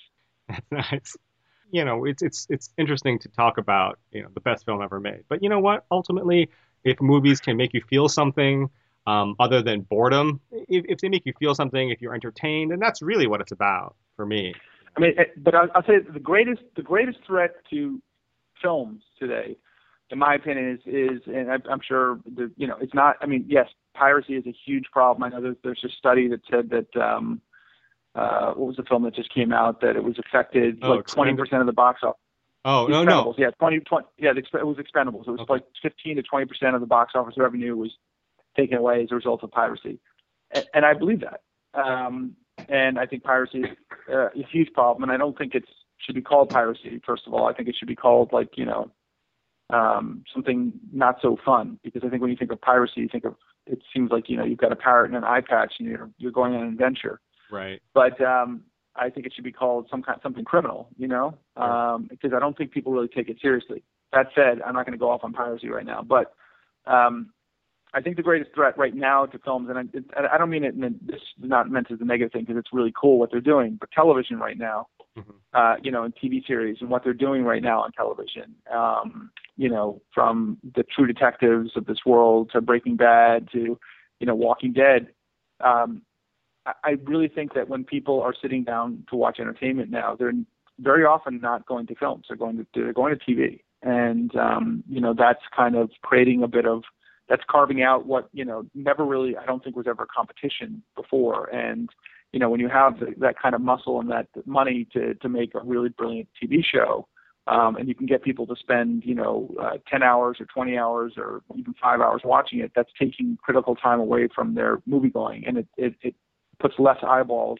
That's 0.48 0.66
nice 0.92 1.16
you 1.70 1.84
know, 1.84 2.06
it's 2.06 2.22
it's 2.22 2.46
it's 2.48 2.70
interesting 2.78 3.18
to 3.18 3.28
talk 3.28 3.58
about, 3.58 3.98
you 4.10 4.22
know, 4.22 4.30
the 4.32 4.40
best 4.40 4.64
film 4.64 4.80
ever 4.80 4.98
made. 4.98 5.24
But 5.28 5.42
you 5.42 5.50
know 5.50 5.60
what? 5.60 5.84
Ultimately, 5.90 6.48
if 6.82 6.98
movies 6.98 7.40
can 7.40 7.58
make 7.58 7.74
you 7.74 7.82
feel 7.82 8.08
something 8.08 8.70
um, 9.08 9.36
other 9.40 9.62
than 9.62 9.80
boredom, 9.80 10.40
if, 10.50 10.84
if 10.86 10.98
they 10.98 11.08
make 11.08 11.24
you 11.24 11.32
feel 11.38 11.54
something, 11.54 11.88
if 11.88 12.02
you're 12.02 12.14
entertained, 12.14 12.72
and 12.72 12.82
that's 12.82 13.00
really 13.00 13.26
what 13.26 13.40
it's 13.40 13.52
about 13.52 13.96
for 14.16 14.26
me. 14.26 14.54
I 14.96 15.00
mean, 15.00 15.14
but 15.38 15.54
I'll, 15.54 15.68
I'll 15.74 15.84
say 15.84 16.00
the 16.00 16.20
greatest 16.20 16.60
the 16.76 16.82
greatest 16.82 17.18
threat 17.26 17.54
to 17.70 18.02
films 18.60 19.02
today, 19.18 19.56
in 20.10 20.18
my 20.18 20.34
opinion, 20.34 20.74
is 20.74 20.80
is 20.86 21.22
and 21.26 21.50
I'm 21.50 21.80
sure 21.86 22.20
the 22.36 22.50
you 22.56 22.66
know 22.66 22.76
it's 22.82 22.92
not. 22.92 23.16
I 23.22 23.26
mean, 23.26 23.46
yes, 23.48 23.68
piracy 23.94 24.34
is 24.34 24.46
a 24.46 24.54
huge 24.66 24.84
problem. 24.92 25.22
I 25.22 25.34
know 25.34 25.40
there's, 25.40 25.56
there's 25.64 25.84
a 25.84 25.96
study 25.96 26.28
that 26.28 26.40
said 26.50 26.68
that 26.70 27.00
um, 27.00 27.40
uh, 28.14 28.52
what 28.52 28.66
was 28.66 28.76
the 28.76 28.82
film 28.82 29.04
that 29.04 29.14
just 29.14 29.32
came 29.32 29.52
out 29.52 29.80
that 29.80 29.96
it 29.96 30.04
was 30.04 30.18
affected 30.18 30.80
oh, 30.82 30.96
like 30.96 31.06
twenty 31.06 31.34
percent 31.34 31.60
of 31.62 31.66
the 31.66 31.72
box 31.72 32.00
office. 32.02 32.20
Oh 32.64 32.86
no 32.88 33.04
no 33.04 33.34
yeah 33.38 33.50
20, 33.58 33.80
20 33.80 34.06
yeah 34.18 34.32
it 34.36 34.66
was 34.66 34.76
Expendables 34.76 35.28
it 35.28 35.30
was 35.30 35.40
okay. 35.40 35.54
like 35.54 35.64
fifteen 35.80 36.16
to 36.16 36.22
twenty 36.22 36.44
percent 36.44 36.74
of 36.74 36.82
the 36.82 36.88
box 36.88 37.12
office 37.14 37.34
revenue 37.38 37.74
was 37.76 37.90
taken 38.58 38.78
away 38.78 39.02
as 39.02 39.08
a 39.12 39.14
result 39.14 39.42
of 39.42 39.50
piracy, 39.50 39.98
and, 40.50 40.64
and 40.74 40.84
I 40.84 40.94
believe 40.94 41.20
that. 41.20 41.40
Um, 41.74 42.34
and 42.68 42.98
I 42.98 43.06
think 43.06 43.22
piracy 43.22 43.60
is 43.60 43.76
uh, 44.12 44.26
a 44.26 44.46
huge 44.50 44.72
problem, 44.72 45.04
and 45.04 45.12
I 45.12 45.16
don't 45.16 45.36
think 45.38 45.54
it 45.54 45.64
should 45.98 46.14
be 46.14 46.22
called 46.22 46.50
piracy. 46.50 47.00
First 47.06 47.26
of 47.26 47.34
all, 47.34 47.46
I 47.46 47.52
think 47.52 47.68
it 47.68 47.76
should 47.78 47.88
be 47.88 47.96
called 47.96 48.32
like 48.32 48.50
you 48.56 48.64
know 48.64 48.90
um, 49.70 50.24
something 50.32 50.72
not 50.92 51.16
so 51.22 51.36
fun 51.44 51.78
because 51.82 52.02
I 52.04 52.08
think 52.08 52.22
when 52.22 52.30
you 52.30 52.36
think 52.36 52.52
of 52.52 52.60
piracy, 52.60 53.00
you 53.02 53.08
think 53.10 53.24
of 53.24 53.34
it 53.66 53.80
seems 53.94 54.10
like 54.10 54.28
you 54.28 54.36
know 54.36 54.44
you've 54.44 54.58
got 54.58 54.72
a 54.72 54.76
parrot 54.76 55.08
and 55.08 55.16
an 55.16 55.24
eye 55.24 55.42
patch 55.46 55.74
and 55.78 55.88
you're 55.88 56.10
you're 56.18 56.32
going 56.32 56.54
on 56.54 56.62
an 56.62 56.68
adventure. 56.68 57.20
Right. 57.50 57.80
But 57.94 58.20
um, 58.20 58.62
I 58.96 59.10
think 59.10 59.26
it 59.26 59.32
should 59.34 59.44
be 59.44 59.52
called 59.52 59.86
some 59.90 60.02
kind 60.02 60.18
something 60.22 60.44
criminal, 60.44 60.88
you 60.96 61.08
know, 61.08 61.38
um, 61.56 62.08
because 62.10 62.32
I 62.34 62.38
don't 62.38 62.56
think 62.56 62.72
people 62.72 62.92
really 62.92 63.08
take 63.08 63.28
it 63.28 63.38
seriously. 63.40 63.82
That 64.12 64.26
said, 64.34 64.60
I'm 64.64 64.74
not 64.74 64.86
going 64.86 64.92
to 64.92 64.98
go 64.98 65.10
off 65.10 65.22
on 65.22 65.32
piracy 65.32 65.68
right 65.68 65.84
now, 65.84 66.02
but 66.02 66.34
um, 66.86 67.30
I 67.94 68.00
think 68.00 68.16
the 68.16 68.22
greatest 68.22 68.54
threat 68.54 68.76
right 68.76 68.94
now 68.94 69.26
to 69.26 69.38
films, 69.38 69.70
and 69.70 70.06
I, 70.16 70.34
I 70.34 70.38
don't 70.38 70.50
mean 70.50 70.64
it, 70.64 70.78
this 71.06 71.16
is 71.16 71.22
not 71.38 71.70
meant 71.70 71.90
as 71.90 72.00
a 72.00 72.04
negative 72.04 72.32
thing 72.32 72.42
because 72.42 72.58
it's 72.58 72.72
really 72.72 72.92
cool 72.98 73.18
what 73.18 73.30
they're 73.30 73.40
doing, 73.40 73.76
but 73.80 73.90
television 73.90 74.38
right 74.38 74.58
now, 74.58 74.88
mm-hmm. 75.16 75.30
uh, 75.54 75.76
you 75.82 75.90
know, 75.90 76.04
in 76.04 76.12
TV 76.12 76.46
series 76.46 76.78
and 76.80 76.90
what 76.90 77.02
they're 77.02 77.14
doing 77.14 77.44
right 77.44 77.62
now 77.62 77.80
on 77.80 77.92
television, 77.92 78.54
um, 78.72 79.30
you 79.56 79.68
know, 79.68 80.02
from 80.14 80.58
the 80.74 80.82
True 80.82 81.06
Detectives 81.06 81.70
of 81.76 81.86
this 81.86 81.98
world 82.04 82.50
to 82.52 82.60
Breaking 82.60 82.96
Bad 82.96 83.48
to, 83.52 83.78
you 84.20 84.26
know, 84.26 84.34
Walking 84.34 84.72
Dead. 84.72 85.08
Um, 85.60 86.02
I 86.84 86.96
really 87.04 87.28
think 87.28 87.54
that 87.54 87.68
when 87.68 87.84
people 87.84 88.20
are 88.20 88.34
sitting 88.40 88.64
down 88.64 89.04
to 89.08 89.16
watch 89.16 89.38
entertainment 89.40 89.90
now, 89.90 90.14
they're 90.14 90.32
very 90.80 91.04
often 91.04 91.40
not 91.40 91.66
going 91.66 91.86
to 91.86 91.94
films. 91.94 92.26
They're 92.28 92.36
going 92.36 92.58
to 92.58 92.66
they're 92.74 92.92
going 92.92 93.16
to 93.16 93.24
TV, 93.24 93.60
and 93.82 94.34
um, 94.36 94.84
you 94.88 95.00
know 95.00 95.14
that's 95.16 95.40
kind 95.56 95.76
of 95.76 95.90
creating 96.02 96.42
a 96.42 96.48
bit 96.48 96.66
of 96.66 96.82
that's 97.28 97.42
carving 97.50 97.82
out 97.82 98.06
what 98.06 98.28
you 98.32 98.44
know 98.44 98.64
never 98.74 99.04
really 99.04 99.36
I 99.36 99.44
don't 99.46 99.62
think 99.62 99.76
was 99.76 99.86
ever 99.88 100.04
a 100.04 100.06
competition 100.06 100.82
before. 100.96 101.46
And 101.54 101.88
you 102.32 102.40
know 102.40 102.50
when 102.50 102.60
you 102.60 102.68
have 102.68 102.94
that 103.18 103.38
kind 103.40 103.54
of 103.54 103.60
muscle 103.60 104.00
and 104.00 104.10
that 104.10 104.26
money 104.46 104.86
to 104.92 105.14
to 105.14 105.28
make 105.28 105.54
a 105.54 105.60
really 105.60 105.90
brilliant 105.90 106.28
TV 106.42 106.64
show, 106.64 107.06
um, 107.46 107.76
and 107.76 107.88
you 107.88 107.94
can 107.94 108.06
get 108.06 108.22
people 108.22 108.46
to 108.46 108.56
spend 108.56 109.04
you 109.04 109.14
know 109.14 109.54
uh, 109.60 109.78
10 109.90 110.02
hours 110.02 110.38
or 110.40 110.46
20 110.46 110.76
hours 110.76 111.14
or 111.16 111.42
even 111.56 111.74
five 111.80 112.00
hours 112.00 112.22
watching 112.24 112.60
it, 112.60 112.72
that's 112.74 112.90
taking 112.98 113.38
critical 113.42 113.74
time 113.74 114.00
away 114.00 114.28
from 114.34 114.54
their 114.54 114.78
movie 114.86 115.10
going, 115.10 115.44
and 115.46 115.58
it 115.58 115.66
it, 115.76 115.94
it 116.02 116.14
puts 116.60 116.74
less 116.78 116.98
eyeballs 117.06 117.58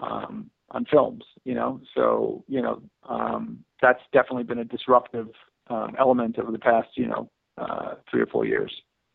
um, 0.00 0.50
on 0.70 0.84
films, 0.86 1.24
you 1.44 1.54
know. 1.54 1.80
So, 1.94 2.44
you 2.48 2.60
know, 2.62 2.82
um, 3.08 3.64
that's 3.80 4.00
definitely 4.12 4.44
been 4.44 4.58
a 4.58 4.64
disruptive 4.64 5.28
um, 5.68 5.94
element 5.98 6.38
over 6.38 6.52
the 6.52 6.58
past, 6.58 6.88
you 6.94 7.06
know, 7.06 7.30
uh, 7.58 7.94
three 8.10 8.22
or 8.22 8.26
four 8.26 8.44
years. 8.44 8.72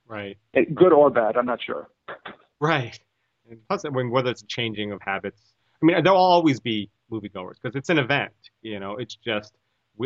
Right. 0.07 0.37
It, 0.53 0.73
good 0.73 0.93
or 0.93 1.09
bad, 1.09 1.37
I'm 1.37 1.45
not 1.45 1.59
sure. 1.61 1.89
Right. 2.59 2.99
And 3.49 3.59
plus, 3.67 3.85
I 3.85 3.89
mean, 3.89 4.11
whether 4.11 4.31
it's 4.31 4.41
a 4.41 4.47
changing 4.47 4.91
of 4.91 5.01
habits, 5.01 5.41
I 5.81 5.85
mean, 5.85 6.03
there'll 6.03 6.19
always 6.19 6.59
be 6.59 6.89
moviegoers 7.11 7.55
because 7.61 7.75
it's 7.75 7.89
an 7.89 7.99
event. 7.99 8.33
You 8.61 8.79
know, 8.79 8.97
it's 8.97 9.15
just 9.15 9.53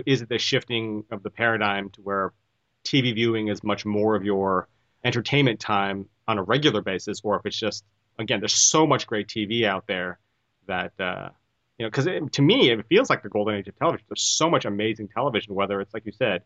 is 0.05 0.21
it 0.21 0.29
the 0.29 0.39
shifting 0.39 1.03
of 1.11 1.23
the 1.23 1.29
paradigm 1.29 1.89
to 1.91 2.01
where 2.01 2.33
TV 2.83 3.13
viewing 3.13 3.47
is 3.47 3.63
much 3.63 3.85
more 3.85 4.15
of 4.15 4.23
your 4.23 4.67
entertainment 5.03 5.59
time 5.59 6.07
on 6.27 6.37
a 6.37 6.43
regular 6.43 6.81
basis, 6.81 7.21
or 7.23 7.37
if 7.37 7.45
it's 7.45 7.59
just 7.59 7.83
again, 8.19 8.39
there's 8.39 8.53
so 8.53 8.85
much 8.85 9.07
great 9.07 9.27
TV 9.27 9.65
out 9.65 9.85
there 9.87 10.19
that 10.67 10.93
uh, 10.99 11.29
you 11.77 11.85
know, 11.85 11.89
because 11.89 12.05
to 12.05 12.41
me, 12.41 12.71
it 12.71 12.85
feels 12.87 13.09
like 13.09 13.23
the 13.23 13.29
golden 13.29 13.55
age 13.55 13.67
of 13.67 13.77
television. 13.77 14.05
There's 14.09 14.21
so 14.37 14.49
much 14.49 14.65
amazing 14.65 15.09
television, 15.09 15.55
whether 15.55 15.81
it's 15.81 15.93
like 15.93 16.05
you 16.05 16.11
said, 16.11 16.43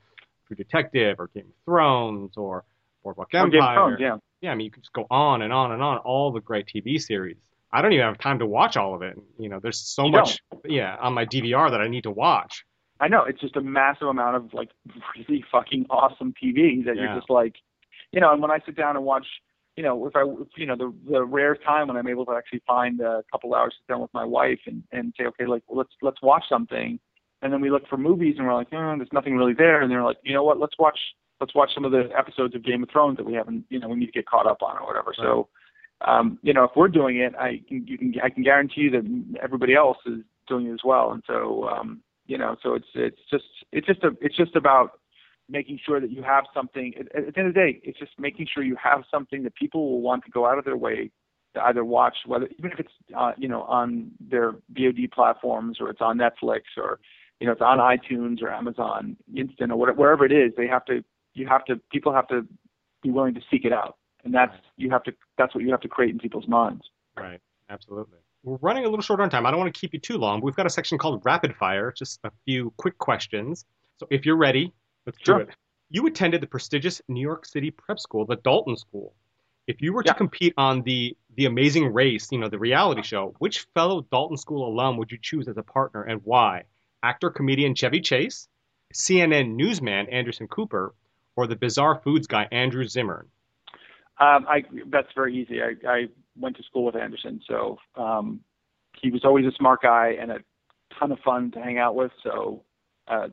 True 0.48 0.56
Detective 0.56 1.20
or 1.20 1.28
Game 1.34 1.46
of 1.46 1.54
Thrones 1.66 2.38
or 2.38 2.64
Boardwalk 3.04 3.34
Empire. 3.34 3.80
Oh, 3.80 3.88
Thrones, 3.88 3.98
yeah. 4.00 4.18
Yeah, 4.42 4.52
I 4.52 4.56
mean, 4.56 4.66
you 4.66 4.72
can 4.72 4.82
just 4.82 4.94
go 4.94 5.06
on 5.10 5.42
and 5.42 5.52
on 5.52 5.72
and 5.72 5.82
on. 5.82 5.98
All 6.00 6.32
the 6.32 6.42
great 6.42 6.68
TV 6.74 7.02
series. 7.02 7.38
I 7.72 7.82
don't 7.82 7.92
even 7.92 8.06
have 8.06 8.18
time 8.20 8.40
to 8.40 8.46
watch 8.46 8.78
all 8.78 8.96
of 8.96 9.02
it. 9.02 9.18
You 9.38 9.50
know, 9.50 9.60
there's 9.60 9.80
so 9.80 10.06
You 10.06 10.12
much, 10.12 10.40
yeah, 10.66 10.96
on 11.00 11.14
my 11.14 11.26
DVR 11.26 11.70
that 11.72 11.82
I 11.82 11.88
need 11.88 12.04
to 12.04 12.12
watch. 12.12 12.66
I 13.00 13.08
know 13.08 13.24
it's 13.26 13.40
just 13.42 13.56
a 13.56 13.62
massive 13.62 14.08
amount 14.08 14.36
of 14.38 14.54
like 14.54 14.70
really 15.18 15.44
fucking 15.52 15.88
awesome 15.90 16.34
TV 16.42 16.84
that 16.86 16.96
Yeah. 16.96 17.04
you're 17.04 17.16
just 17.16 17.30
like, 17.30 17.56
you 18.12 18.22
know. 18.22 18.32
And 18.32 18.42
when 18.42 18.52
I 18.52 18.60
sit 18.66 18.76
down 18.76 18.96
and 18.96 19.06
watch, 19.06 19.26
you 19.76 19.84
know, 19.84 20.08
if 20.08 20.16
I, 20.16 20.22
if, 20.24 20.48
you 20.56 20.66
know, 20.66 20.76
the 20.76 20.94
the 21.10 21.24
rare 21.24 21.56
time 21.56 21.88
when 21.88 21.98
I'm 21.98 22.08
able 22.08 22.26
to 22.28 22.32
actually 22.34 22.62
find 22.66 23.00
a 23.02 23.24
couple 23.32 23.54
hours 23.54 23.74
to 23.74 23.78
sit 23.84 23.94
down 23.94 24.02
with 24.02 24.14
my 24.14 24.26
wife 24.26 24.60
and 24.66 24.84
and 24.92 25.14
say, 25.18 25.26
okay, 25.26 25.46
like 25.46 25.64
let's 25.70 25.92
let's 26.02 26.22
watch 26.22 26.44
something, 26.50 27.00
and 27.42 27.52
then 27.52 27.62
we 27.62 27.70
look 27.70 27.88
for 27.88 27.98
movies 27.98 28.36
and 28.38 28.48
we're 28.48 28.54
like, 28.54 28.68
oh, 28.74 28.96
there's 28.98 29.14
nothing 29.14 29.36
really 29.36 29.54
there, 29.54 29.82
and 29.82 29.92
they're 29.92 30.04
like, 30.04 30.18
you 30.24 30.34
know 30.34 30.44
what, 30.44 30.60
let's 30.60 30.78
watch 30.80 31.00
let's 31.40 31.54
watch 31.54 31.70
some 31.74 31.86
of 31.86 31.92
the 31.92 32.10
episodes 32.18 32.56
of 32.56 32.64
Game 32.64 32.82
of 32.84 32.90
Thrones 32.90 33.18
that 33.18 33.26
we 33.26 33.34
haven't, 33.34 33.66
you 33.70 33.80
know, 33.80 33.88
we 33.88 33.96
need 33.96 34.08
to 34.08 34.12
get 34.12 34.26
caught 34.26 34.48
up 34.48 34.62
on 34.62 34.78
or 34.78 34.86
whatever. 34.86 35.14
So. 35.16 35.50
Um, 36.06 36.38
you 36.44 36.54
know, 36.54 36.64
if 36.64 36.72
we're 36.76 36.90
doing 36.90 37.18
it, 37.18 37.34
I 37.36 37.60
can, 37.68 37.88
you 37.88 37.98
can, 37.98 38.14
I 38.24 38.30
can 38.30 38.44
guarantee 38.44 38.82
you 38.82 38.92
that 38.92 39.40
everybody 39.42 39.74
else 39.74 39.98
is 40.06 40.20
doing 40.48 40.68
it 40.68 40.74
as 40.74 40.82
well. 40.86 41.12
And 41.12 41.24
so, 41.26 41.68
um, 41.70 42.02
you 42.28 42.38
know, 42.38 42.56
so 42.62 42.76
it's, 42.76 42.86
it's 42.94 43.20
just, 43.32 43.46
it's 43.72 43.88
just 43.88 44.04
a, 44.04 44.12
it's 44.22 44.38
just 44.38 44.56
about 44.56 44.92
making 45.50 45.80
sure 45.84 46.00
that 46.00 46.12
you 46.12 46.22
have 46.22 46.44
something. 46.54 46.94
At, 47.00 47.28
at 47.28 47.34
the 47.34 47.40
end 47.40 47.48
of 47.48 47.56
the 47.56 47.60
day, 47.60 47.82
it's 47.84 47.98
just 47.98 48.12
making 48.20 48.46
sure 48.54 48.62
you 48.64 48.76
have 48.76 49.06
something 49.10 49.42
that 49.42 49.56
people 49.56 49.90
will 49.90 50.02
want 50.02 50.24
to 50.26 50.30
go 50.30 50.46
out 50.46 50.60
of 50.60 50.66
their 50.66 50.78
way 50.78 51.10
to 51.56 51.64
either 51.64 51.84
watch, 51.84 52.18
whether 52.28 52.48
even 52.60 52.72
if 52.72 52.80
it's, 52.80 52.94
uh, 53.18 53.32
you 53.36 53.48
know, 53.48 53.64
on 53.64 54.12
their 54.20 54.54
VOD 54.74 55.12
platforms 55.12 55.78
or 55.80 55.90
it's 55.90 56.02
on 56.02 56.20
Netflix 56.20 56.62
or, 56.78 57.00
you 57.40 57.48
know, 57.48 57.54
it's 57.54 57.62
on 57.62 57.78
iTunes 57.80 58.42
or 58.42 58.50
Amazon 58.52 59.18
Instant 59.36 59.72
or 59.72 59.78
whatever, 59.78 60.00
wherever 60.00 60.26
it 60.26 60.32
is. 60.32 60.54
They 60.58 60.68
have 60.68 60.86
to, 60.86 61.04
you 61.34 61.48
have 61.48 61.66
to, 61.66 61.80
people 61.92 62.14
have 62.14 62.28
to 62.30 62.48
be 63.04 63.12
willing 63.12 63.34
to 63.36 63.42
seek 63.52 63.66
it 63.66 63.74
out, 63.74 63.98
and 64.24 64.34
that's 64.34 64.56
you 64.76 64.90
have 64.90 65.04
to, 65.04 65.14
that's 65.38 65.54
what 65.54 65.64
you 65.64 65.72
have 65.72 65.82
to 65.82 65.88
create 65.88 66.12
in 66.12 66.20
people's 66.20 66.48
minds. 66.48 66.84
Right. 67.18 67.40
Absolutely. 67.70 68.18
We're 68.44 68.58
running 68.62 68.86
a 68.86 68.90
little 68.90 69.04
short 69.04 69.20
on 69.20 69.30
time. 69.30 69.46
I 69.46 69.52
don't 69.52 69.60
want 69.60 69.74
to 69.74 69.80
keep 69.80 69.94
you 69.94 70.00
too 70.00 70.18
long. 70.18 70.40
but 70.40 70.46
We've 70.46 70.56
got 70.56 70.66
a 70.66 70.70
section 70.70 70.98
called 70.98 71.22
Rapid 71.26 71.56
Fire, 71.56 71.92
just 71.92 72.20
a 72.24 72.32
few 72.46 72.72
quick 72.78 72.98
questions. 72.98 73.66
So 73.98 74.08
if 74.10 74.26
you're 74.26 74.38
ready, 74.38 74.74
let's 75.06 75.18
Sure. 75.22 75.40
do 75.40 75.50
it. 75.50 75.56
You 75.90 76.06
attended 76.08 76.42
the 76.42 76.48
prestigious 76.48 77.02
New 77.08 77.22
York 77.22 77.46
City 77.46 77.72
prep 77.72 78.00
school, 78.00 78.26
the 78.26 78.36
Dalton 78.38 78.78
School. 78.78 79.14
If 79.68 79.82
you 79.82 79.92
were 79.92 80.04
to 80.04 80.14
compete 80.14 80.54
on 80.58 80.82
the 80.84 81.16
the 81.36 81.46
Amazing 81.46 81.94
Race, 81.94 82.32
you 82.32 82.40
know, 82.40 82.50
the 82.50 82.58
reality 82.58 83.04
show, 83.04 83.36
which 83.40 83.68
fellow 83.76 84.02
Dalton 84.12 84.38
School 84.38 84.68
alum 84.68 84.98
would 84.98 85.12
you 85.12 85.20
choose 85.22 85.48
as 85.48 85.58
a 85.58 85.64
partner 85.64 86.04
and 86.04 86.22
why? 86.24 86.64
Actor 87.04 87.32
comedian 87.32 87.76
Chevy 87.76 88.02
Chase, 88.02 88.48
CNN 88.94 89.56
newsman 89.56 90.08
Anderson 90.10 90.48
Cooper, 90.48 90.94
or 91.36 91.48
the 91.48 91.56
bizarre 91.56 92.02
foods 92.04 92.28
guy 92.28 92.48
Andrew 92.52 92.86
Zimmern? 92.86 93.28
Um, 94.20 94.46
I 94.50 94.64
that's 94.88 95.10
very 95.16 95.38
easy. 95.38 95.62
I, 95.62 95.76
I 95.88 96.06
went 96.36 96.58
to 96.58 96.64
school 96.64 96.86
with 96.86 96.96
Anderson, 96.96 97.40
so 97.48 97.78
um, 97.96 98.40
he 99.00 99.12
was 99.12 99.24
always 99.24 99.46
a 99.46 99.52
smart 99.58 99.82
guy 99.84 100.16
and 100.20 100.32
a 100.32 100.40
ton 101.00 101.12
of 101.12 101.20
fun 101.20 101.52
to 101.52 101.60
hang 101.62 101.78
out 101.78 101.96
with. 101.96 102.12
So, 102.24 102.64
uh, 103.08 103.28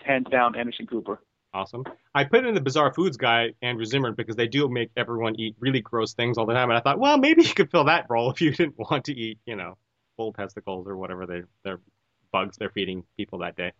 hands 0.00 0.26
down, 0.30 0.56
Anderson 0.56 0.86
Cooper. 0.86 1.20
Awesome. 1.54 1.84
I 2.14 2.24
put 2.24 2.46
in 2.46 2.54
the 2.54 2.62
bizarre 2.62 2.92
foods 2.94 3.18
guy, 3.18 3.52
Andrew 3.60 3.84
Zimmern, 3.84 4.14
because 4.14 4.36
they 4.36 4.48
do 4.48 4.68
make 4.68 4.90
everyone 4.96 5.38
eat 5.38 5.54
really 5.60 5.82
gross 5.82 6.14
things 6.14 6.38
all 6.38 6.46
the 6.46 6.54
time. 6.54 6.70
And 6.70 6.78
I 6.78 6.80
thought, 6.80 6.98
well, 6.98 7.18
maybe 7.18 7.42
you 7.42 7.52
could 7.52 7.70
fill 7.70 7.84
that 7.84 8.06
role 8.08 8.30
if 8.32 8.40
you 8.40 8.52
didn't 8.52 8.78
want 8.78 9.04
to 9.04 9.14
eat, 9.14 9.38
you 9.46 9.56
know, 9.56 9.76
bull 10.16 10.32
testicles 10.32 10.86
or 10.86 10.96
whatever 10.96 11.26
they, 11.26 11.42
they're 11.62 11.80
bugs 12.32 12.56
they're 12.56 12.70
feeding 12.70 13.04
people 13.16 13.38
that 13.40 13.56
day. 13.56 13.72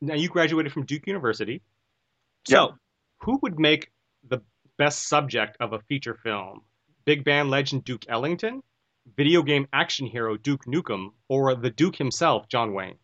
Now, 0.00 0.14
you 0.14 0.28
graduated 0.28 0.72
from 0.72 0.84
Duke 0.84 1.06
University. 1.06 1.62
So, 2.46 2.68
Yeah. 2.68 2.76
who 3.20 3.38
would 3.42 3.58
make 3.58 3.90
the 4.28 4.40
best 4.76 5.08
subject 5.08 5.56
of 5.60 5.72
a 5.72 5.78
feature 5.80 6.14
film? 6.14 6.62
Big 7.06 7.24
band 7.24 7.50
legend 7.50 7.84
Duke 7.84 8.04
Ellington, 8.08 8.62
video 9.16 9.42
game 9.42 9.66
action 9.72 10.06
hero 10.06 10.36
Duke 10.36 10.64
Nukem, 10.66 11.12
or 11.28 11.54
the 11.54 11.70
Duke 11.70 11.96
himself, 11.96 12.48
John 12.48 12.74
Wayne? 12.74 12.98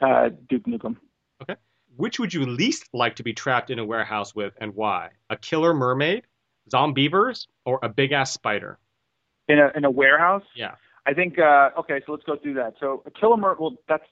Uh, 0.00 0.30
Duke 0.48 0.64
Nukem. 0.64 0.96
Okay. 1.42 1.56
Which 1.96 2.18
would 2.18 2.32
you 2.32 2.46
least 2.46 2.88
like 2.92 3.16
to 3.16 3.22
be 3.22 3.32
trapped 3.34 3.70
in 3.70 3.78
a 3.78 3.84
warehouse 3.84 4.34
with 4.34 4.54
and 4.60 4.74
why? 4.74 5.10
A 5.30 5.36
killer 5.36 5.74
mermaid, 5.74 6.26
zombeavers, 6.70 7.46
or 7.64 7.78
a 7.82 7.88
big 7.88 8.12
ass 8.12 8.32
spider? 8.32 8.78
In 9.48 9.58
a 9.58 9.70
in 9.76 9.84
a 9.84 9.90
warehouse. 9.90 10.44
Yeah. 10.54 10.76
I 11.06 11.14
think. 11.14 11.38
Uh, 11.38 11.70
okay, 11.78 12.00
so 12.06 12.12
let's 12.12 12.24
go 12.24 12.36
through 12.36 12.54
that. 12.54 12.74
So 12.80 13.02
a 13.06 13.10
killer 13.10 13.36
mer. 13.36 13.56
Well, 13.58 13.76
that's 13.88 14.04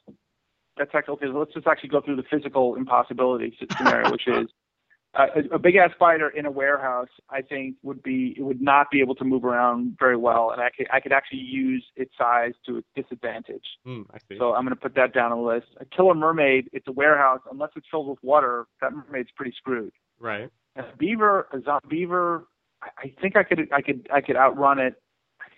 that's 0.77 0.91
actually 0.95 1.15
okay. 1.15 1.27
So 1.27 1.39
let's 1.39 1.55
just 1.55 1.67
actually 1.67 1.91
go 1.91 2.01
through 2.01 2.17
the 2.17 2.25
physical 2.31 2.77
impossibility 2.77 3.57
scenario, 3.77 4.11
which 4.11 4.27
is 4.27 4.49
uh, 5.15 5.27
a, 5.37 5.55
a 5.55 5.59
big 5.59 5.77
ass 5.77 5.91
spider 5.95 6.29
in 6.29 6.47
a 6.47 6.51
warehouse. 6.51 7.09
I 7.31 7.43
think 7.43 7.77
would 7.83 8.03
be 8.03 8.35
it 8.37 8.43
would 8.43 8.61
not 8.61 8.91
be 8.91 9.01
able 9.01 9.15
to 9.17 9.25
move 9.25 9.45
around 9.45 9.97
very 9.99 10.17
well, 10.17 10.51
and 10.51 10.61
I 10.61 10.71
could 10.77 10.87
I 10.93 11.01
could 11.01 11.13
actually 11.13 11.41
use 11.41 11.85
its 11.97 12.13
size 12.17 12.53
to 12.67 12.79
its 12.79 12.89
disadvantage. 12.95 13.65
I 14.13 14.19
see. 14.29 14.39
So 14.39 14.55
I'm 14.55 14.65
going 14.65 14.75
to 14.75 14.81
put 14.81 14.95
that 14.97 15.13
down 15.13 15.33
on 15.33 15.39
the 15.39 15.45
list. 15.45 15.67
A 15.81 15.85
killer 15.85 16.15
mermaid. 16.15 16.69
It's 16.73 16.89
a 16.89 16.93
warehouse. 16.93 17.41
Unless 17.51 17.71
it's 17.77 17.87
filled 17.91 18.09
with 18.09 18.19
water, 18.23 18.67
that 18.81 18.93
mermaid's 18.93 19.31
pretty 19.37 19.55
screwed. 19.57 19.93
right. 20.19 20.51
A 20.77 20.85
beaver, 20.99 21.49
a 21.53 21.59
zombeaver. 21.59 22.45
I, 22.83 22.89
I 23.03 23.15
think 23.21 23.37
I 23.37 23.43
could 23.43 23.69
I 23.73 23.83
could 23.83 24.09
I 24.11 24.23
could 24.23 24.37
outrun 24.37 24.79
it. 24.79 24.95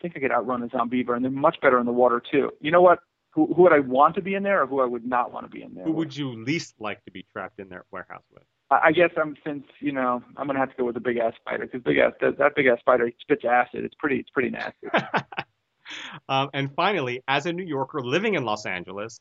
I 0.05 0.07
think 0.07 0.19
I 0.19 0.21
could 0.21 0.33
outrun 0.33 0.63
a 0.63 0.69
zombeaver, 0.69 1.17
and 1.17 1.25
they're 1.25 1.33
much 1.33 1.59
better 1.63 1.79
in 1.79 1.87
the 1.87 1.93
water 1.93 2.21
too. 2.31 2.51
You 2.61 2.71
know 2.71 2.83
what? 2.83 2.99
Who 3.31 3.47
who 3.55 3.63
would 3.63 3.73
I 3.73 3.79
want 3.79 4.15
to 4.17 4.21
be 4.21 4.35
in 4.35 4.43
there, 4.43 4.63
or 4.63 4.67
who 4.67 4.81
I 4.81 4.85
would 4.85 5.07
not 5.07 5.33
want 5.33 5.47
to 5.47 5.51
be 5.51 5.63
in 5.63 5.75
there? 5.75 5.85
Who 5.85 5.93
with? 5.93 5.99
would 5.99 6.17
you 6.17 6.45
least 6.45 6.75
like 6.79 7.03
to 7.07 7.11
be 7.11 7.25
trapped 7.33 7.59
in 7.59 7.71
their 7.71 7.87
warehouse 7.91 8.23
with? 8.31 8.43
I 8.71 8.81
I 8.89 8.93
guess 8.93 9.09
I'm 9.17 9.35
since 9.47 9.65
you 9.81 9.93
know 9.93 10.23
I'm 10.37 10.47
gonna 10.47 10.59
have 10.59 10.69
to 10.69 10.77
go 10.77 10.85
with 10.85 10.95
the 10.95 11.01
big 11.01 11.17
ass 11.17 11.33
spider 11.41 11.65
because 11.65 11.81
big 11.83 11.97
ass 11.97 12.13
that, 12.21 12.37
that 12.37 12.55
big 12.55 12.67
ass 12.67 12.81
spider 12.81 13.11
spits 13.19 13.45
acid. 13.49 13.83
It's 13.83 13.95
pretty 13.95 14.19
it's 14.19 14.29
pretty 14.29 14.51
nasty. 14.51 14.89
um, 16.29 16.51
and 16.53 16.71
finally, 16.77 17.23
as 17.27 17.47
a 17.47 17.53
New 17.55 17.65
Yorker 17.65 18.03
living 18.03 18.35
in 18.35 18.45
Los 18.45 18.67
Angeles, 18.67 19.19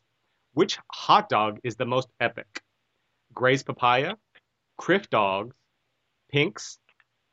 which 0.52 0.78
hot 0.92 1.30
dog 1.30 1.60
is 1.64 1.76
the 1.76 1.86
most 1.86 2.08
epic? 2.20 2.60
Gray's 3.32 3.62
Papaya, 3.62 4.16
Crif 4.78 5.08
Dogs, 5.08 5.56
Pink's, 6.30 6.78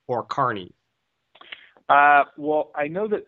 or 0.07 0.23
Carney's? 0.23 0.71
uh, 1.91 2.23
well, 2.37 2.71
I 2.75 2.87
know 2.87 3.07
that. 3.09 3.25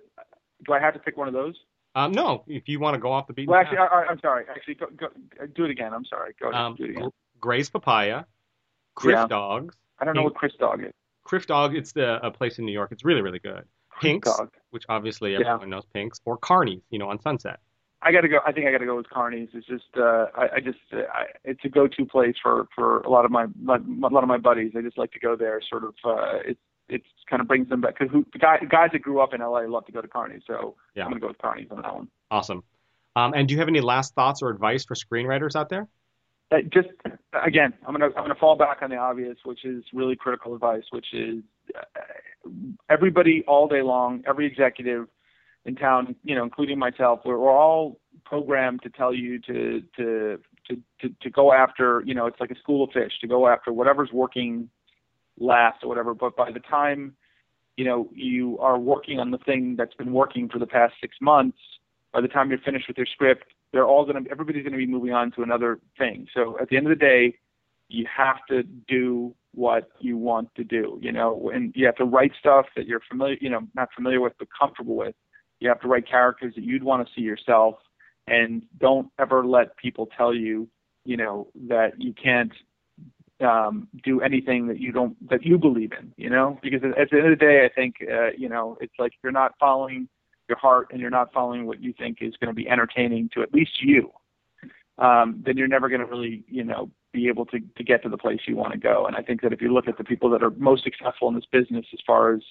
Do 0.66 0.74
I 0.74 0.80
have 0.80 0.93
to 0.93 0.99
pick 0.99 1.18
one 1.18 1.28
of 1.28 1.34
those? 1.34 1.55
Um, 1.95 2.11
no, 2.11 2.43
if 2.47 2.68
you 2.68 2.80
want 2.80 2.95
to 2.95 2.99
go 2.99 3.11
off 3.11 3.28
the 3.28 3.34
beaten 3.34 3.51
Well, 3.51 3.61
actually. 3.61 3.78
I, 3.78 3.86
I, 3.86 4.05
I'm 4.09 4.20
sorry. 4.20 4.45
Actually, 4.49 4.76
go, 4.76 4.88
go, 4.97 5.07
do 5.55 5.66
it 5.66 5.72
again. 5.72 5.93
I'm 5.93 6.05
sorry. 6.05 6.34
Go 6.41 6.49
ahead. 6.49 6.59
um, 6.59 6.76
do 6.76 6.86
it 6.86 6.89
again. 6.91 7.09
Gray's 7.39 7.70
Papaya, 7.70 8.24
Crif 8.97 9.11
Yeah. 9.11 9.28
Dogs. 9.28 9.76
I 9.99 10.05
don't 10.05 10.16
know 10.16 10.24
what 10.24 10.34
Chris 10.36 10.53
Dog 10.59 10.84
is. 10.84 10.91
Crif 11.28 11.45
Dog, 11.45 11.76
it's 11.76 11.91
the 11.91 12.26
a 12.26 12.32
place 12.32 12.57
in 12.57 12.66
New 12.66 12.72
York. 12.72 12.91
It's 12.91 13.05
really, 13.05 13.22
really 13.22 13.39
good. 13.39 13.64
Pink's, 14.01 14.36
Dog. 14.36 14.49
which 14.72 14.86
obviously 14.89 15.34
Yeah. 15.34 15.39
everyone 15.41 15.70
knows 15.70 15.86
Pink's, 15.93 16.20
or 16.26 16.38
Carney's, 16.38 16.82
you 16.89 16.97
know, 16.99 17.09
on 17.09 17.22
Sunset. 17.22 17.59
I 18.01 18.11
got 18.11 18.22
to 18.22 18.28
go. 18.28 18.39
I 18.45 18.51
think 18.51 18.68
I 18.68 18.72
got 18.72 18.80
to 18.80 18.86
go 18.86 18.97
with 18.97 19.09
Carney's. 19.09 19.49
It's 19.53 19.66
just, 19.68 19.86
uh, 19.95 20.26
I, 20.36 20.55
I 20.55 20.59
just, 20.59 20.80
uh, 20.91 21.03
I, 21.14 21.26
it's 21.45 21.64
a 21.64 21.70
go-to 21.70 22.05
place 22.05 22.36
for 22.41 22.68
for 22.76 22.99
a 23.01 23.09
lot 23.09 23.24
of 23.24 23.32
my, 23.32 23.45
my 23.61 23.78
a 23.78 24.09
lot 24.09 24.24
of 24.24 24.28
my 24.28 24.38
buddies. 24.38 24.74
I 24.76 24.82
just 24.82 24.97
like 24.97 25.11
to 25.14 25.20
go 25.20 25.36
there. 25.38 25.61
Sort 25.70 25.86
of, 25.86 25.93
uh, 26.03 26.39
it 26.89 26.95
it's 26.95 27.05
kind 27.29 27.41
of 27.41 27.47
brings 27.47 27.69
them 27.69 27.81
back 27.81 27.97
because 27.97 28.11
who 28.11 28.25
the 28.34 28.39
guy, 28.39 28.59
guys 28.69 28.89
that 28.93 28.99
grew 28.99 29.21
up 29.21 29.34
in 29.34 29.41
LA 29.41 29.61
love 29.61 29.86
to 29.86 29.91
go 29.91 30.01
to 30.01 30.07
Carney's. 30.07 30.43
So 30.45 30.75
Yeah. 30.95 31.05
I'm 31.05 31.09
gonna 31.11 31.21
go 31.21 31.27
with 31.27 31.38
Carney's 31.38 31.67
on 31.71 31.81
that 31.81 31.93
one. 31.95 32.07
Awesome. 32.31 32.63
Um, 33.15 33.34
and 33.34 33.47
do 33.47 33.53
you 33.53 33.59
have 33.59 33.67
any 33.67 33.81
last 33.81 34.15
thoughts 34.15 34.41
or 34.41 34.49
advice 34.49 34.86
for 34.86 34.95
screenwriters 34.95 35.55
out 35.55 35.69
there? 35.69 35.88
Uh, 36.51 36.57
just 36.73 36.89
again, 37.34 37.73
I'm 37.88 37.93
gonna 37.93 38.07
I'm 38.07 38.23
gonna 38.23 38.36
fall 38.36 38.55
back 38.55 38.79
on 38.81 38.89
the 38.89 38.97
obvious, 38.97 39.38
which 39.43 39.65
is 39.65 39.84
really 39.93 40.15
critical 40.15 40.53
advice, 40.53 40.84
which 40.91 41.13
is 41.13 41.43
uh, 41.75 42.01
everybody 42.89 43.43
all 43.47 43.67
day 43.67 43.81
long, 43.81 44.23
every 44.27 44.45
executive 44.45 45.07
in 45.65 45.75
town, 45.75 46.15
you 46.23 46.36
know, 46.36 46.43
including 46.43 46.77
myself, 46.77 47.21
we're, 47.25 47.38
we're 47.38 47.57
all 47.57 47.99
programmed 48.25 48.81
to 48.84 48.89
tell 48.89 49.13
you 49.13 49.39
to 49.39 49.81
to 49.97 50.39
to 50.67 50.81
to 51.01 51.15
to 51.21 51.29
go 51.29 51.53
after, 51.53 52.03
you 52.05 52.13
know, 52.13 52.25
it's 52.25 52.39
like 52.39 52.51
a 52.51 52.59
school 52.59 52.84
of 52.84 52.91
fish 52.91 53.13
to 53.21 53.27
go 53.27 53.47
after 53.47 53.71
whatever's 53.71 54.11
working 54.11 54.69
last 55.39 55.84
or 55.84 55.89
whatever. 55.89 56.13
But 56.13 56.36
by 56.36 56.51
the 56.51 56.59
time 56.59 57.15
you 57.77 57.86
know 57.86 58.09
you 58.13 58.57
are 58.59 58.77
working 58.77 59.19
on 59.19 59.31
the 59.31 59.39
thing 59.39 59.75
that's 59.77 59.93
been 59.95 60.13
working 60.13 60.49
for 60.49 60.59
the 60.59 60.67
past 60.67 60.93
six 61.01 61.15
months, 61.21 61.57
by 62.11 62.21
the 62.21 62.27
time 62.27 62.49
you're 62.49 62.59
finished 62.59 62.88
with 62.88 62.97
your 62.97 63.07
script, 63.07 63.45
they're 63.71 63.88
all 63.88 64.05
going 64.05 64.23
to 64.23 64.31
everybody's 64.31 64.63
going 64.63 64.73
to 64.73 64.77
be 64.77 64.88
moving 64.88 65.13
on 65.13 65.31
to 65.31 65.41
another 65.41 65.79
thing. 65.97 66.27
So 66.34 66.57
at 66.61 66.69
the 66.69 66.77
end 66.77 66.86
of 66.86 66.97
the 66.97 67.03
day, 67.03 67.38
you 67.89 68.05
have 68.15 68.38
to 68.49 68.63
do 68.63 69.36
what 69.55 69.89
you 69.99 70.17
want 70.17 70.53
to 70.55 70.63
do. 70.63 70.99
You 71.01 71.11
know, 71.11 71.51
and 71.53 71.73
you 71.75 71.86
have 71.86 71.95
to 71.95 72.05
write 72.05 72.31
stuff 72.39 72.67
that 72.75 72.88
you're 72.88 73.01
familiar, 73.09 73.38
you 73.41 73.49
know, 73.49 73.67
not 73.75 73.89
familiar 73.95 74.21
with 74.21 74.34
but 74.39 74.47
comfortable 74.57 74.95
with. 74.95 75.15
You 75.59 75.69
have 75.69 75.81
to 75.81 75.88
write 75.88 76.07
characters 76.07 76.53
that 76.55 76.63
you'd 76.63 76.84
want 76.84 77.07
to 77.07 77.13
see 77.13 77.21
yourself, 77.21 77.75
and 78.27 78.63
don't 78.79 79.09
ever 79.19 79.45
let 79.45 79.77
people 79.77 80.09
tell 80.17 80.34
you, 80.34 80.67
you 81.05 81.17
know, 81.17 81.47
that 81.67 81.99
you 81.99 82.13
can't 82.13 82.51
um, 83.41 83.88
do 84.03 84.21
anything 84.21 84.67
that 84.67 84.79
you 84.79 84.91
don't 84.91 85.29
that 85.29 85.45
you 85.45 85.57
believe 85.57 85.91
in. 85.99 86.13
You 86.17 86.29
know, 86.29 86.59
because 86.61 86.81
at 86.84 87.09
the 87.09 87.17
end 87.17 87.31
of 87.31 87.39
the 87.39 87.45
day, 87.45 87.65
I 87.65 87.69
think 87.73 87.95
uh, 88.01 88.31
you 88.38 88.49
know 88.49 88.77
it's 88.81 88.93
like 88.99 89.13
you're 89.23 89.31
not 89.31 89.53
following 89.59 90.07
your 90.49 90.57
heart 90.57 90.88
and 90.91 90.99
you're 90.99 91.09
not 91.09 91.34
following 91.34 91.65
what 91.65 91.81
you 91.81 91.93
think 91.97 92.17
is 92.21 92.36
going 92.39 92.49
to 92.49 92.53
be 92.53 92.69
entertaining 92.69 93.29
to 93.34 93.41
at 93.41 93.53
least 93.53 93.81
you. 93.81 94.11
Um, 94.99 95.41
then 95.43 95.57
you're 95.57 95.67
never 95.67 95.89
going 95.89 96.01
to 96.01 96.05
really, 96.05 96.43
you 96.47 96.63
know, 96.63 96.91
be 97.13 97.27
able 97.27 97.45
to, 97.47 97.59
to 97.59 97.84
get 97.84 98.03
to 98.03 98.09
the 98.09 98.17
place 98.17 98.41
you 98.45 98.55
want 98.55 98.73
to 98.73 98.77
go. 98.77 99.07
And 99.07 99.15
I 99.15 99.23
think 99.23 99.41
that 99.41 99.51
if 99.51 99.61
you 99.61 99.73
look 99.73 99.88
at 99.88 99.97
the 99.97 100.03
people 100.03 100.29
that 100.31 100.43
are 100.43 100.51
most 100.51 100.84
successful 100.84 101.27
in 101.29 101.36
this 101.36 101.47
business, 101.51 101.86
as 101.93 101.99
far 102.05 102.34
as 102.34 102.41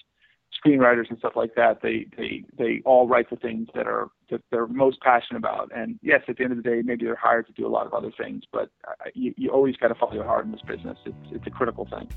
screenwriters 0.64 1.08
and 1.08 1.18
stuff 1.18 1.34
like 1.36 1.54
that, 1.54 1.82
they 1.82 2.06
they 2.16 2.44
they 2.58 2.82
all 2.84 3.06
write 3.06 3.30
the 3.30 3.36
things 3.36 3.68
that 3.74 3.86
are 3.86 4.08
that 4.32 4.42
they're 4.50 4.66
most 4.66 5.00
passionate 5.00 5.38
about. 5.38 5.70
And 5.74 5.98
yes, 6.02 6.22
at 6.26 6.36
the 6.36 6.42
end 6.42 6.52
of 6.52 6.56
the 6.56 6.68
day, 6.68 6.82
maybe 6.84 7.04
they're 7.04 7.14
hired 7.14 7.46
to 7.46 7.52
do 7.52 7.66
a 7.66 7.70
lot 7.70 7.86
of 7.86 7.94
other 7.94 8.10
things, 8.18 8.42
but 8.52 8.70
you, 9.14 9.32
you 9.36 9.50
always 9.50 9.76
got 9.76 9.88
to 9.88 9.94
follow 9.94 10.14
your 10.14 10.24
heart 10.24 10.44
in 10.44 10.50
this 10.50 10.62
business. 10.62 10.98
It's 11.06 11.16
it's 11.30 11.46
a 11.46 11.50
critical 11.50 11.86
thing. 11.86 12.08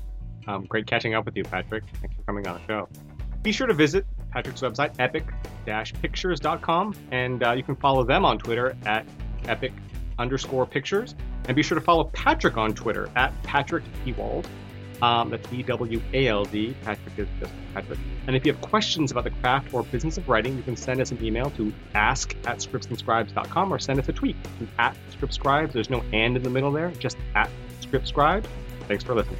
Um, 0.48 0.64
great 0.64 0.86
catching 0.86 1.14
up 1.14 1.24
with 1.24 1.36
you, 1.36 1.44
Patrick. 1.44 1.84
Thanks 2.00 2.16
for 2.16 2.22
coming 2.22 2.46
on 2.46 2.60
the 2.60 2.66
show. 2.66 2.88
Be 3.42 3.52
sure 3.52 3.66
to 3.66 3.74
visit 3.74 4.06
Patrick's 4.30 4.60
website, 4.60 4.94
epic-pictures.com, 4.98 6.94
and 7.10 7.42
uh, 7.42 7.52
you 7.52 7.62
can 7.62 7.76
follow 7.76 8.04
them 8.04 8.24
on 8.24 8.38
Twitter 8.38 8.76
at 8.84 9.06
epic 9.46 9.72
underscore 10.18 10.66
pictures. 10.66 11.14
And 11.46 11.54
be 11.54 11.62
sure 11.62 11.78
to 11.78 11.84
follow 11.84 12.04
Patrick 12.04 12.56
on 12.56 12.74
Twitter 12.74 13.08
at 13.16 13.32
Patrick 13.42 13.84
Ewald. 14.04 14.48
Um, 15.02 15.30
that's 15.30 15.52
E 15.52 15.62
W 15.62 16.00
A 16.12 16.28
L 16.28 16.44
D. 16.44 16.74
Patrick 16.82 17.18
is 17.18 17.28
just 17.38 17.52
Patrick. 17.74 17.98
And 18.26 18.34
if 18.34 18.46
you 18.46 18.52
have 18.52 18.62
questions 18.62 19.10
about 19.10 19.24
the 19.24 19.30
craft 19.30 19.72
or 19.74 19.82
business 19.84 20.16
of 20.18 20.28
writing, 20.28 20.56
you 20.56 20.62
can 20.62 20.76
send 20.76 21.00
us 21.00 21.10
an 21.10 21.22
email 21.24 21.50
to 21.50 21.72
ask 21.94 22.34
at 22.46 22.58
scriptsandscribes.com 22.58 23.72
or 23.72 23.78
send 23.78 23.98
us 23.98 24.08
a 24.08 24.12
tweet 24.12 24.36
to 24.58 24.68
at 24.78 24.96
scriptscribes. 25.18 25.72
There's 25.72 25.90
no 25.90 26.02
and 26.12 26.36
in 26.36 26.42
the 26.42 26.50
middle 26.50 26.72
there, 26.72 26.90
just 26.92 27.16
at 27.34 27.50
scriptscribes. 27.80 28.46
Thanks 28.88 29.04
for 29.04 29.14
listening. 29.14 29.38